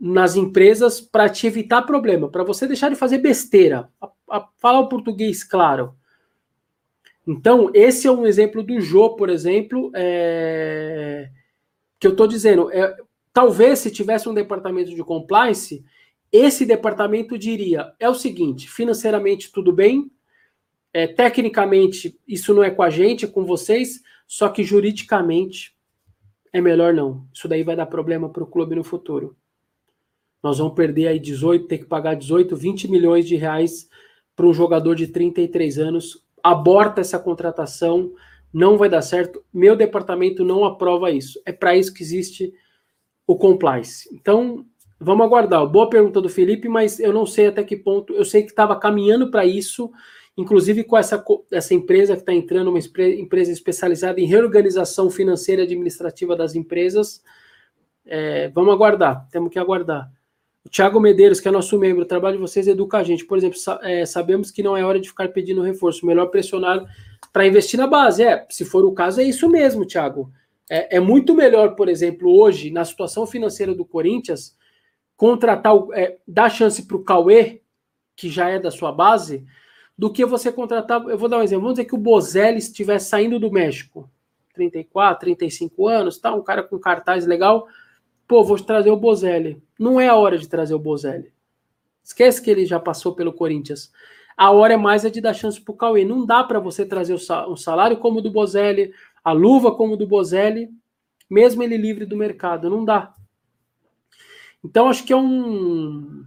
nas 0.00 0.36
empresas 0.36 1.02
para 1.02 1.28
te 1.28 1.46
evitar 1.46 1.82
problema, 1.82 2.30
para 2.30 2.44
você 2.44 2.66
deixar 2.66 2.88
de 2.88 2.96
fazer 2.96 3.18
besteira. 3.18 3.90
A, 4.00 4.10
a, 4.30 4.48
falar 4.56 4.80
o 4.80 4.88
português 4.88 5.44
claro. 5.44 5.94
Então, 7.26 7.70
esse 7.74 8.06
é 8.06 8.10
um 8.10 8.26
exemplo 8.26 8.62
do 8.62 8.80
Jô, 8.80 9.16
por 9.16 9.28
exemplo, 9.28 9.90
é, 9.94 11.28
que 11.98 12.06
eu 12.06 12.12
estou 12.12 12.26
dizendo. 12.26 12.70
É, 12.70 12.96
talvez 13.32 13.80
se 13.80 13.90
tivesse 13.90 14.28
um 14.28 14.34
departamento 14.34 14.94
de 14.94 15.02
compliance, 15.02 15.84
esse 16.30 16.64
departamento 16.64 17.36
diria: 17.36 17.92
é 17.98 18.08
o 18.08 18.14
seguinte, 18.14 18.70
financeiramente 18.70 19.50
tudo 19.50 19.72
bem, 19.72 20.10
é, 20.92 21.06
tecnicamente, 21.06 22.18
isso 22.26 22.54
não 22.54 22.62
é 22.62 22.70
com 22.70 22.82
a 22.82 22.90
gente, 22.90 23.24
é 23.24 23.28
com 23.28 23.44
vocês, 23.44 24.00
só 24.26 24.48
que 24.48 24.64
juridicamente 24.64 25.76
é 26.52 26.60
melhor 26.60 26.94
não. 26.94 27.26
Isso 27.34 27.46
daí 27.48 27.62
vai 27.62 27.76
dar 27.76 27.86
problema 27.86 28.30
para 28.30 28.42
o 28.42 28.46
clube 28.46 28.74
no 28.74 28.84
futuro. 28.84 29.36
Nós 30.42 30.58
vamos 30.58 30.74
perder 30.74 31.08
aí 31.08 31.18
18, 31.18 31.66
ter 31.66 31.78
que 31.78 31.84
pagar 31.84 32.14
18, 32.14 32.56
20 32.56 32.88
milhões 32.88 33.26
de 33.26 33.36
reais 33.36 33.88
para 34.34 34.46
um 34.46 34.54
jogador 34.54 34.94
de 34.94 35.08
33 35.08 35.78
anos. 35.78 36.24
Aborta 36.50 37.00
essa 37.00 37.18
contratação, 37.18 38.12
não 38.52 38.76
vai 38.76 38.88
dar 38.88 39.02
certo. 39.02 39.44
Meu 39.52 39.74
departamento 39.74 40.44
não 40.44 40.64
aprova 40.64 41.10
isso. 41.10 41.40
É 41.44 41.52
para 41.52 41.76
isso 41.76 41.92
que 41.92 42.02
existe 42.02 42.52
o 43.26 43.36
compliance. 43.36 44.08
Então, 44.12 44.64
vamos 45.00 45.26
aguardar. 45.26 45.66
Boa 45.66 45.90
pergunta 45.90 46.20
do 46.20 46.28
Felipe, 46.28 46.68
mas 46.68 47.00
eu 47.00 47.12
não 47.12 47.26
sei 47.26 47.48
até 47.48 47.64
que 47.64 47.76
ponto. 47.76 48.12
Eu 48.12 48.24
sei 48.24 48.42
que 48.42 48.50
estava 48.50 48.78
caminhando 48.78 49.30
para 49.30 49.44
isso 49.44 49.90
inclusive 50.36 50.84
com 50.84 50.98
essa, 50.98 51.24
essa 51.50 51.72
empresa 51.72 52.14
que 52.14 52.20
está 52.20 52.32
entrando, 52.32 52.68
uma 52.68 52.78
empresa 52.78 53.50
especializada 53.50 54.20
em 54.20 54.26
reorganização 54.26 55.10
financeira 55.10 55.62
e 55.62 55.64
administrativa 55.64 56.36
das 56.36 56.54
empresas. 56.54 57.22
É, 58.04 58.48
vamos 58.50 58.72
aguardar, 58.72 59.26
temos 59.30 59.50
que 59.50 59.58
aguardar. 59.58 60.10
O 60.66 60.68
Thiago 60.68 60.98
Medeiros, 60.98 61.38
que 61.38 61.46
é 61.46 61.50
nosso 61.52 61.78
membro, 61.78 62.02
o 62.02 62.06
trabalho 62.06 62.38
de 62.38 62.42
vocês 62.42 62.66
educa 62.66 62.98
a 62.98 63.04
gente. 63.04 63.24
Por 63.24 63.38
exemplo, 63.38 63.56
é, 63.82 64.04
sabemos 64.04 64.50
que 64.50 64.64
não 64.64 64.76
é 64.76 64.84
hora 64.84 64.98
de 64.98 65.08
ficar 65.08 65.28
pedindo 65.28 65.62
reforço, 65.62 66.04
melhor 66.04 66.26
pressionar 66.26 66.84
para 67.32 67.46
investir 67.46 67.78
na 67.78 67.86
base. 67.86 68.24
É, 68.24 68.44
se 68.50 68.64
for 68.64 68.84
o 68.84 68.90
caso, 68.90 69.20
é 69.20 69.24
isso 69.24 69.48
mesmo, 69.48 69.86
Thiago. 69.86 70.28
É, 70.68 70.96
é 70.96 71.00
muito 71.00 71.36
melhor, 71.36 71.76
por 71.76 71.88
exemplo, 71.88 72.36
hoje, 72.36 72.72
na 72.72 72.84
situação 72.84 73.24
financeira 73.28 73.76
do 73.76 73.84
Corinthians, 73.84 74.56
contratar, 75.16 75.72
é, 75.94 76.16
dar 76.26 76.50
chance 76.50 76.84
para 76.84 76.96
o 76.96 77.04
Cauê, 77.04 77.60
que 78.16 78.28
já 78.28 78.48
é 78.48 78.58
da 78.58 78.72
sua 78.72 78.90
base, 78.90 79.46
do 79.96 80.12
que 80.12 80.26
você 80.26 80.50
contratar. 80.50 81.00
Eu 81.06 81.16
vou 81.16 81.28
dar 81.28 81.38
um 81.38 81.42
exemplo. 81.42 81.62
Vamos 81.62 81.76
dizer 81.76 81.88
que 81.88 81.94
o 81.94 81.98
Bozelli 81.98 82.58
estivesse 82.58 83.08
saindo 83.08 83.38
do 83.38 83.52
México, 83.52 84.10
34, 84.52 85.20
35 85.20 85.86
anos, 85.86 86.18
tá? 86.18 86.34
Um 86.34 86.42
cara 86.42 86.64
com 86.64 86.76
cartaz 86.76 87.24
legal. 87.24 87.68
Pô, 88.26 88.42
vou 88.42 88.58
trazer 88.58 88.90
o 88.90 88.96
Bozelli. 88.96 89.64
Não 89.78 90.00
é 90.00 90.08
a 90.08 90.16
hora 90.16 90.38
de 90.38 90.48
trazer 90.48 90.74
o 90.74 90.78
Bozelli. 90.78 91.32
Esquece 92.02 92.40
que 92.40 92.50
ele 92.50 92.64
já 92.64 92.78
passou 92.78 93.14
pelo 93.14 93.32
Corinthians. 93.32 93.92
A 94.36 94.50
hora 94.50 94.74
é 94.74 94.76
mais 94.76 95.04
é 95.04 95.10
de 95.10 95.20
dar 95.20 95.34
chance 95.34 95.60
pro 95.60 95.74
Cauê. 95.74 96.04
Não 96.04 96.24
dá 96.24 96.44
para 96.44 96.60
você 96.60 96.84
trazer 96.84 97.14
um 97.48 97.56
salário 97.56 97.96
como 97.96 98.18
o 98.18 98.22
do 98.22 98.30
Bozelli, 98.30 98.92
a 99.24 99.32
luva 99.32 99.74
como 99.74 99.94
o 99.94 99.96
do 99.96 100.06
Bozelli, 100.06 100.70
mesmo 101.28 101.62
ele 101.62 101.76
livre 101.76 102.04
do 102.04 102.16
mercado. 102.16 102.70
Não 102.70 102.84
dá. 102.84 103.14
Então, 104.62 104.88
acho 104.88 105.04
que 105.04 105.12
é 105.12 105.16
um 105.16 106.24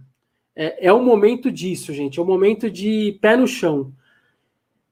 é, 0.54 0.88
é 0.88 0.92
o 0.92 1.02
momento 1.02 1.50
disso, 1.50 1.92
gente. 1.92 2.18
É 2.18 2.22
o 2.22 2.26
momento 2.26 2.70
de 2.70 3.18
pé 3.20 3.36
no 3.36 3.46
chão. 3.46 3.92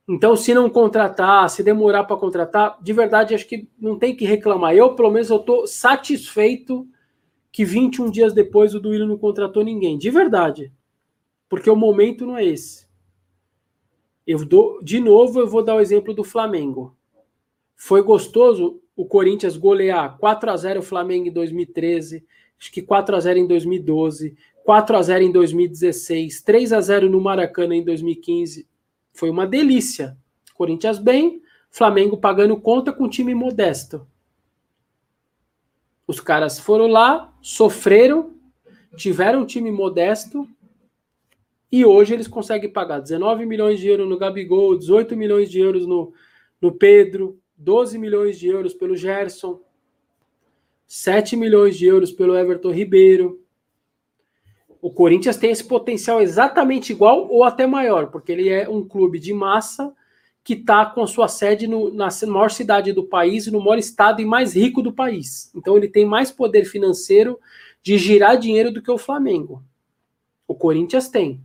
Então, 0.08 0.34
se 0.34 0.54
não 0.54 0.70
contratar, 0.70 1.50
se 1.50 1.62
demorar 1.62 2.04
para 2.04 2.16
contratar, 2.16 2.78
de 2.80 2.92
verdade, 2.94 3.34
acho 3.34 3.46
que 3.46 3.68
não 3.78 3.98
tem 3.98 4.16
que 4.16 4.24
reclamar. 4.24 4.74
Eu, 4.74 4.94
pelo 4.94 5.10
menos, 5.10 5.28
eu 5.28 5.36
estou 5.36 5.66
satisfeito 5.66 6.88
que 7.58 7.64
21 7.64 8.08
dias 8.08 8.32
depois 8.32 8.72
o 8.72 8.78
Duílio 8.78 9.04
não 9.04 9.18
contratou 9.18 9.64
ninguém. 9.64 9.98
De 9.98 10.12
verdade. 10.12 10.72
Porque 11.48 11.68
o 11.68 11.74
momento 11.74 12.24
não 12.24 12.38
é 12.38 12.44
esse. 12.44 12.86
Eu 14.24 14.44
dou, 14.44 14.80
de 14.80 15.00
novo, 15.00 15.40
eu 15.40 15.48
vou 15.48 15.60
dar 15.60 15.74
o 15.74 15.80
exemplo 15.80 16.14
do 16.14 16.22
Flamengo. 16.22 16.96
Foi 17.74 18.00
gostoso 18.00 18.80
o 18.94 19.04
Corinthians 19.04 19.56
golear 19.56 20.16
4 20.18 20.52
a 20.52 20.56
0 20.56 20.78
o 20.78 20.82
Flamengo 20.84 21.26
em 21.26 21.32
2013, 21.32 22.24
acho 22.60 22.70
que 22.70 22.80
4 22.80 23.16
a 23.16 23.18
0 23.18 23.40
em 23.40 23.46
2012, 23.48 24.36
4 24.64 24.96
a 24.96 25.02
0 25.02 25.24
em 25.24 25.32
2016, 25.32 26.40
3 26.42 26.72
a 26.72 26.80
0 26.80 27.10
no 27.10 27.20
Maracanã 27.20 27.74
em 27.74 27.82
2015. 27.82 28.68
Foi 29.12 29.30
uma 29.30 29.48
delícia. 29.48 30.16
Corinthians 30.54 31.00
bem, 31.00 31.42
Flamengo 31.72 32.18
pagando 32.18 32.56
conta 32.60 32.92
com 32.92 33.08
time 33.08 33.34
modesto. 33.34 34.06
Os 36.08 36.20
caras 36.20 36.58
foram 36.58 36.86
lá, 36.86 37.30
sofreram, 37.42 38.34
tiveram 38.96 39.42
um 39.42 39.46
time 39.46 39.70
modesto 39.70 40.48
e 41.70 41.84
hoje 41.84 42.14
eles 42.14 42.26
conseguem 42.26 42.72
pagar 42.72 42.98
19 42.98 43.44
milhões 43.44 43.78
de 43.78 43.88
euros 43.88 44.08
no 44.08 44.16
Gabigol, 44.16 44.78
18 44.78 45.14
milhões 45.14 45.50
de 45.50 45.60
euros 45.60 45.86
no, 45.86 46.14
no 46.62 46.72
Pedro, 46.72 47.38
12 47.58 47.98
milhões 47.98 48.38
de 48.38 48.48
euros 48.48 48.72
pelo 48.72 48.96
Gerson, 48.96 49.60
7 50.86 51.36
milhões 51.36 51.76
de 51.76 51.84
euros 51.84 52.10
pelo 52.10 52.34
Everton 52.34 52.70
Ribeiro. 52.70 53.44
O 54.80 54.90
Corinthians 54.90 55.36
tem 55.36 55.50
esse 55.50 55.64
potencial 55.64 56.22
exatamente 56.22 56.90
igual 56.90 57.28
ou 57.30 57.44
até 57.44 57.66
maior, 57.66 58.10
porque 58.10 58.32
ele 58.32 58.48
é 58.48 58.66
um 58.66 58.82
clube 58.82 59.18
de 59.18 59.34
massa 59.34 59.94
que 60.48 60.54
está 60.54 60.86
com 60.86 61.02
a 61.02 61.06
sua 61.06 61.28
sede 61.28 61.66
no, 61.66 61.92
na 61.92 62.08
maior 62.26 62.50
cidade 62.50 62.90
do 62.90 63.04
país 63.04 63.46
no 63.48 63.60
maior 63.60 63.76
estado 63.76 64.22
e 64.22 64.24
mais 64.24 64.56
rico 64.56 64.80
do 64.80 64.90
país. 64.90 65.52
Então 65.54 65.76
ele 65.76 65.88
tem 65.88 66.06
mais 66.06 66.30
poder 66.30 66.64
financeiro 66.64 67.38
de 67.82 67.98
girar 67.98 68.38
dinheiro 68.38 68.72
do 68.72 68.80
que 68.80 68.90
o 68.90 68.96
Flamengo. 68.96 69.62
O 70.46 70.54
Corinthians 70.54 71.10
tem. 71.10 71.38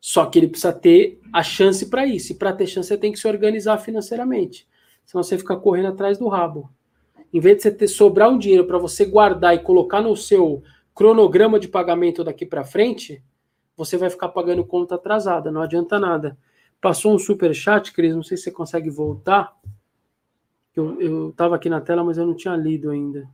Só 0.00 0.26
que 0.26 0.38
ele 0.38 0.46
precisa 0.46 0.72
ter 0.72 1.20
a 1.32 1.42
chance 1.42 1.86
para 1.86 2.06
isso. 2.06 2.30
E 2.30 2.36
para 2.36 2.52
ter 2.52 2.68
chance, 2.68 2.86
você 2.86 2.96
tem 2.96 3.10
que 3.10 3.18
se 3.18 3.26
organizar 3.26 3.78
financeiramente. 3.78 4.64
Senão 5.04 5.24
você 5.24 5.36
fica 5.36 5.56
correndo 5.56 5.88
atrás 5.88 6.16
do 6.16 6.28
rabo. 6.28 6.70
Em 7.34 7.40
vez 7.40 7.56
de 7.56 7.62
você 7.64 7.72
ter 7.72 7.88
sobrar 7.88 8.30
um 8.30 8.38
dinheiro 8.38 8.64
para 8.64 8.78
você 8.78 9.04
guardar 9.06 9.56
e 9.56 9.58
colocar 9.58 10.00
no 10.00 10.16
seu 10.16 10.62
cronograma 10.94 11.58
de 11.58 11.66
pagamento 11.66 12.22
daqui 12.22 12.46
para 12.46 12.62
frente, 12.62 13.24
você 13.76 13.96
vai 13.96 14.08
ficar 14.08 14.28
pagando 14.28 14.64
conta 14.64 14.94
atrasada. 14.94 15.50
Não 15.50 15.62
adianta 15.62 15.98
nada. 15.98 16.38
Passou 16.80 17.14
um 17.14 17.18
super 17.18 17.54
chat, 17.54 17.92
Cris. 17.92 18.14
Não 18.14 18.22
sei 18.22 18.36
se 18.36 18.44
você 18.44 18.50
consegue 18.50 18.90
voltar. 18.90 19.54
Eu 20.74 21.30
estava 21.30 21.56
aqui 21.56 21.68
na 21.68 21.80
tela, 21.80 22.02
mas 22.02 22.16
eu 22.16 22.26
não 22.26 22.34
tinha 22.34 22.56
lido 22.56 22.90
ainda. 22.90 23.28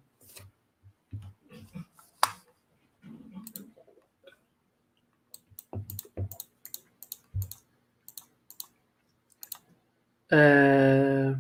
É... 10.31 11.37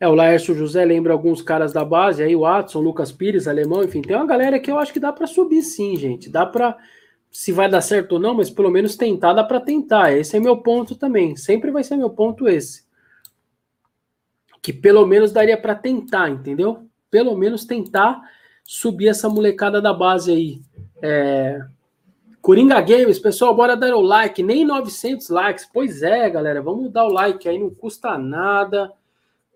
é, 0.00 0.08
o 0.08 0.14
Laércio 0.14 0.54
José 0.56 0.84
lembra 0.84 1.12
alguns 1.12 1.40
caras 1.40 1.72
da 1.72 1.84
base, 1.84 2.22
aí 2.22 2.34
o 2.34 2.40
Watson, 2.40 2.80
Lucas 2.80 3.12
Pires, 3.12 3.46
alemão, 3.46 3.84
enfim, 3.84 4.02
tem 4.02 4.16
uma 4.16 4.26
galera 4.26 4.58
que 4.58 4.70
eu 4.70 4.78
acho 4.78 4.92
que 4.92 4.98
dá 4.98 5.12
para 5.12 5.28
subir 5.28 5.62
sim, 5.62 5.96
gente. 5.96 6.28
Dá 6.28 6.44
para 6.44 6.76
se 7.32 7.50
vai 7.50 7.68
dar 7.68 7.80
certo 7.80 8.12
ou 8.12 8.18
não, 8.20 8.34
mas 8.34 8.50
pelo 8.50 8.70
menos 8.70 8.94
tentar 8.94 9.32
dá 9.32 9.42
para 9.42 9.58
tentar. 9.58 10.12
Esse 10.12 10.36
é 10.36 10.40
meu 10.40 10.58
ponto 10.58 10.94
também. 10.94 11.34
Sempre 11.34 11.70
vai 11.70 11.82
ser 11.82 11.96
meu 11.96 12.10
ponto 12.10 12.46
esse. 12.46 12.84
Que 14.60 14.72
pelo 14.72 15.06
menos 15.06 15.32
daria 15.32 15.56
para 15.56 15.74
tentar, 15.74 16.28
entendeu? 16.28 16.86
Pelo 17.10 17.34
menos 17.34 17.64
tentar 17.64 18.20
subir 18.62 19.08
essa 19.08 19.30
molecada 19.30 19.80
da 19.80 19.94
base 19.94 20.30
aí. 20.30 20.60
É, 21.00 21.64
Coringa 22.42 22.80
Games, 22.82 23.18
pessoal, 23.18 23.54
bora 23.54 23.76
dar 23.76 23.94
o 23.96 24.00
like, 24.02 24.42
nem 24.42 24.64
900 24.64 25.30
likes. 25.30 25.68
Pois 25.72 26.02
é, 26.02 26.28
galera, 26.28 26.60
vamos 26.60 26.92
dar 26.92 27.06
o 27.06 27.12
like 27.12 27.48
aí, 27.48 27.58
não 27.58 27.70
custa 27.70 28.18
nada. 28.18 28.92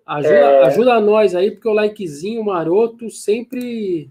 Ajuda, 0.06 0.34
é... 0.34 0.64
ajuda 0.64 1.00
nós 1.00 1.34
aí, 1.34 1.50
porque 1.50 1.68
o 1.68 1.74
likezinho 1.74 2.42
maroto 2.42 3.10
sempre 3.10 4.10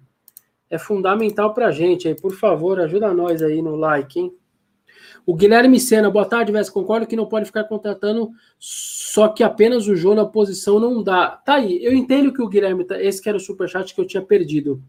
é 0.70 0.78
fundamental 0.78 1.53
pra 1.53 1.72
gente 1.72 2.07
aí. 2.07 2.16
Por 2.16 2.34
favor, 2.34 2.80
ajuda 2.80 3.13
nós 3.13 3.41
aí 3.41 3.61
no 3.61 3.76
like, 3.76 4.20
hein? 4.20 4.34
O 5.26 5.34
Guilherme 5.34 5.80
Sena, 5.80 6.09
boa 6.09 6.26
tarde, 6.26 6.51
Vess. 6.51 6.70
Concordo 6.70 7.07
que 7.07 7.16
não 7.16 7.26
pode 7.26 7.45
ficar 7.45 7.63
contratando, 7.63 8.30
só 8.59 9.28
que 9.28 9.43
apenas 9.43 9.88
o 9.88 9.95
Jô 9.95 10.13
na 10.13 10.26
posição 10.26 10.80
não 10.80 11.01
dá. 11.01 11.32
Tá 11.32 11.55
aí, 11.55 11.84
eu 11.84 11.93
entendo 11.93 12.32
que 12.32 12.41
o 12.41 12.47
Guilherme, 12.47 12.86
tá, 12.86 13.01
esse 13.01 13.22
que 13.22 13.28
era 13.28 13.38
o 13.38 13.41
superchat 13.41 13.95
que 13.95 13.99
eu 13.99 14.05
tinha 14.05 14.22
perdido. 14.22 14.84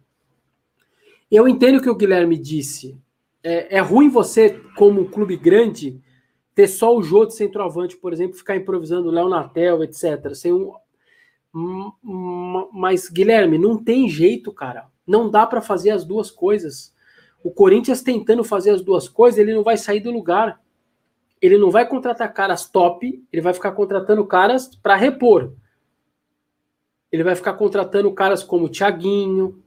Eu 1.30 1.48
entendo 1.48 1.80
que 1.80 1.88
o 1.88 1.96
Guilherme 1.96 2.36
disse 2.36 2.98
é, 3.42 3.76
é 3.76 3.80
ruim 3.80 4.08
você, 4.08 4.60
como 4.76 5.00
um 5.00 5.10
clube 5.10 5.36
grande, 5.36 6.00
ter 6.52 6.66
só 6.66 6.96
o 6.96 7.02
Jô 7.02 7.24
de 7.24 7.34
centroavante, 7.34 7.96
por 7.96 8.12
exemplo, 8.12 8.36
ficar 8.36 8.56
improvisando 8.56 9.08
o 9.08 9.12
Léo 9.12 9.28
Natel, 9.28 9.84
etc. 9.84 10.34
Sem 10.34 10.52
um... 10.52 10.72
Mas, 12.72 13.08
Guilherme, 13.08 13.56
não 13.56 13.82
tem 13.82 14.08
jeito, 14.08 14.52
cara. 14.52 14.88
Não 15.06 15.30
dá 15.30 15.46
para 15.46 15.60
fazer 15.60 15.90
as 15.90 16.04
duas 16.04 16.30
coisas. 16.30 16.94
O 17.42 17.50
Corinthians 17.50 18.02
tentando 18.02 18.42
fazer 18.42 18.70
as 18.70 18.82
duas 18.82 19.08
coisas, 19.08 19.38
ele 19.38 19.54
não 19.54 19.62
vai 19.62 19.76
sair 19.76 20.00
do 20.00 20.10
lugar. 20.10 20.60
Ele 21.40 21.58
não 21.58 21.70
vai 21.70 21.86
contratar 21.86 22.32
caras 22.32 22.68
top, 22.68 23.24
ele 23.32 23.42
vai 23.42 23.54
ficar 23.54 23.72
contratando 23.72 24.26
caras 24.26 24.74
para 24.74 24.96
repor. 24.96 25.52
Ele 27.12 27.22
vai 27.22 27.36
ficar 27.36 27.52
contratando 27.54 28.12
caras 28.12 28.42
como 28.42 28.68
Thiaguinho, 28.68 29.62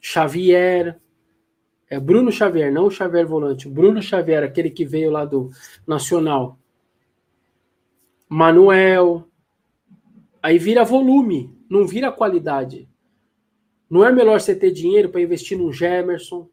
Xavier, 0.00 1.00
é 1.92 2.00
Bruno 2.00 2.32
Xavier, 2.32 2.72
não 2.72 2.86
o 2.86 2.90
Xavier 2.90 3.26
volante. 3.26 3.68
Bruno 3.68 4.00
Xavier, 4.00 4.42
aquele 4.42 4.70
que 4.70 4.82
veio 4.82 5.10
lá 5.10 5.26
do 5.26 5.50
Nacional. 5.86 6.58
Manuel. 8.26 9.28
Aí 10.42 10.56
vira 10.56 10.84
volume, 10.84 11.54
não 11.68 11.86
vira 11.86 12.10
qualidade. 12.10 12.88
Não 13.92 14.02
é 14.02 14.10
melhor 14.10 14.40
você 14.40 14.56
ter 14.56 14.70
dinheiro 14.70 15.10
para 15.10 15.20
investir 15.20 15.58
num 15.58 15.70
Gemerson, 15.70 16.48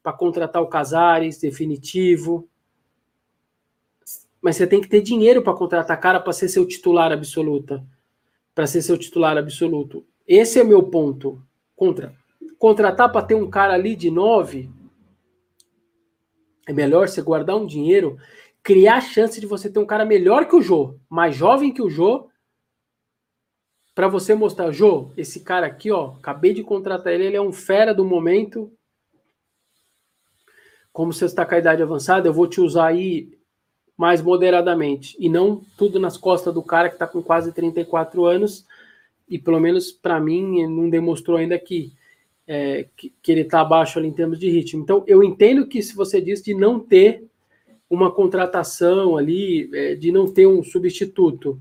para 0.00 0.12
contratar 0.12 0.62
o 0.62 0.68
Casares 0.68 1.38
definitivo. 1.38 2.48
Mas 4.40 4.54
você 4.54 4.64
tem 4.64 4.80
que 4.80 4.86
ter 4.88 5.00
dinheiro 5.00 5.42
para 5.42 5.54
contratar 5.54 5.98
cara 5.98 6.20
para 6.20 6.32
ser 6.32 6.48
seu 6.48 6.64
titular 6.64 7.10
absoluta. 7.10 7.84
Para 8.54 8.68
ser 8.68 8.80
seu 8.80 8.96
titular 8.96 9.36
absoluto. 9.36 10.06
Esse 10.24 10.60
é 10.60 10.62
meu 10.62 10.84
ponto. 10.84 11.42
Contra. 11.74 12.14
Contratar 12.60 13.10
para 13.10 13.26
ter 13.26 13.34
um 13.34 13.50
cara 13.50 13.74
ali 13.74 13.96
de 13.96 14.08
nove 14.08 14.70
é 16.68 16.72
melhor 16.72 17.08
você 17.08 17.20
guardar 17.20 17.56
um 17.56 17.66
dinheiro, 17.66 18.18
criar 18.62 18.98
a 18.98 19.00
chance 19.00 19.40
de 19.40 19.48
você 19.48 19.68
ter 19.68 19.80
um 19.80 19.84
cara 19.84 20.04
melhor 20.04 20.46
que 20.46 20.54
o 20.54 20.62
Jô, 20.62 20.94
mais 21.10 21.34
jovem 21.34 21.74
que 21.74 21.82
o 21.82 21.90
Jô, 21.90 22.28
para 23.94 24.08
você 24.08 24.34
mostrar, 24.34 24.72
Jô, 24.72 25.12
esse 25.16 25.40
cara 25.40 25.66
aqui, 25.66 25.90
ó, 25.90 26.14
acabei 26.16 26.52
de 26.52 26.64
contratar 26.64 27.12
ele, 27.12 27.26
ele 27.26 27.36
é 27.36 27.40
um 27.40 27.52
fera 27.52 27.94
do 27.94 28.04
momento. 28.04 28.72
Como 30.92 31.12
você 31.12 31.26
está 31.26 31.46
com 31.46 31.54
a 31.54 31.58
idade 31.58 31.82
avançada, 31.82 32.28
eu 32.28 32.32
vou 32.32 32.46
te 32.46 32.60
usar 32.60 32.86
aí 32.86 33.38
mais 33.96 34.20
moderadamente 34.20 35.16
e 35.18 35.28
não 35.28 35.62
tudo 35.76 36.00
nas 36.00 36.16
costas 36.16 36.52
do 36.52 36.62
cara 36.62 36.88
que 36.88 36.96
está 36.96 37.06
com 37.06 37.22
quase 37.22 37.52
34 37.52 38.24
anos 38.24 38.66
e 39.28 39.38
pelo 39.38 39.60
menos 39.60 39.92
para 39.92 40.18
mim 40.18 40.66
não 40.66 40.90
demonstrou 40.90 41.36
ainda 41.36 41.58
que 41.58 41.92
é, 42.46 42.86
que, 42.96 43.12
que, 43.22 43.32
ele 43.32 43.40
está 43.40 43.60
abaixo 43.60 43.98
ali 43.98 44.08
em 44.08 44.12
termos 44.12 44.38
de 44.38 44.50
ritmo. 44.50 44.82
Então, 44.82 45.02
eu 45.06 45.22
entendo 45.22 45.66
que 45.66 45.82
se 45.82 45.94
você 45.94 46.20
diz 46.20 46.42
de 46.42 46.52
não 46.52 46.78
ter 46.78 47.24
uma 47.88 48.10
contratação 48.10 49.16
ali, 49.16 49.70
é, 49.72 49.94
de 49.94 50.12
não 50.12 50.30
ter 50.30 50.46
um 50.46 50.62
substituto, 50.62 51.58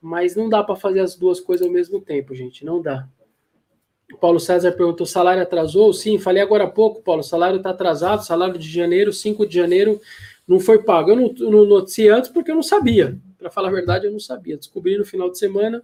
mas 0.00 0.34
não 0.34 0.48
dá 0.48 0.62
para 0.62 0.76
fazer 0.76 1.00
as 1.00 1.16
duas 1.16 1.40
coisas 1.40 1.66
ao 1.66 1.72
mesmo 1.72 2.00
tempo, 2.00 2.34
gente, 2.34 2.64
não 2.64 2.80
dá. 2.80 3.08
O 4.12 4.16
Paulo 4.16 4.40
César 4.40 4.72
perguntou: 4.72 5.06
salário 5.06 5.42
atrasou? 5.42 5.92
Sim, 5.92 6.18
falei 6.18 6.42
agora 6.42 6.64
há 6.64 6.70
pouco, 6.70 7.02
Paulo. 7.02 7.22
Salário 7.22 7.58
está 7.58 7.70
atrasado, 7.70 8.24
salário 8.24 8.58
de 8.58 8.68
janeiro, 8.68 9.12
5 9.12 9.46
de 9.46 9.54
janeiro, 9.54 10.00
não 10.48 10.58
foi 10.58 10.82
pago. 10.82 11.10
Eu 11.10 11.16
não, 11.16 11.50
não 11.50 11.64
noticiei 11.64 12.08
antes 12.08 12.30
porque 12.30 12.50
eu 12.50 12.56
não 12.56 12.62
sabia. 12.62 13.16
Para 13.38 13.50
falar 13.50 13.68
a 13.68 13.72
verdade, 13.72 14.06
eu 14.06 14.12
não 14.12 14.18
sabia. 14.18 14.56
Descobri 14.56 14.98
no 14.98 15.04
final 15.04 15.30
de 15.30 15.38
semana, 15.38 15.82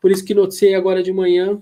por 0.00 0.10
isso 0.10 0.24
que 0.24 0.32
noticiei 0.32 0.74
agora 0.74 1.02
de 1.02 1.12
manhã 1.12 1.60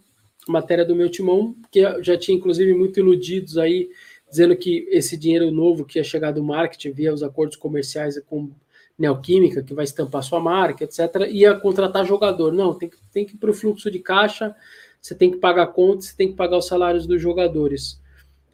matéria 0.48 0.84
do 0.84 0.94
meu 0.94 1.10
timão, 1.10 1.56
que 1.70 1.80
já 2.02 2.16
tinha 2.16 2.36
inclusive 2.36 2.74
muito 2.74 3.00
iludidos 3.00 3.56
aí, 3.58 3.88
dizendo 4.28 4.56
que 4.56 4.86
esse 4.90 5.16
dinheiro 5.16 5.50
novo 5.50 5.84
que 5.84 5.98
ia 5.98 6.04
chegar 6.04 6.32
do 6.32 6.42
marketing 6.42 6.92
via 6.92 7.14
os 7.14 7.22
acordos 7.22 7.56
comerciais 7.56 8.20
com 8.26 8.50
Neoquímica, 8.98 9.62
que 9.62 9.74
vai 9.74 9.84
estampar 9.84 10.22
sua 10.22 10.40
marca, 10.40 10.84
etc., 10.84 11.28
ia 11.28 11.54
contratar 11.54 12.06
jogador. 12.06 12.52
Não, 12.52 12.74
tem 12.74 12.88
que, 12.88 12.96
tem 13.12 13.24
que 13.24 13.34
ir 13.34 13.38
para 13.38 13.50
o 13.50 13.54
fluxo 13.54 13.90
de 13.90 13.98
caixa, 13.98 14.54
você 15.00 15.14
tem 15.14 15.30
que 15.30 15.38
pagar 15.38 15.66
contas, 15.68 16.06
você 16.06 16.16
tem 16.16 16.28
que 16.28 16.34
pagar 16.34 16.58
os 16.58 16.66
salários 16.66 17.06
dos 17.06 17.20
jogadores. 17.20 18.00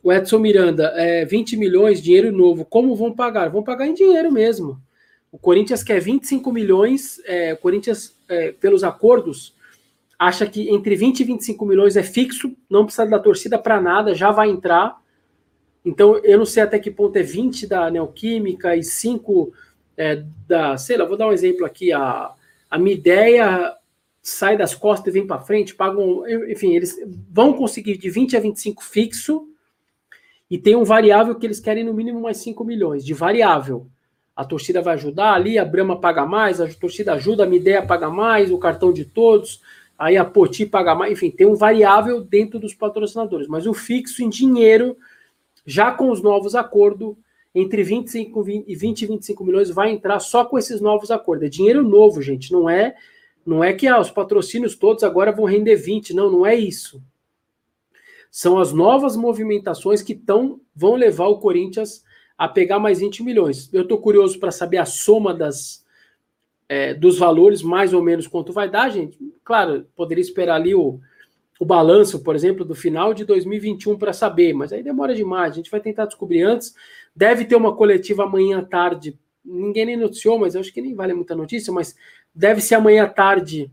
O 0.02 0.12
Edson 0.12 0.38
Miranda, 0.38 0.92
é, 0.96 1.24
20 1.24 1.56
milhões, 1.56 2.02
dinheiro 2.02 2.32
novo, 2.32 2.64
como 2.64 2.96
vão 2.96 3.12
pagar? 3.12 3.50
Vão 3.50 3.62
pagar 3.62 3.86
em 3.86 3.94
dinheiro 3.94 4.32
mesmo. 4.32 4.80
O 5.30 5.38
Corinthians 5.38 5.82
quer 5.82 6.00
25 6.00 6.50
milhões, 6.50 7.20
é, 7.24 7.52
o 7.52 7.56
Corinthians, 7.58 8.16
é, 8.28 8.50
pelos 8.52 8.82
acordos, 8.82 9.54
acha 10.18 10.46
que 10.46 10.68
entre 10.70 10.96
20 10.96 11.20
e 11.20 11.24
25 11.24 11.64
milhões 11.64 11.96
é 11.96 12.02
fixo, 12.02 12.54
não 12.68 12.84
precisa 12.84 13.06
da 13.06 13.18
torcida 13.18 13.58
para 13.58 13.80
nada, 13.80 14.14
já 14.14 14.32
vai 14.32 14.50
entrar. 14.50 15.00
Então, 15.84 16.16
eu 16.18 16.38
não 16.38 16.44
sei 16.44 16.62
até 16.62 16.78
que 16.78 16.90
ponto 16.90 17.16
é 17.16 17.22
20 17.22 17.66
da 17.66 17.90
Neoquímica 17.90 18.74
e 18.74 18.82
5 18.82 19.52
é, 19.96 20.22
da, 20.46 20.76
sei 20.76 20.96
lá, 20.96 21.04
vou 21.04 21.16
dar 21.16 21.28
um 21.28 21.32
exemplo 21.32 21.64
aqui, 21.64 21.92
a, 21.92 22.32
a 22.70 22.78
minha 22.78 22.94
ideia 22.94 23.74
sai 24.22 24.56
das 24.56 24.74
costas 24.74 25.08
e 25.08 25.18
vem 25.18 25.26
para 25.26 25.40
frente, 25.40 25.74
pagam, 25.74 26.24
enfim, 26.48 26.74
eles 26.74 26.96
vão 27.30 27.52
conseguir 27.52 27.96
de 27.96 28.10
20 28.10 28.36
a 28.36 28.40
25 28.40 28.84
fixo 28.84 29.46
e 30.50 30.58
tem 30.58 30.76
um 30.76 30.84
variável 30.84 31.34
que 31.34 31.46
eles 31.46 31.60
querem 31.60 31.84
no 31.84 31.94
mínimo 31.94 32.20
mais 32.20 32.38
5 32.38 32.64
milhões 32.64 33.04
de 33.04 33.14
variável. 33.14 33.86
A 34.34 34.44
torcida 34.44 34.82
vai 34.82 34.94
ajudar 34.94 35.34
ali, 35.34 35.58
a 35.58 35.64
Brama 35.64 36.00
paga 36.00 36.26
mais, 36.26 36.60
a 36.60 36.68
torcida 36.68 37.14
ajuda, 37.14 37.44
a 37.44 37.54
ideia 37.54 37.84
paga 37.84 38.10
mais, 38.10 38.50
o 38.50 38.58
cartão 38.58 38.92
de 38.92 39.04
todos, 39.04 39.60
aí 39.98 40.16
a 40.16 40.24
Poti 40.24 40.66
paga 40.66 40.94
mais, 40.94 41.12
enfim, 41.12 41.30
tem 41.30 41.46
um 41.46 41.54
variável 41.54 42.20
dentro 42.20 42.58
dos 42.58 42.74
patrocinadores, 42.74 43.46
mas 43.46 43.66
o 43.66 43.74
fixo 43.74 44.22
em 44.22 44.28
dinheiro, 44.28 44.96
já 45.64 45.92
com 45.92 46.10
os 46.10 46.22
novos 46.22 46.54
acordos, 46.54 47.14
entre 47.54 47.82
25 47.82 48.48
e 48.66 48.76
20 48.76 49.02
e 49.02 49.06
25 49.06 49.44
milhões 49.44 49.70
vai 49.70 49.90
entrar 49.90 50.20
só 50.20 50.44
com 50.44 50.58
esses 50.58 50.80
novos 50.80 51.10
acordos. 51.10 51.46
É 51.46 51.48
dinheiro 51.48 51.82
novo, 51.82 52.22
gente, 52.22 52.52
não 52.52 52.68
é 52.68 52.94
não 53.44 53.64
é 53.64 53.72
que 53.72 53.86
ah, 53.86 53.98
os 53.98 54.10
patrocínios 54.10 54.76
todos 54.76 55.02
agora 55.02 55.32
vão 55.32 55.44
render 55.44 55.76
20, 55.76 56.14
não, 56.14 56.30
não 56.30 56.46
é 56.46 56.54
isso. 56.54 57.02
São 58.30 58.58
as 58.58 58.72
novas 58.72 59.16
movimentações 59.16 60.02
que 60.02 60.14
tão, 60.14 60.60
vão 60.74 60.94
levar 60.94 61.26
o 61.26 61.38
Corinthians 61.38 62.04
a 62.38 62.46
pegar 62.46 62.78
mais 62.78 63.00
20 63.00 63.22
milhões. 63.22 63.68
Eu 63.72 63.82
estou 63.82 63.98
curioso 63.98 64.38
para 64.38 64.50
saber 64.50 64.76
a 64.76 64.84
soma 64.84 65.34
das, 65.34 65.84
é, 66.68 66.94
dos 66.94 67.18
valores, 67.18 67.60
mais 67.62 67.92
ou 67.92 68.02
menos 68.02 68.26
quanto 68.26 68.52
vai 68.52 68.70
dar, 68.70 68.88
gente. 68.90 69.18
Claro, 69.42 69.86
poderia 69.96 70.22
esperar 70.22 70.54
ali 70.54 70.74
o, 70.74 71.00
o 71.58 71.64
balanço, 71.64 72.22
por 72.22 72.36
exemplo, 72.36 72.64
do 72.64 72.74
final 72.74 73.12
de 73.12 73.24
2021 73.24 73.98
para 73.98 74.12
saber, 74.12 74.54
mas 74.54 74.72
aí 74.72 74.82
demora 74.82 75.14
demais. 75.14 75.52
A 75.52 75.56
gente 75.56 75.70
vai 75.70 75.80
tentar 75.80 76.06
descobrir 76.06 76.42
antes. 76.42 76.74
Deve 77.14 77.44
ter 77.44 77.56
uma 77.56 77.74
coletiva 77.74 78.24
amanhã 78.24 78.58
à 78.58 78.64
tarde. 78.64 79.18
Ninguém 79.44 79.86
nem 79.86 79.96
noticiou, 79.96 80.38
mas 80.38 80.54
eu 80.54 80.60
acho 80.60 80.72
que 80.72 80.82
nem 80.82 80.94
vale 80.94 81.14
muita 81.14 81.34
notícia, 81.34 81.72
mas 81.72 81.94
deve 82.34 82.60
ser 82.60 82.76
amanhã 82.76 83.04
à 83.04 83.08
tarde 83.08 83.70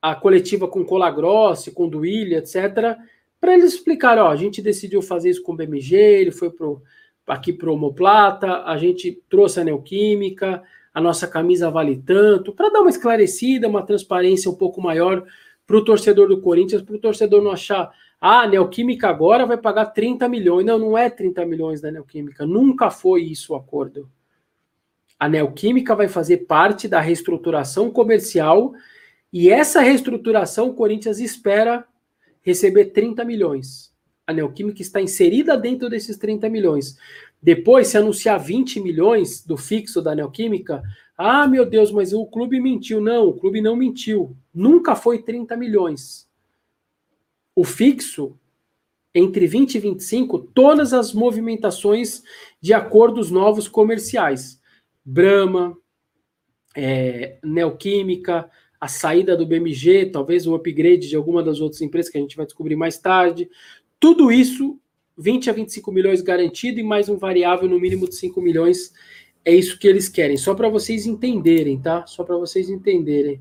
a 0.00 0.14
coletiva 0.14 0.66
com 0.66 0.84
Colagrossi, 0.84 1.70
com 1.70 1.88
Duília, 1.88 2.38
etc., 2.38 2.96
para 3.40 3.54
eles 3.54 3.74
explicarem, 3.74 4.22
ó, 4.22 4.28
a 4.28 4.36
gente 4.36 4.62
decidiu 4.62 5.02
fazer 5.02 5.30
isso 5.30 5.42
com 5.42 5.52
o 5.52 5.56
BMG, 5.56 5.96
ele 5.96 6.30
foi 6.30 6.48
pro, 6.48 6.80
aqui 7.26 7.52
para 7.52 7.68
o 7.68 7.74
Homoplata, 7.74 8.62
a 8.62 8.76
gente 8.78 9.20
trouxe 9.28 9.58
a 9.58 9.64
Neoquímica, 9.64 10.62
a 10.94 11.00
nossa 11.00 11.26
camisa 11.26 11.68
vale 11.68 11.96
tanto, 11.96 12.52
para 12.52 12.68
dar 12.68 12.80
uma 12.80 12.90
esclarecida, 12.90 13.66
uma 13.66 13.84
transparência 13.84 14.48
um 14.48 14.54
pouco 14.54 14.80
maior 14.80 15.24
para 15.66 15.76
o 15.76 15.84
torcedor 15.84 16.28
do 16.28 16.40
Corinthians, 16.40 16.82
para 16.82 16.94
o 16.94 17.00
torcedor 17.00 17.42
não 17.42 17.50
achar, 17.50 17.90
ah, 18.24 18.42
a 18.42 18.46
Neoquímica 18.46 19.08
agora 19.08 19.44
vai 19.44 19.56
pagar 19.56 19.86
30 19.86 20.28
milhões. 20.28 20.64
Não, 20.64 20.78
não 20.78 20.96
é 20.96 21.10
30 21.10 21.44
milhões 21.44 21.80
da 21.80 21.90
Neoquímica, 21.90 22.46
nunca 22.46 22.88
foi 22.88 23.22
isso 23.24 23.52
o 23.52 23.56
acordo. 23.56 24.08
A 25.18 25.28
Neoquímica 25.28 25.96
vai 25.96 26.06
fazer 26.06 26.46
parte 26.46 26.86
da 26.86 27.00
reestruturação 27.00 27.90
comercial 27.90 28.74
e 29.32 29.50
essa 29.50 29.80
reestruturação 29.80 30.68
o 30.68 30.74
Corinthians 30.74 31.18
espera 31.18 31.84
receber 32.42 32.92
30 32.92 33.24
milhões. 33.24 33.92
A 34.24 34.32
Neoquímica 34.32 34.80
está 34.80 35.00
inserida 35.00 35.56
dentro 35.56 35.90
desses 35.90 36.16
30 36.16 36.48
milhões. 36.48 36.96
Depois, 37.42 37.88
se 37.88 37.98
anunciar 37.98 38.38
20 38.38 38.78
milhões 38.78 39.44
do 39.44 39.56
fixo 39.56 40.00
da 40.00 40.14
Neoquímica, 40.14 40.80
ah, 41.18 41.48
meu 41.48 41.66
Deus, 41.66 41.90
mas 41.90 42.12
o 42.12 42.24
clube 42.26 42.60
mentiu. 42.60 43.00
Não, 43.00 43.26
o 43.26 43.34
clube 43.34 43.60
não 43.60 43.74
mentiu. 43.74 44.36
Nunca 44.54 44.94
foi 44.94 45.20
30 45.20 45.56
milhões. 45.56 46.30
O 47.54 47.64
fixo, 47.64 48.38
entre 49.14 49.46
20 49.46 49.74
e 49.74 49.78
25, 49.78 50.38
todas 50.38 50.92
as 50.92 51.12
movimentações 51.12 52.22
de 52.60 52.72
acordos 52.72 53.30
novos 53.30 53.68
comerciais. 53.68 54.60
Brahma, 55.04 55.76
é, 56.74 57.38
Neoquímica, 57.42 58.50
a 58.80 58.88
saída 58.88 59.36
do 59.36 59.46
BMG, 59.46 60.06
talvez 60.06 60.46
o 60.46 60.54
upgrade 60.54 61.08
de 61.08 61.16
alguma 61.16 61.42
das 61.42 61.60
outras 61.60 61.82
empresas 61.82 62.10
que 62.10 62.18
a 62.18 62.20
gente 62.20 62.36
vai 62.36 62.46
descobrir 62.46 62.74
mais 62.74 62.98
tarde. 62.98 63.48
Tudo 64.00 64.32
isso 64.32 64.78
20 65.16 65.50
a 65.50 65.52
25 65.52 65.92
milhões 65.92 66.22
garantido 66.22 66.80
e 66.80 66.82
mais 66.82 67.08
um 67.08 67.16
variável 67.16 67.68
no 67.68 67.78
mínimo 67.78 68.08
de 68.08 68.16
5 68.16 68.40
milhões. 68.40 68.92
É 69.44 69.54
isso 69.54 69.78
que 69.78 69.86
eles 69.86 70.08
querem, 70.08 70.36
só 70.36 70.54
para 70.54 70.68
vocês 70.68 71.06
entenderem, 71.06 71.80
tá? 71.80 72.06
Só 72.06 72.24
para 72.24 72.36
vocês 72.36 72.70
entenderem. 72.70 73.40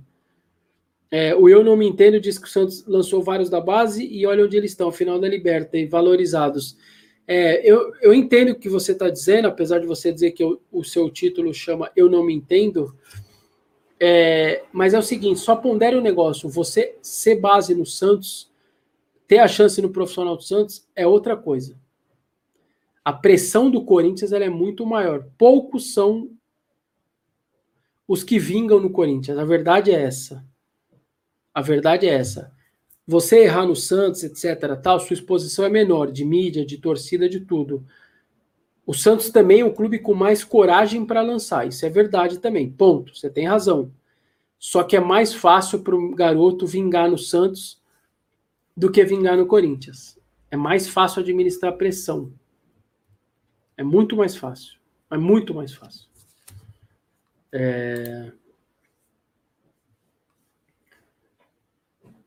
É, 1.12 1.36
o 1.36 1.50
Eu 1.50 1.64
Não 1.64 1.76
Me 1.76 1.86
Entendo 1.86 2.20
diz 2.20 2.38
que 2.38 2.48
o 2.48 2.50
Santos 2.50 2.86
lançou 2.88 3.22
vários 3.22 3.50
da 3.50 3.60
base 3.60 4.04
e 4.04 4.26
olha 4.26 4.46
onde 4.46 4.56
eles 4.56 4.72
estão, 4.72 4.92
final 4.92 5.20
da 5.20 5.28
Liberta, 5.28 5.78
valorizados. 5.90 6.78
É, 7.28 7.70
eu, 7.70 7.94
eu 8.02 8.14
entendo 8.14 8.52
o 8.52 8.56
que 8.56 8.70
você 8.70 8.94
está 8.94 9.10
dizendo, 9.10 9.50
apesar 9.50 9.80
de 9.80 9.86
você 9.86 10.12
dizer 10.12 10.32
que 10.32 10.42
eu, 10.42 10.62
o 10.72 10.84
seu 10.84 11.10
título 11.10 11.54
chama 11.54 11.92
Eu 11.96 12.10
Não 12.10 12.26
Me 12.26 12.34
Entendo, 12.34 12.96
é, 14.00 14.64
mas 14.72 14.94
é 14.94 15.00
o 15.00 15.04
seguinte, 15.04 15.40
só 15.40 15.56
pondere 15.56 15.96
o 15.96 16.00
um 16.00 16.04
negócio, 16.04 16.50
você 16.50 16.96
ser 17.02 17.36
base 17.36 17.76
no 17.76 17.86
Santos 17.86 18.50
ter 19.32 19.40
a 19.40 19.48
chance 19.48 19.82
no 19.82 19.90
profissional 19.90 20.36
do 20.36 20.44
Santos 20.44 20.86
é 20.94 21.08
outra 21.08 21.38
coisa. 21.38 21.80
A 23.04 23.14
pressão 23.14 23.72
do 23.72 23.86
Corinthians 23.86 24.34
é 24.34 24.50
muito 24.50 24.86
maior. 24.86 25.26
Poucos 25.38 25.94
são 25.94 26.32
os 28.06 28.26
que 28.26 28.38
vingam 28.38 28.82
no 28.82 28.90
Corinthians. 28.90 29.38
A 29.38 29.46
verdade 29.46 29.90
é 29.90 30.02
essa. 30.02 30.46
A 31.54 31.62
verdade 31.62 32.08
é 32.08 32.14
essa. 32.14 32.52
Você 33.06 33.40
errar 33.40 33.66
no 33.66 33.76
Santos, 33.76 34.24
etc., 34.24 34.80
tal, 34.82 35.00
sua 35.00 35.14
exposição 35.14 35.66
é 35.66 35.70
menor 35.70 36.12
de 36.12 36.24
mídia, 36.24 36.66
de 36.66 36.78
torcida, 36.78 37.28
de 37.28 37.42
tudo. 37.42 37.86
O 38.86 38.94
Santos 38.94 39.30
também 39.30 39.62
é 39.62 39.66
um 39.66 39.74
clube 39.74 40.00
com 40.00 40.14
mais 40.14 40.44
coragem 40.44 41.06
para 41.06 41.22
lançar. 41.22 41.68
Isso 41.68 41.86
é 41.86 41.90
verdade 41.90 42.40
também. 42.40 42.70
Ponto. 42.70 43.16
Você 43.16 43.30
tem 43.30 43.48
razão. 43.48 43.92
Só 44.58 44.84
que 44.84 44.96
é 44.96 45.00
mais 45.00 45.34
fácil 45.34 45.80
para 45.80 45.96
um 45.96 46.14
garoto 46.14 46.68
vingar 46.68 47.10
no 47.10 47.18
Santos 47.18 47.82
do 48.76 48.92
que 48.92 49.04
vingar 49.04 49.36
no 49.36 49.46
Corinthians. 49.46 50.20
É 50.50 50.58
mais 50.58 50.88
fácil 50.88 51.22
administrar 51.22 51.74
pressão. 51.78 52.32
É 53.76 53.84
muito 53.84 54.16
mais 54.16 54.36
fácil. 54.36 54.78
É 55.10 55.18
muito 55.18 55.54
mais 55.54 55.74
fácil. 55.74 56.08
É, 57.52 58.32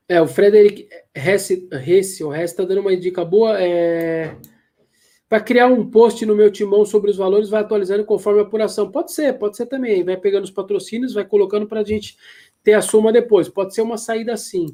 é 0.09 0.21
o 0.21 0.27
Frederic 0.27 0.89
Hesse, 1.15 1.69
o 2.25 2.35
Hesse 2.35 2.53
está 2.53 2.65
dando 2.65 2.81
uma 2.81 2.97
dica 2.97 3.25
boa. 3.25 3.61
É... 3.61 4.37
Para 5.29 5.41
criar 5.41 5.67
um 5.67 5.91
post 5.91 6.25
no 6.27 6.37
meu 6.37 6.51
timão 6.51 6.85
sobre 6.85 7.11
os 7.11 7.17
valores, 7.17 7.49
vai 7.49 7.63
atualizando 7.63 8.05
conforme 8.05 8.41
a 8.41 8.43
apuração. 8.43 8.91
Pode 8.91 9.13
ser, 9.13 9.39
pode 9.39 9.57
ser 9.57 9.67
também. 9.67 10.05
Vai 10.05 10.17
pegando 10.17 10.45
os 10.45 10.51
patrocínios, 10.51 11.15
vai 11.15 11.25
colocando 11.25 11.67
para 11.67 11.81
a 11.81 11.85
gente 11.85 12.17
ter 12.63 12.75
a 12.75 12.83
soma 12.83 13.13
depois. 13.13 13.49
Pode 13.49 13.75
ser 13.75 13.83
uma 13.83 13.97
saída 13.97 14.33
assim 14.35 14.67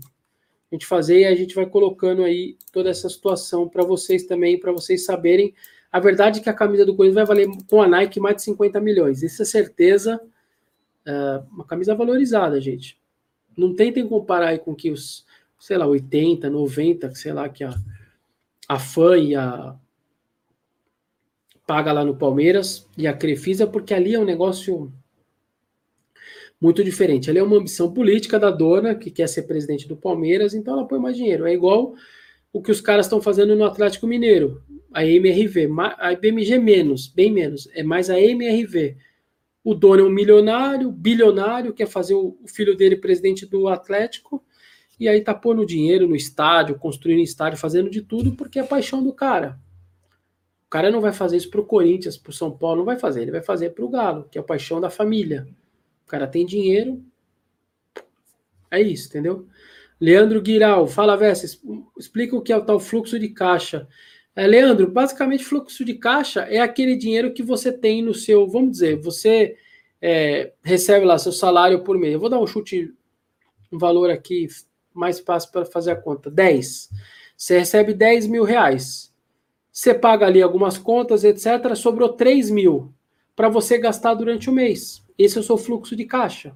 a 0.71 0.75
gente 0.75 0.87
fazer 0.87 1.21
e 1.21 1.25
a 1.27 1.35
gente 1.35 1.55
vai 1.55 1.67
colocando 1.67 2.23
aí 2.23 2.57
toda 2.73 2.91
essa 2.91 3.09
situação 3.09 3.69
para 3.69 3.85
vocês 3.85 4.25
também, 4.25 4.59
para 4.59 4.71
vocês 4.71 5.05
saberem. 5.05 5.53
A 5.91 5.99
verdade 5.99 6.39
é 6.39 6.43
que 6.43 6.49
a 6.49 6.55
camisa 6.55 6.87
do 6.87 6.95
Corinthians 6.95 7.27
vai 7.27 7.27
valer 7.27 7.49
com 7.69 7.83
a 7.83 7.89
Nike 7.89 8.21
mais 8.21 8.37
de 8.37 8.43
50 8.43 8.81
milhões. 8.81 9.23
Isso 9.23 9.43
é 9.43 9.45
certeza. 9.45 10.21
É 11.05 11.43
uma 11.51 11.65
camisa 11.65 11.95
valorizada, 11.95 12.61
gente. 12.61 13.00
Não 13.61 13.75
tentem 13.75 14.09
comparar 14.09 14.49
aí 14.49 14.59
com 14.59 14.75
que 14.75 14.91
os, 14.91 15.27
sei 15.59 15.77
lá, 15.77 15.87
80, 15.87 16.49
90, 16.49 17.15
sei 17.15 17.33
lá, 17.33 17.49
que 17.49 17.63
a, 17.63 17.75
a 18.67 18.79
fã 18.79 19.19
e 19.19 19.35
a 19.35 19.77
paga 21.67 21.93
lá 21.93 22.05
no 22.05 22.17
Palmeiras 22.17 22.89
e 22.97 23.07
a 23.07 23.13
Crefisa, 23.13 23.67
porque 23.67 23.95
ali 23.95 24.15
é 24.15 24.19
um 24.19 24.25
negócio 24.25 24.93
muito 26.61 26.83
diferente. 26.83 27.31
Ela 27.31 27.39
é 27.39 27.43
uma 27.43 27.59
ambição 27.59 27.93
política 27.93 28.39
da 28.39 28.51
dona, 28.51 28.95
que 28.95 29.11
quer 29.11 29.29
ser 29.29 29.43
presidente 29.43 29.87
do 29.87 29.97
Palmeiras, 29.97 30.55
então 30.55 30.75
ela 30.75 30.89
põe 30.89 30.99
mais 30.99 31.17
dinheiro. 31.17 31.47
É 31.47 31.53
igual 31.53 31.95
o 32.53 32.61
que 32.61 32.73
os 32.73 32.81
caras 32.81 33.07
estão 33.07 33.21
fazendo 33.21 33.55
no 33.55 33.65
Atlético 33.65 34.07
Mineiro, 34.07 34.63
a 34.93 35.05
MRV, 35.05 35.69
a 35.99 36.15
BMG 36.15 36.59
menos, 36.59 37.07
bem 37.07 37.31
menos, 37.31 37.69
é 37.73 37.83
mais 37.83 38.11
a 38.11 38.21
MRV. 38.21 38.97
O 39.63 39.75
dono 39.75 40.03
é 40.03 40.05
um 40.05 40.11
milionário, 40.11 40.91
bilionário, 40.91 41.75
quer 41.75 41.87
fazer 41.87 42.15
o 42.15 42.37
filho 42.47 42.77
dele 42.77 42.97
presidente 42.97 43.45
do 43.45 43.69
Atlético, 43.69 44.43
e 44.99 45.09
aí 45.09 45.21
tá 45.21 45.35
pondo 45.35 45.67
dinheiro 45.67 46.07
no 46.07 46.17
estádio, 46.17 46.79
construindo 46.79 47.21
estádio, 47.21 47.59
fazendo 47.59 47.91
de 47.91 48.03
tudo, 48.03 48.33
porque 48.33 48.59
é 48.59 48.63
paixão 48.63 49.03
do 49.03 49.13
cara. 49.13 49.59
O 50.67 50.71
cara 50.71 50.91
não 50.91 51.01
vai 51.01 51.13
fazer 51.13 51.37
isso 51.37 51.51
pro 51.51 51.65
Corinthians, 51.65 52.17
pro 52.17 52.33
São 52.33 52.51
Paulo, 52.51 52.79
não 52.79 52.85
vai 52.85 52.99
fazer, 52.99 53.23
ele 53.23 53.31
vai 53.31 53.43
fazer 53.43 53.71
pro 53.71 53.89
Galo, 53.89 54.29
que 54.31 54.39
é 54.39 54.41
a 54.41 54.45
paixão 54.45 54.81
da 54.81 54.89
família 54.89 55.47
cara 56.11 56.27
tem 56.27 56.45
dinheiro. 56.45 57.03
É 58.71 58.81
isso, 58.81 59.09
entendeu? 59.09 59.47
Leandro 60.01 60.43
Guiral, 60.43 60.87
fala, 60.89 61.17
Vessa, 61.17 61.47
explica 61.97 62.35
o 62.35 62.43
que 62.43 62.53
é 62.53 62.57
o 62.57 62.65
tal 62.65 62.81
fluxo 62.81 63.19
de 63.19 63.29
caixa. 63.29 63.87
É, 64.35 64.47
Leandro, 64.47 64.91
basicamente, 64.91 65.45
fluxo 65.45 65.85
de 65.85 65.95
caixa 65.95 66.43
é 66.43 66.61
aquele 66.61 66.97
dinheiro 66.97 67.33
que 67.33 67.43
você 67.43 67.73
tem 67.73 68.03
no 68.03 68.15
seu, 68.15 68.47
vamos 68.47 68.73
dizer, 68.73 69.01
você 69.01 69.57
é, 70.01 70.53
recebe 70.63 71.05
lá 71.05 71.19
seu 71.19 71.33
salário 71.33 71.83
por 71.83 71.99
mês. 71.99 72.15
Eu 72.15 72.21
vou 72.21 72.31
dar 72.31 72.39
um 72.39 72.47
chute, 72.47 72.93
um 73.71 73.79
valor 73.79 74.11
aqui 74.11 74.49
mais 74.95 75.21
fácil 75.21 75.51
para 75.51 75.65
fazer 75.65 75.93
a 75.93 75.97
conta. 75.97 76.31
10. 76.31 76.91
Você 77.37 77.59
recebe 77.59 77.93
10 77.93 78.27
mil 78.27 78.45
reais. 78.45 79.13
Você 79.73 79.95
paga 79.95 80.27
ali 80.27 80.43
algumas 80.43 80.79
contas, 80.79 81.25
etc. 81.25 81.75
Sobrou 81.75 82.11
3 82.11 82.51
mil 82.51 82.93
para 83.35 83.49
você 83.49 83.79
gastar 83.79 84.15
durante 84.15 84.51
o 84.51 84.53
mês. 84.53 85.03
Esse 85.17 85.39
é 85.39 85.41
o 85.41 85.45
seu 85.45 85.57
fluxo 85.57 85.97
de 85.97 86.05
caixa. 86.05 86.55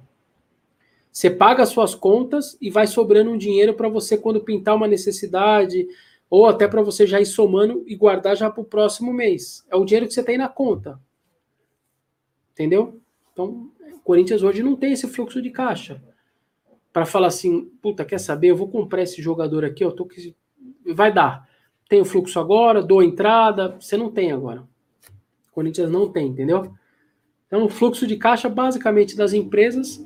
Você 1.11 1.29
paga 1.29 1.63
as 1.63 1.69
suas 1.69 1.95
contas 1.95 2.57
e 2.59 2.69
vai 2.69 2.87
sobrando 2.87 3.31
um 3.31 3.37
dinheiro 3.37 3.73
para 3.73 3.87
você 3.87 4.17
quando 4.17 4.41
pintar 4.41 4.75
uma 4.75 4.87
necessidade, 4.87 5.87
ou 6.35 6.47
até 6.47 6.67
para 6.67 6.81
você 6.81 7.07
já 7.07 7.21
ir 7.21 7.25
somando 7.25 7.85
e 7.87 7.95
guardar 7.95 8.35
já 8.35 8.51
para 8.51 8.59
o 8.59 8.65
próximo 8.65 9.13
mês. 9.13 9.65
É 9.71 9.75
o 9.77 9.85
dinheiro 9.85 10.05
que 10.05 10.13
você 10.13 10.21
tem 10.21 10.37
na 10.37 10.49
conta. 10.49 10.99
Entendeu? 12.51 12.99
Então, 13.31 13.71
o 13.93 13.99
Corinthians 14.03 14.43
hoje 14.43 14.61
não 14.61 14.75
tem 14.75 14.91
esse 14.91 15.07
fluxo 15.07 15.41
de 15.41 15.49
caixa. 15.49 16.03
Para 16.91 17.05
falar 17.05 17.27
assim, 17.27 17.71
puta, 17.81 18.03
quer 18.03 18.17
saber? 18.17 18.49
Eu 18.49 18.57
vou 18.57 18.67
comprar 18.67 19.03
esse 19.03 19.21
jogador 19.21 19.63
aqui, 19.63 19.81
eu 19.81 19.93
tô 19.93 20.03
que 20.05 20.35
vai 20.93 21.09
dar. 21.09 21.47
Tem 21.87 22.01
o 22.01 22.05
fluxo 22.05 22.37
agora, 22.37 22.83
dou 22.83 23.01
entrada, 23.01 23.77
você 23.79 23.95
não 23.95 24.11
tem 24.11 24.33
agora. 24.33 24.67
O 25.47 25.53
Corinthians 25.53 25.89
não 25.89 26.11
tem, 26.11 26.27
entendeu? 26.27 26.75
Então, 27.47 27.63
o 27.63 27.69
fluxo 27.69 28.05
de 28.05 28.17
caixa 28.17 28.49
basicamente 28.49 29.15
das 29.15 29.31
empresas 29.31 30.05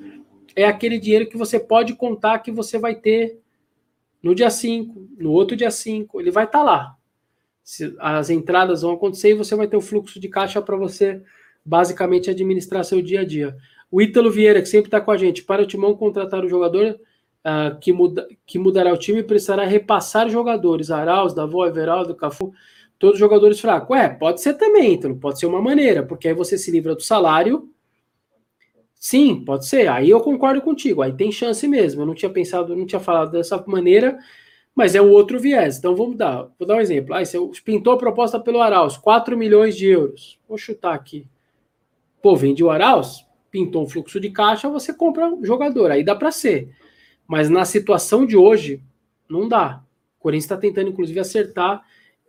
é 0.55 0.65
aquele 0.65 0.99
dinheiro 0.99 1.27
que 1.27 1.37
você 1.37 1.59
pode 1.59 1.95
contar 1.95 2.37
que 2.37 2.51
você 2.51 2.77
vai 2.77 2.93
ter 2.93 3.41
no 4.21 4.35
dia 4.35 4.49
5, 4.49 5.09
no 5.17 5.31
outro 5.31 5.55
dia 5.55 5.71
5, 5.71 6.19
ele 6.19 6.31
vai 6.31 6.45
estar 6.45 6.59
tá 6.59 6.63
lá. 6.63 6.95
As 7.99 8.29
entradas 8.29 8.81
vão 8.81 8.93
acontecer 8.93 9.29
e 9.29 9.35
você 9.35 9.55
vai 9.55 9.67
ter 9.67 9.77
o 9.77 9.81
fluxo 9.81 10.19
de 10.19 10.27
caixa 10.27 10.61
para 10.61 10.75
você 10.75 11.21
basicamente 11.63 12.29
administrar 12.29 12.83
seu 12.83 13.01
dia 13.01 13.21
a 13.21 13.25
dia. 13.25 13.55
O 13.91 14.01
Ítalo 14.01 14.31
Vieira, 14.31 14.61
que 14.61 14.67
sempre 14.67 14.87
está 14.87 14.99
com 15.01 15.11
a 15.11 15.17
gente, 15.17 15.43
para 15.43 15.61
o 15.61 15.65
Timão 15.65 15.95
contratar 15.95 16.43
o 16.43 16.49
jogador 16.49 16.99
uh, 17.45 17.79
que, 17.79 17.91
muda, 17.91 18.27
que 18.45 18.59
mudará 18.59 18.93
o 18.93 18.97
time, 18.97 19.23
precisará 19.23 19.65
repassar 19.65 20.29
jogadores. 20.29 20.91
Arauz, 20.91 21.33
Davó, 21.33 21.65
Everaldo, 21.65 22.15
Cafu, 22.15 22.53
todos 22.97 23.15
os 23.15 23.19
jogadores 23.19 23.59
fracos. 23.59 23.95
Ué, 23.95 24.09
pode 24.09 24.41
ser 24.41 24.55
também, 24.55 24.93
Ítalo, 24.93 25.15
pode 25.15 25.39
ser 25.39 25.45
uma 25.45 25.61
maneira, 25.61 26.03
porque 26.03 26.27
aí 26.27 26.33
você 26.33 26.57
se 26.57 26.71
livra 26.71 26.95
do 26.95 27.01
salário. 27.01 27.69
Sim, 28.99 29.45
pode 29.45 29.65
ser. 29.65 29.87
Aí 29.87 30.09
eu 30.09 30.19
concordo 30.19 30.61
contigo. 30.61 31.01
Aí 31.01 31.13
tem 31.13 31.31
chance 31.31 31.65
mesmo. 31.67 32.01
Eu 32.01 32.05
não 32.05 32.13
tinha 32.13 32.29
pensado, 32.29 32.75
não 32.75 32.85
tinha 32.85 32.99
falado 32.99 33.31
dessa 33.31 33.63
maneira, 33.65 34.19
mas 34.75 34.93
é 34.93 35.01
o 35.01 35.09
outro 35.09 35.39
viés. 35.39 35.77
Então 35.77 35.95
vamos 35.95 36.17
dar. 36.17 36.49
Vou 36.59 36.67
dar 36.67 36.75
um 36.75 36.81
exemplo. 36.81 37.15
Ah, 37.15 37.23
você 37.23 37.37
pintou 37.63 37.93
a 37.93 37.97
proposta 37.97 38.37
pelo 38.37 38.61
Arauz, 38.61 38.97
4 38.97 39.37
milhões 39.37 39.77
de 39.77 39.87
euros. 39.87 40.37
Vou 40.47 40.57
chutar 40.57 40.93
aqui. 40.93 41.25
Pô, 42.21 42.35
vende 42.35 42.61
o 42.61 42.69
Arauz, 42.69 43.25
pintou 43.49 43.83
um 43.83 43.87
fluxo 43.87 44.19
de 44.19 44.29
caixa, 44.29 44.69
você 44.69 44.93
compra 44.93 45.29
um 45.29 45.45
jogador. 45.45 45.91
Aí 45.91 46.03
dá 46.03 46.13
para 46.13 46.31
ser. 46.31 46.69
Mas 47.25 47.49
na 47.49 47.63
situação 47.63 48.25
de 48.25 48.35
hoje, 48.35 48.83
não 49.29 49.47
dá. 49.47 49.81
O 50.19 50.23
Corinthians 50.23 50.43
está 50.45 50.57
tentando, 50.57 50.89
inclusive, 50.89 51.17
acertar 51.21 51.81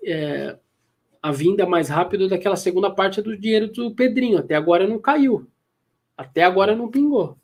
é, 0.04 0.56
a 1.20 1.32
vinda 1.32 1.66
mais 1.66 1.88
rápido 1.88 2.28
daquela 2.28 2.54
segunda 2.54 2.90
parte 2.90 3.20
do 3.20 3.36
dinheiro 3.36 3.66
do 3.72 3.92
Pedrinho. 3.92 4.38
Até 4.38 4.54
agora 4.54 4.86
não 4.86 5.00
caiu. 5.00 5.48
Até 6.20 6.42
agora 6.42 6.76
não 6.76 6.90
pingou. 6.90 7.38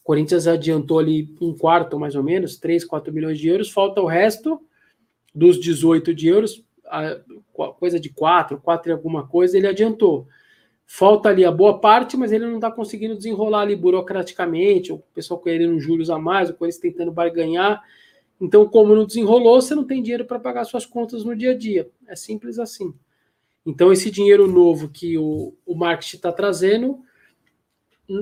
O 0.00 0.02
Corinthians 0.02 0.46
adiantou 0.46 0.98
ali 0.98 1.28
um 1.42 1.54
quarto, 1.54 2.00
mais 2.00 2.14
ou 2.14 2.22
menos, 2.22 2.56
3, 2.56 2.86
4 2.86 3.12
milhões 3.12 3.38
de 3.38 3.48
euros. 3.48 3.70
Falta 3.70 4.00
o 4.00 4.06
resto 4.06 4.58
dos 5.34 5.60
18 5.60 6.14
de 6.14 6.26
euros, 6.26 6.64
coisa 7.78 8.00
de 8.00 8.08
4, 8.08 8.58
4 8.58 8.90
e 8.90 8.92
alguma 8.92 9.26
coisa, 9.26 9.58
ele 9.58 9.66
adiantou. 9.66 10.26
Falta 10.86 11.28
ali 11.28 11.44
a 11.44 11.52
boa 11.52 11.80
parte, 11.80 12.16
mas 12.16 12.32
ele 12.32 12.46
não 12.46 12.54
está 12.54 12.70
conseguindo 12.70 13.14
desenrolar 13.14 13.60
ali 13.60 13.76
burocraticamente, 13.76 14.90
o 14.90 14.98
pessoal 15.14 15.38
querendo 15.38 15.78
juros 15.78 16.08
a 16.08 16.18
mais, 16.18 16.48
o 16.48 16.54
Corinthians 16.54 16.80
tentando 16.80 17.12
barganhar. 17.12 17.82
Então, 18.40 18.66
como 18.66 18.96
não 18.96 19.04
desenrolou, 19.04 19.60
você 19.60 19.74
não 19.74 19.84
tem 19.84 20.02
dinheiro 20.02 20.24
para 20.24 20.40
pagar 20.40 20.64
suas 20.64 20.86
contas 20.86 21.24
no 21.24 21.36
dia 21.36 21.50
a 21.50 21.56
dia. 21.56 21.90
É 22.08 22.16
simples 22.16 22.58
assim. 22.58 22.94
Então, 23.66 23.92
esse 23.92 24.10
dinheiro 24.10 24.46
novo 24.46 24.88
que 24.88 25.18
o, 25.18 25.52
o 25.66 25.74
marketing 25.74 26.16
está 26.16 26.32
trazendo, 26.32 26.98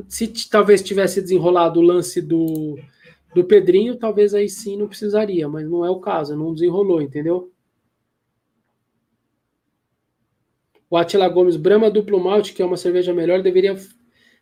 se 0.09 0.49
talvez 0.49 0.83
tivesse 0.83 1.20
desenrolado 1.20 1.81
o 1.81 1.83
lance 1.83 2.20
do, 2.20 2.78
do 3.35 3.45
Pedrinho, 3.45 3.97
talvez 3.97 4.35
aí 4.35 4.49
sim 4.49 4.76
não 4.76 4.89
precisaria, 4.89 5.49
mas 5.49 5.68
não 5.68 5.85
é 5.85 5.91
o 5.91 6.01
caso, 6.01 6.37
não 6.37 6.55
desenrolou, 6.55 7.01
entendeu? 7.01 7.51
O 10.89 10.97
Atila 10.97 11.28
Gomes, 11.28 11.57
Brahma 11.57 11.91
Duplo 11.91 12.18
Malte, 12.18 12.53
que 12.53 12.61
é 12.61 12.64
uma 12.64 12.76
cerveja 12.76 13.14
melhor, 13.14 13.43
deveria 13.43 13.76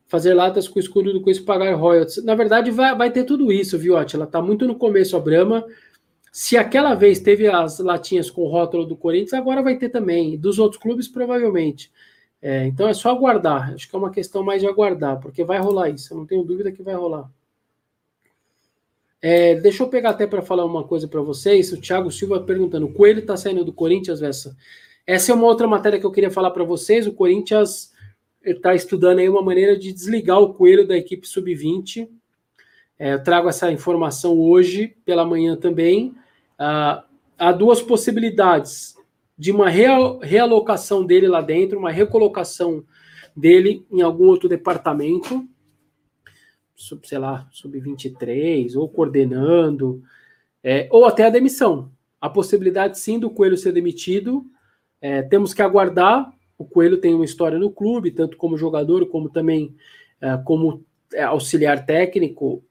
fazer 0.06 0.32
latas 0.32 0.66
com 0.66 0.78
o 0.78 0.80
escudo 0.80 1.12
do 1.12 1.20
Coiso 1.20 1.44
pagar 1.44 1.74
royalties. 1.74 2.24
Na 2.24 2.34
verdade, 2.34 2.70
vai, 2.70 2.96
vai 2.96 3.10
ter 3.10 3.24
tudo 3.24 3.52
isso, 3.52 3.78
viu, 3.78 3.96
Atila? 3.96 4.26
Tá 4.26 4.40
muito 4.40 4.66
no 4.66 4.74
começo 4.74 5.14
a 5.14 5.20
Brahma. 5.20 5.64
Se 6.32 6.56
aquela 6.56 6.94
vez 6.94 7.20
teve 7.20 7.46
as 7.46 7.78
latinhas 7.78 8.30
com 8.30 8.42
o 8.42 8.48
rótulo 8.48 8.86
do 8.86 8.96
Corinthians, 8.96 9.34
agora 9.34 9.62
vai 9.62 9.76
ter 9.76 9.90
também. 9.90 10.38
Dos 10.38 10.58
outros 10.58 10.80
clubes, 10.80 11.06
provavelmente. 11.06 11.92
É, 12.40 12.66
então 12.66 12.88
é 12.88 12.94
só 12.94 13.10
aguardar. 13.10 13.74
Acho 13.74 13.88
que 13.88 13.94
é 13.96 13.98
uma 13.98 14.10
questão 14.10 14.42
mais 14.42 14.60
de 14.60 14.68
aguardar, 14.68 15.20
porque 15.20 15.44
vai 15.44 15.58
rolar 15.58 15.90
isso. 15.90 16.12
Eu 16.12 16.18
não 16.18 16.26
tenho 16.26 16.44
dúvida 16.44 16.70
que 16.70 16.82
vai 16.82 16.94
rolar. 16.94 17.30
É, 19.20 19.56
deixa 19.56 19.82
eu 19.82 19.88
pegar 19.88 20.10
até 20.10 20.26
para 20.26 20.42
falar 20.42 20.64
uma 20.64 20.84
coisa 20.84 21.08
para 21.08 21.20
vocês. 21.20 21.72
O 21.72 21.80
Thiago 21.80 22.10
Silva 22.10 22.40
perguntando: 22.40 22.86
o 22.86 22.92
Coelho 22.92 23.20
está 23.20 23.36
saindo 23.36 23.64
do 23.64 23.72
Corinthians, 23.72 24.20
Vessa? 24.20 24.56
Essa 25.06 25.32
é 25.32 25.34
uma 25.34 25.46
outra 25.46 25.66
matéria 25.66 25.98
que 25.98 26.04
eu 26.04 26.12
queria 26.12 26.30
falar 26.30 26.50
para 26.50 26.64
vocês. 26.64 27.06
O 27.06 27.14
Corinthians 27.14 27.92
está 28.44 28.74
estudando 28.74 29.20
aí 29.20 29.28
uma 29.28 29.42
maneira 29.42 29.76
de 29.76 29.90
desligar 29.90 30.38
o 30.38 30.52
coelho 30.52 30.86
da 30.86 30.96
equipe 30.96 31.26
sub-20. 31.26 32.08
É, 32.98 33.14
eu 33.14 33.22
trago 33.22 33.48
essa 33.48 33.72
informação 33.72 34.38
hoje 34.38 34.94
pela 35.06 35.24
manhã 35.24 35.56
também. 35.56 36.14
Ah, 36.58 37.04
há 37.38 37.52
duas 37.52 37.80
possibilidades 37.80 38.97
de 39.38 39.52
uma 39.52 39.68
realocação 39.70 41.04
dele 41.04 41.28
lá 41.28 41.40
dentro, 41.40 41.78
uma 41.78 41.92
recolocação 41.92 42.84
dele 43.36 43.86
em 43.90 44.02
algum 44.02 44.26
outro 44.26 44.48
departamento, 44.48 45.46
sub, 46.74 47.06
sei 47.06 47.18
lá, 47.18 47.48
sub-23, 47.52 48.74
ou 48.76 48.88
coordenando, 48.88 50.02
é, 50.62 50.88
ou 50.90 51.04
até 51.04 51.24
a 51.24 51.30
demissão. 51.30 51.92
A 52.20 52.28
possibilidade 52.28 52.98
sim 52.98 53.18
do 53.18 53.30
Coelho 53.30 53.56
ser 53.56 53.72
demitido 53.72 54.44
é, 55.00 55.22
temos 55.22 55.54
que 55.54 55.62
aguardar. 55.62 56.32
O 56.56 56.64
Coelho 56.64 56.98
tem 56.98 57.14
uma 57.14 57.24
história 57.24 57.58
no 57.58 57.70
clube, 57.70 58.10
tanto 58.10 58.36
como 58.36 58.58
jogador, 58.58 59.06
como 59.06 59.28
também 59.28 59.74
é, 60.20 60.36
como 60.38 60.84
é, 61.14 61.22
auxiliar 61.22 61.86
técnico 61.86 62.62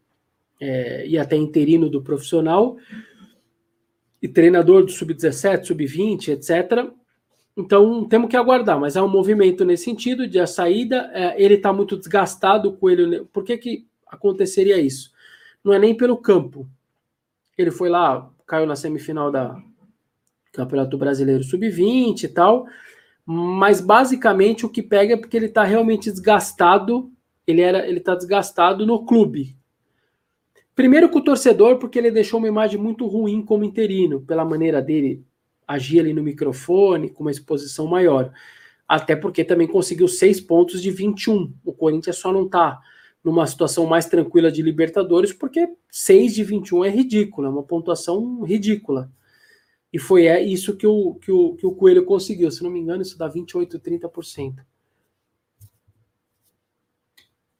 é, 0.59 1.07
e 1.07 1.17
até 1.17 1.35
interino 1.35 1.89
do 1.89 2.01
profissional, 2.01 2.77
e 4.21 4.27
treinador 4.27 4.83
do 4.83 4.91
sub-17, 4.91 5.65
sub-20, 5.65 6.29
etc. 6.29 6.89
Então 7.55 8.05
temos 8.05 8.29
que 8.29 8.37
aguardar, 8.37 8.79
mas 8.79 8.95
há 8.95 9.03
um 9.03 9.09
movimento 9.09 9.65
nesse 9.65 9.85
sentido 9.85 10.27
de 10.27 10.39
a 10.39 10.47
saída. 10.47 11.09
É, 11.13 11.41
ele 11.41 11.55
está 11.55 11.73
muito 11.73 11.97
desgastado, 11.97 12.69
o 12.69 12.73
Coelho. 12.73 13.25
Por 13.33 13.43
que, 13.43 13.57
que 13.57 13.87
aconteceria 14.07 14.79
isso? 14.79 15.11
Não 15.63 15.73
é 15.73 15.79
nem 15.79 15.95
pelo 15.95 16.17
campo. 16.17 16.67
Ele 17.57 17.71
foi 17.71 17.89
lá, 17.89 18.29
caiu 18.45 18.67
na 18.67 18.75
semifinal 18.75 19.31
da, 19.31 19.59
Campeonato 20.57 20.97
Brasileiro 20.97 21.43
Sub-20 21.43 22.23
e 22.23 22.27
tal. 22.27 22.67
Mas 23.25 23.81
basicamente 23.81 24.65
o 24.65 24.69
que 24.69 24.81
pega 24.81 25.13
é 25.13 25.17
porque 25.17 25.37
ele 25.37 25.47
está 25.47 25.63
realmente 25.63 26.11
desgastado. 26.11 27.11
Ele 27.45 27.61
era, 27.61 27.87
ele 27.87 27.99
está 27.99 28.15
desgastado 28.15 28.85
no 28.85 29.05
clube. 29.05 29.56
Primeiro 30.77 31.09
com 31.09 31.17
o 31.17 31.23
torcedor, 31.23 31.79
porque 31.79 31.97
ele 31.97 32.11
deixou 32.11 32.37
uma 32.37 32.47
imagem 32.47 32.79
muito 32.79 33.07
ruim 33.07 33.41
como 33.41 33.63
interino, 33.63 34.21
pela 34.21 34.45
maneira 34.45 34.79
dele 34.79 35.25
agir 35.67 36.01
ali 36.01 36.13
no 36.13 36.21
microfone, 36.21 37.09
com 37.09 37.23
uma 37.23 37.31
exposição 37.31 37.87
maior. 37.87 38.31
Até 38.87 39.15
porque 39.15 39.43
também 39.43 39.67
conseguiu 39.67 40.07
seis 40.07 40.39
pontos 40.39 40.79
de 40.79 40.91
21. 40.91 41.51
O 41.65 41.73
Corinthians 41.73 42.17
só 42.17 42.31
não 42.31 42.45
está 42.45 42.79
numa 43.23 43.47
situação 43.47 43.87
mais 43.87 44.05
tranquila 44.05 44.51
de 44.51 44.61
Libertadores, 44.61 45.33
porque 45.33 45.67
6 45.89 46.35
de 46.35 46.43
21 46.43 46.85
é 46.85 46.89
ridículo, 46.91 47.47
é 47.47 47.49
uma 47.49 47.63
pontuação 47.63 48.43
ridícula. 48.43 49.11
E 49.91 49.97
foi 49.97 50.27
é 50.27 50.39
isso 50.39 50.77
que 50.77 50.85
o, 50.85 51.15
que, 51.15 51.31
o, 51.31 51.55
que 51.55 51.65
o 51.65 51.71
Coelho 51.71 52.05
conseguiu. 52.05 52.51
Se 52.51 52.61
não 52.61 52.69
me 52.69 52.79
engano, 52.79 53.01
isso 53.01 53.17
dá 53.17 53.27
28, 53.27 53.79
30%. 53.79 54.57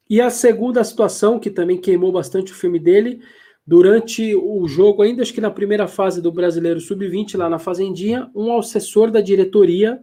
E 0.10 0.22
a 0.22 0.30
segunda 0.30 0.84
situação, 0.84 1.40
que 1.40 1.50
também 1.50 1.78
queimou 1.78 2.12
bastante 2.12 2.52
o 2.52 2.56
filme 2.56 2.80
dele, 2.80 3.22
durante 3.66 4.34
o 4.34 4.66
jogo, 4.68 5.02
ainda 5.02 5.22
acho 5.22 5.34
que 5.34 5.42
na 5.42 5.52
primeira 5.52 5.88
fase 5.88 6.22
do 6.22 6.32
Brasileiro 6.32 6.80
Sub-20, 6.80 7.38
lá 7.38 7.50
na 7.50 7.60
Fazendinha, 7.60 8.32
um 8.34 8.58
assessor 8.58 9.12
da 9.12 9.20
diretoria, 9.20 10.00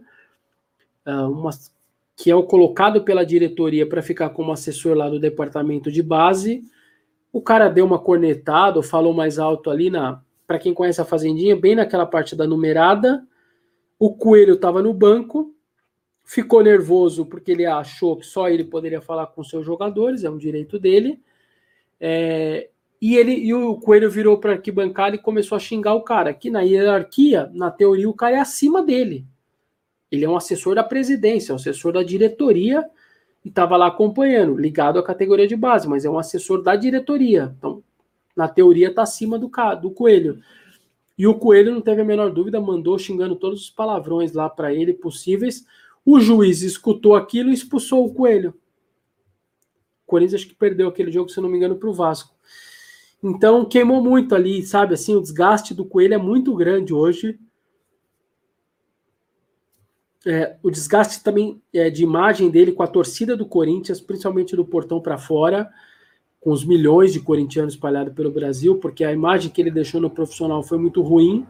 ah, 1.03 1.27
uma, 1.27 1.49
que 2.15 2.29
é 2.29 2.35
o 2.35 2.43
colocado 2.43 3.03
pela 3.03 3.25
diretoria 3.25 3.87
para 3.87 4.03
ficar 4.03 4.29
como 4.29 4.51
assessor 4.51 4.95
lá 4.95 5.09
do 5.09 5.19
departamento 5.19 5.91
de 5.91 6.03
base, 6.03 6.63
o 7.33 7.41
cara 7.41 7.67
deu 7.67 7.85
uma 7.85 7.97
cornetada, 7.97 8.81
falou 8.83 9.13
mais 9.13 9.39
alto 9.39 9.69
ali 9.71 9.89
na, 9.89 10.21
para 10.45 10.59
quem 10.59 10.73
conhece 10.73 11.01
a 11.01 11.05
Fazendinha, 11.05 11.55
bem 11.55 11.75
naquela 11.75 12.05
parte 12.05 12.35
da 12.35 12.45
numerada. 12.45 13.25
O 13.97 14.13
Coelho 14.13 14.53
estava 14.53 14.81
no 14.81 14.93
banco, 14.93 15.54
ficou 16.25 16.63
nervoso 16.63 17.25
porque 17.25 17.51
ele 17.51 17.65
achou 17.65 18.17
que 18.17 18.25
só 18.25 18.49
ele 18.49 18.63
poderia 18.63 18.99
falar 18.99 19.27
com 19.27 19.43
seus 19.43 19.65
jogadores, 19.65 20.23
é 20.23 20.29
um 20.29 20.37
direito 20.37 20.79
dele. 20.79 21.21
É, 22.01 22.67
E 23.01 23.15
ele 23.15 23.33
e 23.33 23.53
o 23.53 23.75
Coelho 23.75 24.09
virou 24.09 24.37
para 24.39 24.53
arquibancada 24.53 25.15
e 25.15 25.19
começou 25.19 25.55
a 25.55 25.59
xingar 25.59 25.93
o 25.93 26.01
cara. 26.01 26.33
Que 26.33 26.49
na 26.49 26.61
hierarquia, 26.61 27.49
na 27.53 27.69
teoria, 27.69 28.09
o 28.09 28.13
cara 28.13 28.37
é 28.37 28.39
acima 28.39 28.81
dele. 28.81 29.25
Ele 30.11 30.25
é 30.25 30.29
um 30.29 30.35
assessor 30.35 30.75
da 30.75 30.83
presidência, 30.83 31.53
um 31.53 31.57
assessor 31.57 31.93
da 31.93 32.03
diretoria 32.03 32.83
e 33.43 33.49
estava 33.49 33.77
lá 33.77 33.87
acompanhando, 33.87 34.57
ligado 34.57 34.97
à 34.97 35.03
categoria 35.03 35.47
de 35.47 35.55
base, 35.55 35.87
mas 35.87 36.05
é 36.05 36.09
um 36.09 36.17
assessor 36.17 36.63
da 36.63 36.75
diretoria. 36.75 37.53
Então, 37.57 37.83
na 38.35 38.47
teoria, 38.47 38.89
está 38.89 39.03
acima 39.03 39.37
do, 39.37 39.51
do 39.81 39.91
Coelho. 39.91 40.39
E 41.17 41.27
o 41.27 41.35
Coelho 41.35 41.73
não 41.73 41.81
teve 41.81 42.01
a 42.01 42.05
menor 42.05 42.31
dúvida, 42.31 42.59
mandou 42.59 42.97
xingando 42.97 43.35
todos 43.35 43.61
os 43.61 43.69
palavrões 43.69 44.33
lá 44.33 44.49
para 44.49 44.73
ele 44.73 44.93
possíveis. 44.93 45.65
O 46.05 46.19
juiz 46.19 46.61
escutou 46.61 47.15
aquilo 47.15 47.49
e 47.49 47.53
expulsou 47.53 48.05
o 48.05 48.13
Coelho. 48.13 48.53
O 50.03 50.05
Corinthians 50.05 50.41
acho 50.41 50.47
que 50.47 50.55
perdeu 50.55 50.87
aquele 50.87 51.11
jogo, 51.11 51.29
se 51.29 51.41
não 51.41 51.49
me 51.49 51.57
engano, 51.57 51.75
para 51.75 51.89
o 51.89 51.93
Vasco. 51.93 52.35
Então 53.23 53.65
queimou 53.65 54.03
muito 54.03 54.35
ali, 54.35 54.63
sabe? 54.63 54.93
Assim, 54.93 55.15
o 55.15 55.21
desgaste 55.21 55.73
do 55.73 55.83
Coelho 55.83 56.13
é 56.13 56.17
muito 56.17 56.55
grande 56.55 56.93
hoje. 56.93 57.39
É, 60.27 60.57
o 60.61 60.69
desgaste 60.69 61.23
também 61.23 61.61
é, 61.73 61.89
de 61.89 62.03
imagem 62.03 62.49
dele 62.49 62.71
com 62.71 62.83
a 62.83 62.87
torcida 62.87 63.35
do 63.35 63.45
Corinthians, 63.45 63.99
principalmente 63.99 64.55
do 64.55 64.65
portão 64.65 65.01
para 65.01 65.17
fora 65.17 65.71
com 66.45 66.51
os 66.51 66.63
milhões 66.63 67.11
de 67.11 67.19
corintianos 67.19 67.73
espalhados 67.73 68.13
pelo 68.13 68.29
Brasil, 68.29 68.77
porque 68.77 69.03
a 69.03 69.11
imagem 69.11 69.49
que 69.49 69.59
ele 69.59 69.71
deixou 69.71 69.99
no 69.99 70.11
profissional 70.11 70.61
foi 70.61 70.77
muito 70.77 71.01
ruim. 71.01 71.43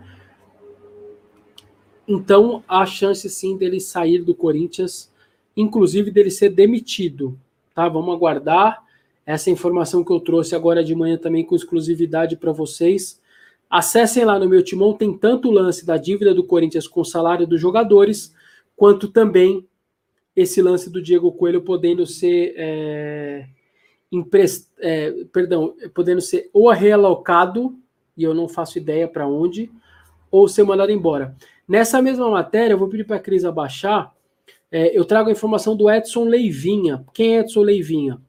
Então, 2.08 2.64
há 2.68 2.86
chance 2.86 3.28
sim 3.30 3.58
dele 3.58 3.80
sair 3.80 4.20
do 4.24 4.36
Corinthians, 4.36 5.12
inclusive 5.58 6.12
dele 6.12 6.30
ser 6.30 6.50
demitido. 6.50 7.38
Tá? 7.74 7.90
Vamos 7.90 8.14
aguardar 8.14 8.84
essa 9.26 9.50
informação 9.50 10.04
que 10.04 10.12
eu 10.12 10.20
trouxe 10.20 10.56
agora 10.56 10.84
de 10.84 10.94
manhã 10.94 11.18
também 11.18 11.44
com 11.44 11.56
exclusividade 11.56 12.36
para 12.38 12.52
vocês. 12.52 13.20
Acessem 13.70 14.24
lá 14.24 14.38
no 14.38 14.48
meu 14.48 14.64
timão, 14.64 14.94
tem 14.94 15.18
tanto 15.18 15.50
o 15.50 15.52
lance 15.52 15.86
da 15.86 15.98
dívida 15.98 16.34
do 16.34 16.44
Corinthians 16.44 16.88
com 16.88 17.02
o 17.02 17.06
salário 17.06 17.48
dos 17.48 17.60
jogadores, 17.60 18.34
quanto 18.76 19.08
também 19.08 19.68
esse 20.36 20.62
lance 20.62 20.90
do 20.90 21.02
Diego 21.02 21.32
Coelho 21.32 21.62
podendo 21.62 22.06
ser 22.06 22.54
é, 22.56 23.48
emprest, 24.12 24.68
é, 24.80 25.12
perdão, 25.32 25.74
podendo 25.94 26.22
ser 26.22 26.50
ou 26.54 26.70
realocado, 26.70 27.76
e 28.16 28.24
eu 28.24 28.34
não 28.34 28.48
faço 28.48 28.78
ideia 28.78 29.08
para 29.08 29.28
onde, 29.28 29.72
ou 30.30 30.48
ser 30.48 30.64
mandado 30.64 30.92
embora. 30.92 31.36
Nessa 31.68 32.02
mesma 32.02 32.30
matéria, 32.30 32.74
eu 32.74 32.78
vou 32.78 32.88
pedir 32.88 33.06
para 33.06 33.18
a 33.18 33.20
Cris 33.20 33.44
abaixar, 33.44 34.14
é, 34.72 34.98
eu 34.98 35.06
trago 35.06 35.30
a 35.30 35.32
informação 35.32 35.76
do 35.76 35.90
Edson 35.90 36.26
Leivinha. 36.26 37.04
Quem 37.14 37.38
é 37.38 37.40
Edson 37.40 37.62
Leivinha? 37.62 38.20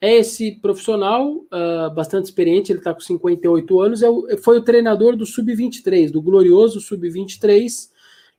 É 0.00 0.16
esse 0.16 0.52
profissional 0.52 1.26
uh, 1.26 1.94
bastante 1.94 2.26
experiente, 2.26 2.70
ele 2.70 2.80
está 2.80 2.92
com 2.92 3.00
58 3.00 3.80
anos, 3.80 4.02
é 4.02 4.10
o, 4.10 4.26
foi 4.38 4.58
o 4.58 4.62
treinador 4.62 5.16
do 5.16 5.24
Sub-23, 5.24 6.10
do 6.10 6.20
glorioso 6.20 6.80
Sub-23, 6.80 7.90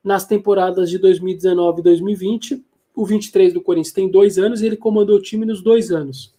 nas 0.04 0.26
temporadas 0.26 0.90
de 0.90 1.00
2019 1.00 1.80
e 1.80 1.84
2020. 1.84 2.64
O 2.96 3.06
23 3.06 3.54
do 3.54 3.62
Corinthians 3.62 3.94
tem 3.94 4.10
dois 4.10 4.38
anos 4.38 4.62
e 4.62 4.68
ele 4.68 4.78
comandou 4.78 5.18
o 5.18 5.22
time 5.22 5.46
nos 5.46 5.62
dois 5.62 5.92
anos. 5.92 6.38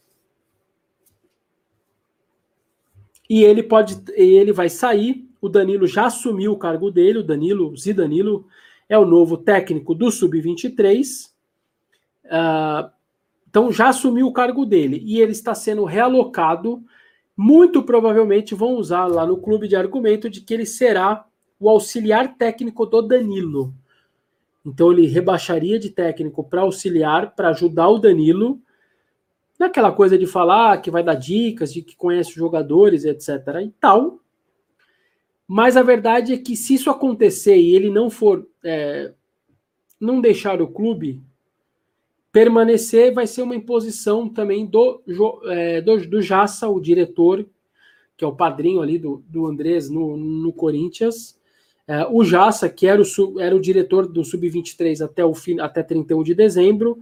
e 3.28 3.44
ele 3.44 3.62
pode, 3.62 4.00
ele 4.14 4.52
vai 4.52 4.68
sair. 4.68 5.27
O 5.40 5.48
Danilo 5.48 5.86
já 5.86 6.06
assumiu 6.06 6.52
o 6.52 6.58
cargo 6.58 6.90
dele. 6.90 7.18
O 7.18 7.22
Danilo, 7.22 7.76
Zidanilo, 7.76 8.46
é 8.88 8.98
o 8.98 9.04
novo 9.04 9.36
técnico 9.36 9.94
do 9.94 10.10
sub-23. 10.10 11.28
Uh, 12.24 12.28
ah, 12.30 12.92
então 13.48 13.72
já 13.72 13.88
assumiu 13.88 14.26
o 14.26 14.32
cargo 14.32 14.66
dele 14.66 15.02
e 15.04 15.20
ele 15.20 15.32
está 15.32 15.54
sendo 15.54 15.84
realocado. 15.84 16.82
Muito 17.36 17.82
provavelmente 17.82 18.54
vão 18.54 18.74
usar 18.74 19.06
lá 19.06 19.26
no 19.26 19.36
clube 19.36 19.68
de 19.68 19.76
argumento 19.76 20.28
de 20.28 20.40
que 20.40 20.52
ele 20.52 20.66
será 20.66 21.24
o 21.58 21.68
auxiliar 21.68 22.36
técnico 22.36 22.84
do 22.84 23.00
Danilo. 23.02 23.74
Então 24.64 24.92
ele 24.92 25.06
rebaixaria 25.06 25.78
de 25.78 25.90
técnico 25.90 26.44
para 26.44 26.62
auxiliar, 26.62 27.34
para 27.34 27.50
ajudar 27.50 27.88
o 27.88 27.98
Danilo 27.98 28.60
naquela 29.58 29.90
coisa 29.90 30.16
de 30.16 30.26
falar 30.26 30.80
que 30.80 30.90
vai 30.90 31.02
dar 31.02 31.14
dicas, 31.14 31.72
de 31.72 31.82
que 31.82 31.96
conhece 31.96 32.30
os 32.30 32.36
jogadores, 32.36 33.04
etc. 33.04 33.28
e 33.64 33.70
tal. 33.80 34.20
Mas 35.50 35.78
a 35.78 35.82
verdade 35.82 36.34
é 36.34 36.38
que 36.38 36.54
se 36.54 36.74
isso 36.74 36.90
acontecer 36.90 37.56
e 37.56 37.74
ele 37.74 37.88
não 37.88 38.10
for, 38.10 38.46
é, 38.62 39.14
não 39.98 40.20
deixar 40.20 40.60
o 40.60 40.68
clube 40.68 41.22
permanecer, 42.30 43.14
vai 43.14 43.26
ser 43.26 43.40
uma 43.40 43.56
imposição 43.56 44.28
também 44.28 44.66
do, 44.66 45.02
é, 45.46 45.80
do, 45.80 46.06
do 46.06 46.20
Jassa, 46.20 46.68
o 46.68 46.78
diretor, 46.78 47.46
que 48.14 48.24
é 48.24 48.28
o 48.28 48.36
padrinho 48.36 48.82
ali 48.82 48.98
do, 48.98 49.24
do 49.26 49.46
Andrés 49.46 49.88
no, 49.88 50.18
no 50.18 50.52
Corinthians. 50.52 51.38
É, 51.86 52.06
o 52.06 52.22
Jassa, 52.22 52.68
que 52.68 52.86
era 52.86 53.00
o, 53.00 53.40
era 53.40 53.56
o 53.56 53.60
diretor 53.60 54.06
do 54.06 54.22
Sub-23 54.22 55.02
até, 55.02 55.24
o 55.24 55.32
fim, 55.32 55.58
até 55.58 55.82
31 55.82 56.22
de 56.22 56.34
dezembro, 56.34 56.98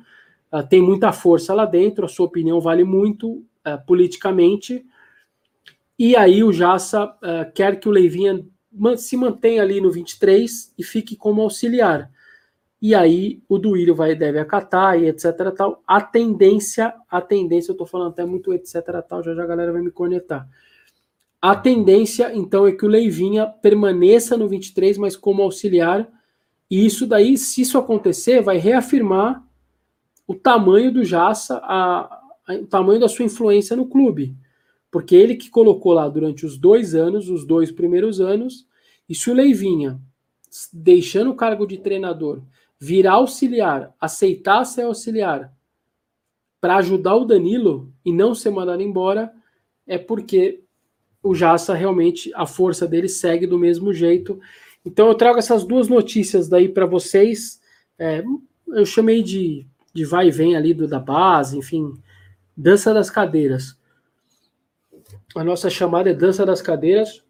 uh, 0.53 0.65
tem 0.69 0.81
muita 0.81 1.11
força 1.11 1.53
lá 1.53 1.65
dentro, 1.65 2.05
a 2.05 2.09
sua 2.09 2.27
opinião 2.27 2.61
vale 2.61 2.85
muito 2.85 3.33
uh, 3.33 3.85
politicamente. 3.85 4.87
E 5.99 6.15
aí 6.15 6.45
o 6.45 6.53
Jassa 6.53 7.05
uh, 7.05 7.53
quer 7.55 7.81
que 7.81 7.89
o 7.89 7.93
Leivinha 7.93 8.45
se 8.99 9.17
mantenha 9.17 9.63
ali 9.63 9.81
no 9.81 9.91
23 9.91 10.75
e 10.77 10.83
fique 10.83 11.17
como 11.17 11.41
auxiliar. 11.41 12.11
E 12.81 12.95
aí 12.95 13.43
o 13.49 13.59
Duílio 13.59 13.95
vai 13.95 14.15
deve 14.15 14.39
acatar 14.39 15.01
e 15.01 15.09
etc 15.09 15.55
tal. 15.57 15.83
A 15.87 16.01
tendência, 16.01 16.95
a 17.11 17.21
tendência, 17.21 17.71
eu 17.71 17.75
estou 17.75 17.87
falando 17.87 18.11
até 18.11 18.25
muito 18.25 18.53
etc 18.53 18.83
tal, 19.09 19.23
já 19.23 19.35
já 19.35 19.43
a 19.43 19.47
galera 19.47 19.73
vai 19.73 19.81
me 19.81 19.91
conectar. 19.91 20.47
A 21.41 21.55
tendência, 21.55 22.35
então, 22.35 22.67
é 22.67 22.73
que 22.73 22.85
o 22.85 22.89
Leivinha 22.89 23.47
permaneça 23.47 24.37
no 24.37 24.49
23, 24.49 24.99
mas 24.99 25.17
como 25.17 25.43
auxiliar. 25.43 26.09
E 26.69 26.85
isso 26.85 27.07
daí, 27.07 27.39
se 27.39 27.61
isso 27.63 27.79
acontecer, 27.79 28.43
vai 28.43 28.57
reafirmar 28.57 29.45
o 30.27 30.35
tamanho 30.35 30.93
do 30.93 31.05
Jassa, 31.05 31.59
a, 31.63 32.21
a, 32.49 32.55
o 32.55 32.67
tamanho 32.67 32.99
da 32.99 33.09
sua 33.09 33.25
influência 33.25 33.77
no 33.77 33.87
clube. 33.87 34.35
Porque 34.97 35.15
ele 35.15 35.35
que 35.37 35.51
colocou 35.51 35.93
lá 35.93 36.09
durante 36.09 36.47
os 36.47 36.57
dois 36.57 36.95
anos, 36.95 37.29
os 37.29 37.45
dois 37.45 37.71
primeiros 37.71 38.19
anos, 38.19 38.67
e 39.07 39.15
se 39.15 39.31
o 39.31 39.35
Leivinha, 39.35 40.01
deixando 40.73 41.31
o 41.31 41.35
cargo 41.35 41.67
de 41.67 41.77
treinador, 41.77 42.41
virar 42.81 43.13
auxiliar, 43.13 43.95
aceitar 44.01 44.65
ser 44.65 44.85
auxiliar, 44.85 45.53
para 46.59 46.77
ajudar 46.77 47.15
o 47.17 47.27
Danilo 47.27 47.93
e 48.03 48.11
não 48.11 48.35
ser 48.35 48.49
mandado 48.49 48.81
embora, 48.83 49.31
é 49.87 49.99
porque 49.99 50.63
o 51.23 51.35
Jassa 51.35 51.75
realmente, 51.75 52.33
a 52.35 52.47
força 52.47 52.87
dele 52.89 53.09
segue 53.09 53.47
do 53.47 53.59
mesmo 53.59 53.93
jeito. 53.93 54.41
Então 54.83 55.09
eu 55.09 55.15
trago 55.15 55.39
essas 55.39 55.63
duas 55.65 55.89
notícias 55.89 56.49
daí 56.49 56.71
para 56.71 56.87
vocês. 56.87 57.61
É, 57.99 58.25
eu 58.69 58.87
chamei 58.87 59.23
de 59.23 59.67
de 59.97 60.05
vai 60.05 60.29
e 60.29 60.31
vem 60.31 60.55
ali 60.55 60.75
do, 60.75 60.87
da 60.87 61.01
base, 61.01 61.57
enfim, 61.57 61.95
dança 62.57 62.93
das 62.93 63.09
cadeiras. 63.09 63.76
A 65.37 65.45
nossa 65.45 65.69
chamada 65.69 66.09
é 66.09 66.15
dança 66.15 66.47
das 66.47 66.63
cadeiras. 66.63 67.23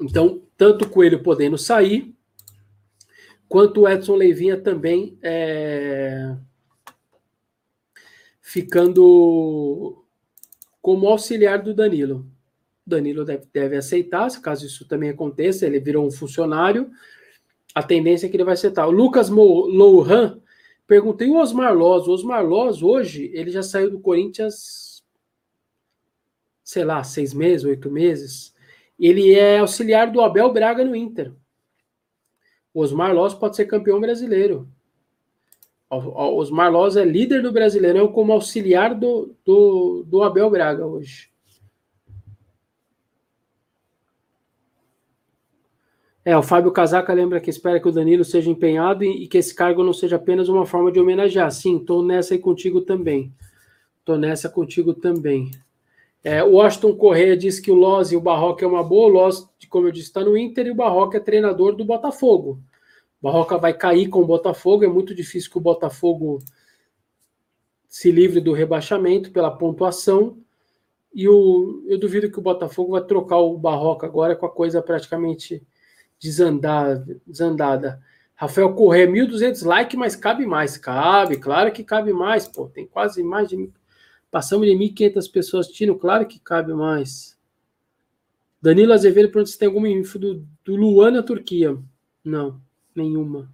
Então, 0.00 0.42
tanto 0.56 0.84
o 0.84 0.88
Coelho 0.88 1.22
podendo 1.22 1.56
sair, 1.56 2.12
quanto 3.48 3.82
o 3.82 3.88
Edson 3.88 4.16
Leivinha 4.16 4.60
também 4.60 5.16
é, 5.22 6.34
ficando 8.40 10.04
como 10.82 11.06
auxiliar 11.06 11.62
do 11.62 11.72
Danilo. 11.72 12.26
Danilo 12.84 13.24
deve, 13.24 13.46
deve 13.52 13.76
aceitar, 13.76 14.28
se 14.28 14.40
caso 14.40 14.66
isso 14.66 14.88
também 14.88 15.10
aconteça, 15.10 15.66
ele 15.66 15.78
virou 15.78 16.04
um 16.04 16.10
funcionário, 16.10 16.90
a 17.72 17.82
tendência 17.82 18.26
é 18.26 18.28
que 18.28 18.36
ele 18.36 18.42
vai 18.42 18.54
acertar. 18.54 18.88
O 18.88 18.90
Lucas 18.90 19.28
Louhan 19.28 20.39
perguntei 20.90 21.30
o 21.30 21.36
Osmar 21.36 21.72
Loz. 21.72 22.08
O 22.08 22.10
Osmar 22.10 22.44
Loz, 22.44 22.82
hoje, 22.82 23.30
ele 23.32 23.52
já 23.52 23.62
saiu 23.62 23.92
do 23.92 24.00
Corinthians, 24.00 25.04
sei 26.64 26.84
lá, 26.84 27.04
seis 27.04 27.32
meses, 27.32 27.64
oito 27.64 27.88
meses. 27.88 28.52
Ele 28.98 29.32
é 29.32 29.60
auxiliar 29.60 30.10
do 30.10 30.20
Abel 30.20 30.52
Braga 30.52 30.84
no 30.84 30.96
Inter. 30.96 31.32
O 32.74 32.80
Osmar 32.80 33.14
Loz 33.14 33.34
pode 33.34 33.54
ser 33.54 33.66
campeão 33.66 34.00
brasileiro. 34.00 34.68
O 35.88 36.36
Osmar 36.36 36.72
Loz 36.72 36.96
é 36.96 37.04
líder 37.04 37.40
do 37.40 37.52
Brasileirão 37.52 38.08
como 38.08 38.32
auxiliar 38.32 38.92
do, 38.92 39.36
do, 39.44 40.02
do 40.04 40.24
Abel 40.24 40.50
Braga 40.50 40.84
hoje. 40.84 41.29
É, 46.22 46.36
o 46.36 46.42
Fábio 46.42 46.70
Casaca 46.70 47.12
lembra 47.14 47.40
que 47.40 47.48
espera 47.48 47.80
que 47.80 47.88
o 47.88 47.92
Danilo 47.92 48.24
seja 48.24 48.50
empenhado 48.50 49.02
e, 49.04 49.24
e 49.24 49.28
que 49.28 49.38
esse 49.38 49.54
cargo 49.54 49.82
não 49.82 49.92
seja 49.92 50.16
apenas 50.16 50.48
uma 50.48 50.66
forma 50.66 50.92
de 50.92 51.00
homenagear. 51.00 51.50
Sim, 51.50 51.78
estou 51.78 52.02
nessa 52.02 52.34
aí 52.34 52.40
contigo 52.40 52.82
também. 52.82 53.32
Estou 54.00 54.18
nessa 54.18 54.48
contigo 54.48 54.92
também. 54.92 55.50
É, 56.22 56.44
o 56.44 56.52
Washington 56.52 56.94
Correia 56.94 57.34
diz 57.36 57.58
que 57.58 57.70
o 57.70 57.74
Loz 57.74 58.12
e 58.12 58.16
o 58.16 58.20
Barroca 58.20 58.64
é 58.64 58.68
uma 58.68 58.84
boa. 58.84 59.08
O 59.08 59.12
Loz, 59.12 59.48
como 59.70 59.88
eu 59.88 59.92
disse, 59.92 60.08
está 60.08 60.22
no 60.22 60.36
Inter 60.36 60.66
e 60.66 60.70
o 60.70 60.74
Barroca 60.74 61.16
é 61.16 61.20
treinador 61.20 61.74
do 61.74 61.84
Botafogo. 61.84 62.60
O 63.20 63.24
Barroca 63.24 63.56
vai 63.56 63.72
cair 63.72 64.08
com 64.08 64.20
o 64.20 64.26
Botafogo. 64.26 64.84
É 64.84 64.88
muito 64.88 65.14
difícil 65.14 65.50
que 65.50 65.56
o 65.56 65.62
Botafogo 65.62 66.42
se 67.88 68.10
livre 68.10 68.40
do 68.40 68.52
rebaixamento 68.52 69.30
pela 69.30 69.50
pontuação. 69.50 70.36
E 71.14 71.26
o, 71.26 71.82
eu 71.88 71.98
duvido 71.98 72.30
que 72.30 72.38
o 72.38 72.42
Botafogo 72.42 72.92
vai 72.92 73.02
trocar 73.02 73.38
o 73.38 73.56
Barroca 73.56 74.06
agora 74.06 74.36
com 74.36 74.44
a 74.44 74.50
coisa 74.50 74.82
praticamente 74.82 75.62
desandada. 76.20 77.20
desandada. 77.26 78.02
Rafael 78.36 78.72
Corrêa, 78.74 79.06
1.200 79.06 79.64
likes, 79.66 79.98
mas 79.98 80.16
cabe 80.16 80.46
mais. 80.46 80.76
Cabe, 80.76 81.36
claro 81.36 81.72
que 81.72 81.82
cabe 81.82 82.12
mais. 82.12 82.46
Pô, 82.46 82.68
tem 82.68 82.86
quase 82.86 83.22
mais 83.22 83.48
de. 83.48 83.70
Passamos 84.30 84.66
de 84.66 84.72
1.500 84.72 85.32
pessoas 85.32 85.66
assistindo, 85.66 85.96
claro 85.96 86.26
que 86.26 86.38
cabe 86.38 86.72
mais. 86.72 87.38
Danilo 88.62 88.92
Azevedo 88.92 89.30
pergunta 89.30 89.50
se 89.50 89.58
tem 89.58 89.66
alguma 89.66 89.88
info 89.88 90.18
do, 90.18 90.46
do 90.64 90.76
Luan 90.76 91.10
na 91.10 91.22
Turquia. 91.22 91.76
Não, 92.22 92.60
nenhuma. 92.94 93.50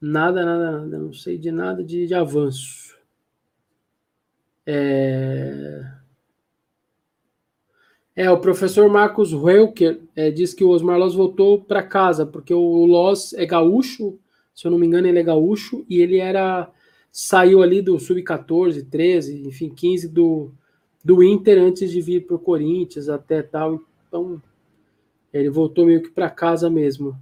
Nada, 0.00 0.44
nada, 0.44 0.72
nada. 0.72 0.98
Não 0.98 1.12
sei 1.12 1.38
de 1.38 1.50
nada 1.50 1.82
de, 1.82 2.06
de 2.06 2.14
avanço. 2.14 2.96
É... 4.66 5.95
é, 8.16 8.30
o 8.30 8.40
professor 8.40 8.88
Marcos 8.88 9.34
Welker 9.34 10.00
é, 10.16 10.30
diz 10.30 10.54
que 10.54 10.64
o 10.64 10.70
Osmar 10.70 10.98
Loss 10.98 11.14
voltou 11.14 11.60
para 11.60 11.82
casa, 11.82 12.24
porque 12.24 12.54
o 12.54 12.86
Loss 12.86 13.34
é 13.34 13.44
gaúcho, 13.44 14.18
se 14.54 14.66
eu 14.66 14.70
não 14.70 14.78
me 14.78 14.86
engano, 14.86 15.06
ele 15.06 15.18
é 15.18 15.22
gaúcho, 15.22 15.84
e 15.86 16.00
ele 16.00 16.16
era. 16.16 16.70
saiu 17.12 17.62
ali 17.62 17.82
do 17.82 18.00
sub-14, 18.00 18.88
13, 18.88 19.46
enfim, 19.46 19.68
15 19.68 20.08
do, 20.08 20.50
do 21.04 21.22
Inter 21.22 21.58
antes 21.58 21.90
de 21.90 22.00
vir 22.00 22.26
para 22.26 22.36
o 22.36 22.38
Corinthians 22.38 23.10
até 23.10 23.42
tal. 23.42 23.82
Então, 24.08 24.42
ele 25.30 25.50
voltou 25.50 25.84
meio 25.84 26.02
que 26.02 26.10
para 26.10 26.30
casa 26.30 26.70
mesmo. 26.70 27.14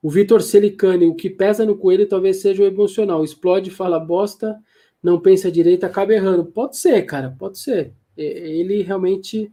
O 0.00 0.08
Vitor 0.08 0.40
Celicani, 0.40 1.06
o 1.06 1.16
que 1.16 1.28
pesa 1.28 1.66
no 1.66 1.76
coelho 1.76 2.08
talvez 2.08 2.40
seja 2.40 2.62
o 2.62 2.66
emocional. 2.66 3.24
Explode, 3.24 3.72
fala 3.72 3.98
bosta, 3.98 4.56
não 5.02 5.18
pensa 5.18 5.50
direito, 5.50 5.82
acaba 5.82 6.14
errando. 6.14 6.44
Pode 6.44 6.76
ser, 6.76 7.02
cara, 7.02 7.34
pode 7.36 7.58
ser. 7.58 7.92
Ele 8.22 8.82
realmente 8.82 9.50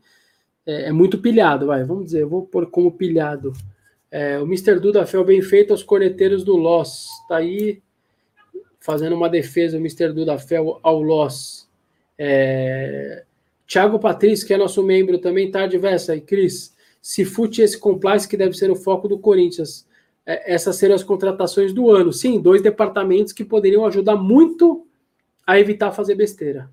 é, 0.66 0.89
é 0.89 0.91
muito 0.91 1.20
pilhado, 1.20 1.68
vai, 1.68 1.84
vamos 1.84 2.05
dizer, 2.05 2.22
eu 2.22 2.30
vou 2.30 2.45
pôr 2.45 2.66
como 2.68 2.91
pilhado. 2.91 3.53
É, 4.11 4.39
o 4.39 4.43
Mr. 4.43 4.80
Duda 4.80 5.05
Fel, 5.05 5.24
bem 5.24 5.41
feito 5.41 5.72
aos 5.72 5.84
corneteiros 5.84 6.43
do 6.43 6.55
Loss. 6.55 7.07
Tá 7.28 7.38
aí 7.38 7.82
fazendo 8.80 9.16
uma 9.16 9.30
defesa, 9.30 9.78
o 9.78 9.80
Mr. 9.80 10.13
Duda 10.13 10.38
Fel 10.38 10.80
ao 10.82 11.01
Loss. 11.01 11.70
É, 12.18 13.24
Tiago 13.68 13.99
Patrício, 13.99 14.45
que 14.45 14.53
é 14.53 14.57
nosso 14.57 14.84
membro 14.84 15.18
também, 15.18 15.51
tarde, 15.51 15.78
Vessa. 15.78 16.16
E 16.16 16.22
Cris, 16.22 16.76
se 17.01 17.26
fute 17.26 17.61
esse 17.61 17.78
compliance 17.78 18.28
que 18.28 18.38
deve 18.38 18.55
ser 18.55 18.72
o 18.72 18.76
foco 18.76 19.07
do 19.07 19.20
Corinthians 19.20 19.86
é, 20.26 20.53
essas 20.53 20.76
serão 20.78 20.95
as 20.95 21.03
contratações 21.03 21.72
do 21.72 21.91
ano. 21.91 22.11
Sim, 22.11 22.41
dois 22.41 22.61
departamentos 22.61 23.32
que 23.32 23.45
poderiam 23.45 23.86
ajudar 23.86 24.16
muito 24.16 24.88
a 25.45 25.59
evitar 25.59 25.91
fazer 25.91 26.16
besteira. 26.16 26.70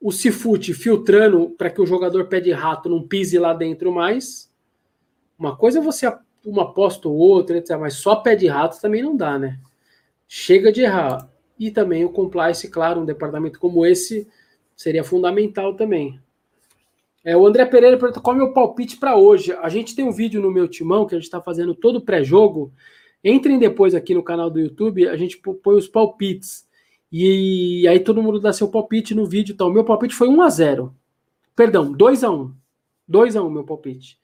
O 0.00 0.12
Cifute 0.12 0.74
filtrando 0.74 1.50
para 1.50 1.70
que 1.70 1.80
o 1.80 1.86
jogador 1.86 2.26
pé 2.26 2.40
de 2.40 2.52
rato 2.52 2.88
não 2.88 3.06
pise 3.06 3.38
lá 3.38 3.54
dentro 3.54 3.92
mais. 3.92 4.52
Uma 5.38 5.56
coisa 5.56 5.78
é 5.78 5.82
você 5.82 6.06
uma 6.44 6.62
aposta 6.62 7.08
ou 7.08 7.16
outra, 7.16 7.58
etc. 7.58 7.76
Mas 7.78 7.94
só 7.94 8.16
pé 8.16 8.36
de 8.36 8.46
rato 8.46 8.80
também 8.80 9.02
não 9.02 9.16
dá, 9.16 9.38
né? 9.38 9.58
Chega 10.28 10.72
de 10.72 10.82
errar. 10.82 11.28
E 11.58 11.70
também 11.70 12.04
o 12.04 12.10
compliance, 12.10 12.68
claro, 12.68 13.00
um 13.00 13.04
departamento 13.04 13.58
como 13.58 13.84
esse 13.84 14.28
seria 14.76 15.02
fundamental 15.02 15.74
também. 15.74 16.20
É, 17.24 17.36
o 17.36 17.44
André 17.44 17.64
Pereira 17.64 17.98
pergunta 17.98 18.20
qual 18.20 18.36
é 18.36 18.38
o 18.38 18.44
meu 18.44 18.52
palpite 18.52 18.98
para 18.98 19.16
hoje. 19.16 19.52
A 19.54 19.68
gente 19.68 19.96
tem 19.96 20.04
um 20.04 20.12
vídeo 20.12 20.40
no 20.40 20.50
meu 20.50 20.68
timão 20.68 21.06
que 21.06 21.14
a 21.14 21.18
gente 21.18 21.24
está 21.24 21.40
fazendo 21.40 21.74
todo 21.74 22.00
pré-jogo. 22.00 22.72
Entrem 23.24 23.58
depois 23.58 23.94
aqui 23.94 24.14
no 24.14 24.22
canal 24.22 24.48
do 24.48 24.60
YouTube, 24.60 25.08
a 25.08 25.16
gente 25.16 25.38
põe 25.38 25.74
os 25.74 25.88
palpites. 25.88 26.65
E 27.10 27.86
aí 27.88 28.00
todo 28.00 28.22
mundo 28.22 28.40
dá 28.40 28.52
seu 28.52 28.68
palpite 28.68 29.14
no 29.14 29.26
vídeo. 29.26 29.52
Então, 29.52 29.70
meu 29.70 29.84
palpite 29.84 30.14
foi 30.14 30.28
1 30.28 30.42
a 30.42 30.48
0 30.48 30.94
Perdão, 31.54 31.92
2 31.92 32.24
a 32.24 32.30
1 32.30 32.54
2 33.08 33.36
a 33.36 33.42
1 33.42 33.50
meu 33.50 33.64
palpite. 33.64 34.18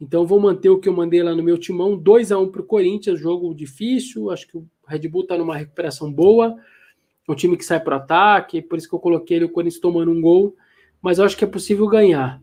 Então, 0.00 0.26
vou 0.26 0.40
manter 0.40 0.68
o 0.68 0.78
que 0.78 0.88
eu 0.88 0.92
mandei 0.92 1.22
lá 1.22 1.34
no 1.34 1.42
meu 1.42 1.58
timão. 1.58 1.96
2 1.96 2.32
a 2.32 2.38
1 2.38 2.50
para 2.50 2.62
o 2.62 2.66
Corinthians, 2.66 3.20
jogo 3.20 3.54
difícil. 3.54 4.30
Acho 4.30 4.46
que 4.48 4.56
o 4.56 4.66
Red 4.86 5.08
Bull 5.08 5.22
está 5.22 5.36
numa 5.36 5.56
recuperação 5.56 6.12
boa. 6.12 6.56
É 7.28 7.32
um 7.32 7.34
time 7.34 7.56
que 7.56 7.64
sai 7.64 7.80
para 7.80 7.96
o 7.96 7.98
ataque, 7.98 8.62
por 8.62 8.78
isso 8.78 8.88
que 8.88 8.94
eu 8.94 8.98
coloquei 8.98 9.36
ele, 9.36 9.44
o 9.44 9.48
Corinthians 9.48 9.80
tomando 9.80 10.10
um 10.10 10.20
gol 10.20 10.56
mas 11.02 11.18
eu 11.18 11.24
acho 11.24 11.36
que 11.36 11.44
é 11.44 11.48
possível 11.48 11.88
ganhar. 11.88 12.40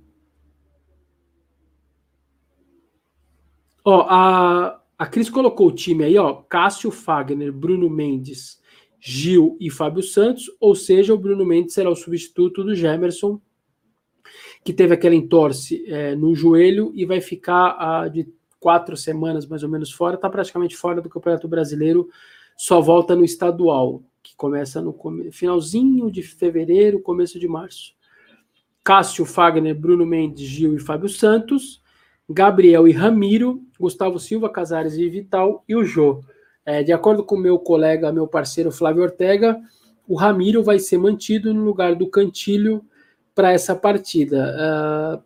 Ó, 3.85 4.05
a, 4.09 4.81
a 4.97 5.07
Cris 5.07 5.29
colocou 5.29 5.67
o 5.67 5.71
time 5.71 6.03
aí, 6.03 6.17
ó, 6.17 6.33
Cássio 6.33 6.91
Fagner, 6.91 7.53
Bruno 7.53 7.89
Mendes, 7.89 8.61
Gil 8.99 9.57
e 9.59 9.69
Fábio 9.69 10.03
Santos, 10.03 10.45
ou 10.59 10.75
seja, 10.75 11.13
o 11.13 11.17
Bruno 11.17 11.45
Mendes 11.45 11.73
será 11.73 11.89
o 11.89 11.95
substituto 11.95 12.63
do 12.63 12.75
Gemerson, 12.75 13.39
que 14.63 14.73
teve 14.73 14.93
aquela 14.93 15.15
entorse 15.15 15.83
é, 15.87 16.15
no 16.15 16.35
joelho 16.35 16.91
e 16.93 17.05
vai 17.05 17.21
ficar 17.21 17.77
ah, 17.79 18.07
de 18.07 18.27
quatro 18.59 18.97
semanas 18.97 19.45
mais 19.47 19.63
ou 19.63 19.69
menos 19.69 19.91
fora, 19.91 20.15
está 20.15 20.29
praticamente 20.29 20.75
fora 20.75 21.01
do 21.01 21.09
Campeonato 21.09 21.47
Brasileiro, 21.47 22.09
só 22.57 22.81
volta 22.81 23.15
no 23.15 23.23
estadual, 23.23 24.03
que 24.21 24.35
começa 24.35 24.81
no 24.81 24.93
finalzinho 25.31 26.11
de 26.11 26.21
fevereiro, 26.21 26.99
começo 26.99 27.39
de 27.39 27.47
março. 27.47 27.93
Cássio, 28.83 29.25
Fagner, 29.25 29.73
Bruno 29.73 30.05
Mendes, 30.05 30.45
Gil 30.45 30.75
e 30.75 30.79
Fábio 30.79 31.07
Santos, 31.07 31.81
Gabriel 32.29 32.87
e 32.87 32.91
Ramiro, 32.91 33.63
Gustavo 33.79 34.19
Silva, 34.19 34.49
Casares 34.49 34.95
e 34.95 35.09
Vital 35.09 35.63
e 35.67 35.75
o 35.75 35.85
Jô. 35.85 36.21
É, 36.69 36.83
de 36.83 36.93
acordo 36.93 37.23
com 37.23 37.35
meu 37.35 37.57
colega, 37.57 38.13
meu 38.13 38.27
parceiro 38.27 38.71
Flávio 38.71 39.01
Ortega, 39.01 39.59
o 40.07 40.15
Ramiro 40.15 40.61
vai 40.61 40.77
ser 40.77 40.99
mantido 40.99 41.51
no 41.51 41.63
lugar 41.63 41.95
do 41.95 42.07
Cantilho 42.07 42.85
para 43.33 43.51
essa 43.51 43.75
partida. 43.75 44.37
Uh, 44.37 45.15
ah, 45.17 45.23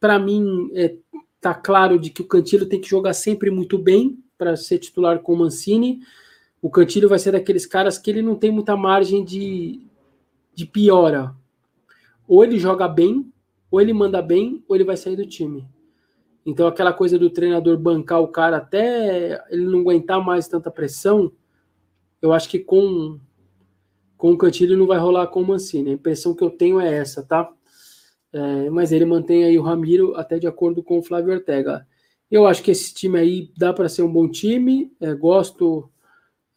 para 0.00 0.18
mim, 0.18 0.70
é, 0.74 0.94
tá 1.38 1.52
claro 1.52 1.98
de 1.98 2.08
que 2.08 2.22
o 2.22 2.26
Cantilho 2.26 2.64
tem 2.64 2.80
que 2.80 2.88
jogar 2.88 3.12
sempre 3.12 3.50
muito 3.50 3.76
bem 3.76 4.24
para 4.38 4.56
ser 4.56 4.78
titular 4.78 5.18
com 5.18 5.34
o 5.34 5.36
Mancini. 5.36 6.00
O 6.62 6.70
Cantilho 6.70 7.10
vai 7.10 7.18
ser 7.18 7.32
daqueles 7.32 7.66
caras 7.66 7.98
que 7.98 8.08
ele 8.08 8.22
não 8.22 8.34
tem 8.34 8.50
muita 8.50 8.74
margem 8.74 9.22
de, 9.22 9.82
de 10.54 10.64
piora 10.64 11.34
ou 12.26 12.42
ele 12.42 12.58
joga 12.58 12.88
bem, 12.88 13.30
ou 13.70 13.82
ele 13.82 13.92
manda 13.92 14.22
bem, 14.22 14.64
ou 14.66 14.76
ele 14.76 14.84
vai 14.84 14.96
sair 14.96 15.16
do 15.16 15.26
time. 15.26 15.68
Então, 16.44 16.66
aquela 16.66 16.92
coisa 16.92 17.18
do 17.18 17.30
treinador 17.30 17.78
bancar 17.78 18.20
o 18.20 18.28
cara 18.28 18.56
até 18.56 19.44
ele 19.50 19.66
não 19.66 19.80
aguentar 19.80 20.24
mais 20.24 20.48
tanta 20.48 20.70
pressão, 20.70 21.30
eu 22.20 22.32
acho 22.32 22.48
que 22.48 22.58
com, 22.58 23.18
com 24.16 24.32
o 24.32 24.38
Cantilho 24.38 24.76
não 24.76 24.86
vai 24.86 24.98
rolar 24.98 25.26
com 25.28 25.42
o 25.42 25.46
Mancini. 25.46 25.90
A 25.90 25.94
impressão 25.94 26.34
que 26.34 26.42
eu 26.42 26.50
tenho 26.50 26.80
é 26.80 26.94
essa, 26.94 27.22
tá? 27.22 27.50
É, 28.32 28.70
mas 28.70 28.92
ele 28.92 29.04
mantém 29.04 29.44
aí 29.44 29.58
o 29.58 29.62
Ramiro 29.62 30.14
até 30.16 30.38
de 30.38 30.46
acordo 30.46 30.82
com 30.82 30.98
o 30.98 31.02
Flávio 31.02 31.34
Ortega. 31.34 31.86
Eu 32.30 32.46
acho 32.46 32.62
que 32.62 32.70
esse 32.70 32.94
time 32.94 33.18
aí 33.18 33.52
dá 33.56 33.72
para 33.72 33.88
ser 33.88 34.02
um 34.02 34.12
bom 34.12 34.28
time. 34.28 34.90
É, 35.00 35.14
gosto. 35.14 35.90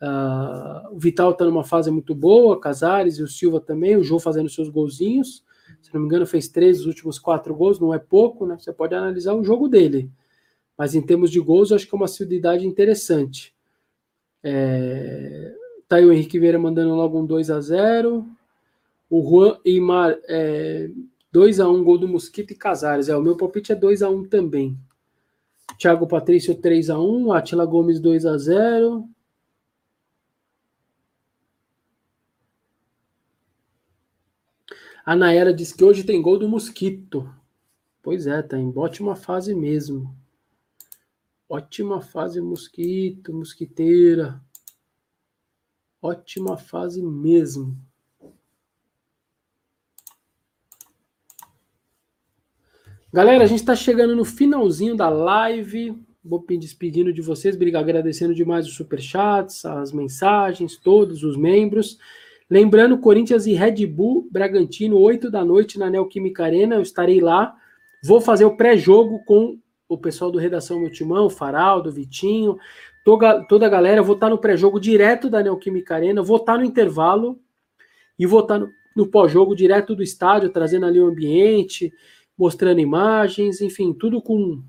Uh, 0.02 0.94
o 0.94 1.00
Vital 1.00 1.32
está 1.32 1.46
numa 1.46 1.64
fase 1.64 1.90
muito 1.90 2.14
boa, 2.14 2.60
Casares 2.60 3.20
e 3.20 3.24
o 3.24 3.28
Silva 3.28 3.62
também, 3.62 3.96
o 3.96 4.04
João 4.04 4.20
fazendo 4.20 4.50
seus 4.50 4.68
golzinhos 4.68 5.44
se 5.82 5.94
não 5.94 6.02
me 6.02 6.08
engano, 6.08 6.26
fez 6.26 6.48
três 6.48 6.78
dos 6.78 6.88
últimos 6.88 7.20
quatro 7.20 7.56
gols, 7.56 7.80
não 7.80 7.94
é 7.94 8.00
pouco, 8.00 8.46
né? 8.46 8.58
Você 8.60 8.72
pode 8.72 8.96
analisar 8.96 9.34
o 9.34 9.44
jogo 9.44 9.68
dele. 9.68 10.10
Mas 10.78 10.96
em 10.96 11.02
termos 11.02 11.32
de 11.32 11.40
gols, 11.40 11.70
eu 11.70 11.76
acho 11.76 11.88
que 11.88 11.94
é 11.94 11.98
uma 11.98 12.06
assiduidade 12.06 12.66
interessante. 12.66 13.54
É... 14.44 15.56
Tá 15.88 15.98
aí 15.98 16.06
o 16.06 16.12
Henrique 16.12 16.40
Vieira 16.40 16.58
mandando 16.58 16.96
logo 16.96 17.20
um 17.20 17.26
2 17.26 17.50
a 17.52 17.62
0 17.62 18.26
O 19.10 19.22
Juan 19.22 19.58
Eimar, 19.64 20.18
é... 20.28 20.90
2 21.32 21.60
a 21.60 21.68
1 21.68 21.84
gol 21.84 21.98
do 21.98 22.08
Mosquito 22.08 22.52
e 22.52 22.56
Casares. 22.56 23.10
É, 23.10 23.18
o 23.18 23.22
meu 23.22 23.36
palpite 23.36 23.72
é 23.72 23.76
2 23.76 24.04
a 24.04 24.10
1 24.10 24.26
também. 24.26 24.78
Thiago 25.80 26.08
Patrício 26.08 26.54
3 26.54 26.92
a 26.92 27.00
1 27.00 27.34
Atila 27.34 27.66
Gomes 27.66 28.00
2 28.00 28.26
a 28.26 28.38
0 28.38 29.10
A 35.06 35.18
Naera 35.18 35.54
diz 35.54 35.74
que 35.74 35.84
hoje 35.84 36.06
tem 36.06 36.22
gol 36.22 36.40
do 36.40 36.48
Mosquito. 36.48 37.30
Pois 38.02 38.26
é, 38.26 38.42
tá 38.42 38.58
em 38.58 38.72
ótima 38.74 39.16
fase 39.16 39.54
mesmo. 39.54 40.16
Ótima 41.48 42.02
fase 42.02 42.40
Mosquito, 42.40 43.34
Mosquiteira. 43.34 44.42
Ótima 46.02 46.58
fase 46.58 47.02
mesmo. 47.02 47.78
Galera, 53.12 53.44
a 53.44 53.48
gente 53.48 53.60
está 53.60 53.76
chegando 53.76 54.16
no 54.16 54.24
finalzinho 54.24 54.96
da 54.96 55.10
live. 55.10 56.02
Vou 56.24 56.44
me 56.50 56.58
despedindo 56.58 57.12
de 57.12 57.22
vocês, 57.22 57.58
agradecendo 57.76 58.34
demais 58.34 58.66
os 58.66 58.74
superchats, 58.74 59.66
as 59.66 59.92
mensagens, 59.92 60.78
todos 60.78 61.24
os 61.24 61.36
membros. 61.36 62.00
Lembrando, 62.54 63.00
Corinthians 63.00 63.48
e 63.48 63.54
Red 63.54 63.84
Bull 63.88 64.28
Bragantino, 64.30 65.00
8 65.00 65.32
da 65.32 65.44
noite 65.44 65.80
na 65.80 65.90
Neoquímica 65.90 66.44
Arena. 66.44 66.76
Eu 66.76 66.84
estarei 66.84 67.20
lá. 67.20 67.56
Vou 68.04 68.22
fazer 68.22 68.46
o 68.46 68.56
pré-jogo 68.56 69.26
com 69.26 69.58
o 69.90 69.98
pessoal 69.98 70.30
do 70.30 70.38
Redação 70.38 70.80
Meu 70.80 70.92
Timão, 70.92 71.32
Faraldo, 71.32 71.92
Vitinho. 71.92 72.56
toda, 73.04 73.44
toda 73.48 73.66
a 73.66 73.70
galera. 73.70 74.04
Vou 74.04 74.14
estar 74.14 74.30
no 74.30 74.38
pré-jogo 74.38 74.80
direto 74.80 75.32
da 75.32 75.42
Neoquímica 75.42 75.96
Arena, 75.96 76.22
vou 76.22 76.38
estar 76.38 76.60
no 76.60 76.64
intervalo 76.64 77.40
e 78.20 78.28
vou 78.28 78.42
estar 78.42 78.60
no, 78.60 78.70
no 78.96 79.08
pós-jogo 79.08 79.56
direto 79.56 79.96
do 79.96 80.04
estádio, 80.04 80.52
trazendo 80.52 80.86
ali 80.86 81.00
o 81.00 81.08
ambiente, 81.08 81.92
mostrando 82.38 82.80
imagens, 82.80 83.62
enfim, 83.62 83.92
tudo 83.92 84.22
com 84.22 84.62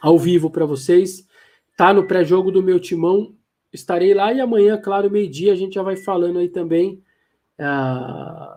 ao 0.00 0.16
vivo 0.16 0.48
para 0.48 0.64
vocês. 0.64 1.26
Tá 1.76 1.92
no 1.92 2.06
pré-jogo 2.06 2.52
do 2.52 2.62
meu 2.62 2.78
timão, 2.78 3.34
estarei 3.74 4.14
lá 4.14 4.32
e 4.32 4.40
amanhã, 4.40 4.80
claro, 4.80 5.10
meio-dia, 5.10 5.52
a 5.52 5.56
gente 5.56 5.74
já 5.74 5.82
vai 5.82 5.96
falando 5.96 6.38
aí 6.38 6.48
também 6.48 7.02
uh, 7.60 8.56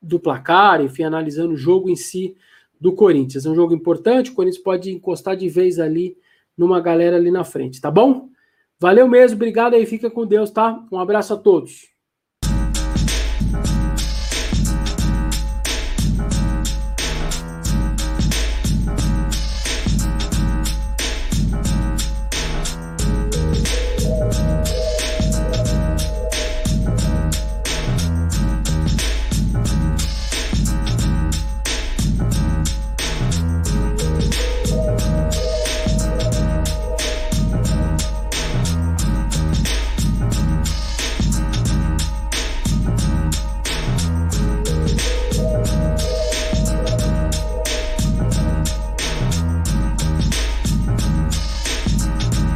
do 0.00 0.20
placar, 0.20 0.80
enfim, 0.80 1.02
analisando 1.02 1.54
o 1.54 1.56
jogo 1.56 1.90
em 1.90 1.96
si 1.96 2.36
do 2.80 2.92
Corinthians. 2.92 3.44
É 3.44 3.50
um 3.50 3.54
jogo 3.54 3.74
importante, 3.74 4.30
o 4.30 4.34
Corinthians 4.34 4.62
pode 4.62 4.90
encostar 4.92 5.36
de 5.36 5.48
vez 5.48 5.78
ali 5.78 6.16
numa 6.56 6.80
galera 6.80 7.16
ali 7.16 7.30
na 7.30 7.44
frente, 7.44 7.80
tá 7.80 7.90
bom? 7.90 8.30
Valeu 8.78 9.08
mesmo, 9.08 9.36
obrigado 9.36 9.74
aí, 9.74 9.84
fica 9.84 10.10
com 10.10 10.26
Deus, 10.26 10.50
tá? 10.50 10.86
Um 10.92 10.98
abraço 10.98 11.34
a 11.34 11.36
todos. 11.36 11.95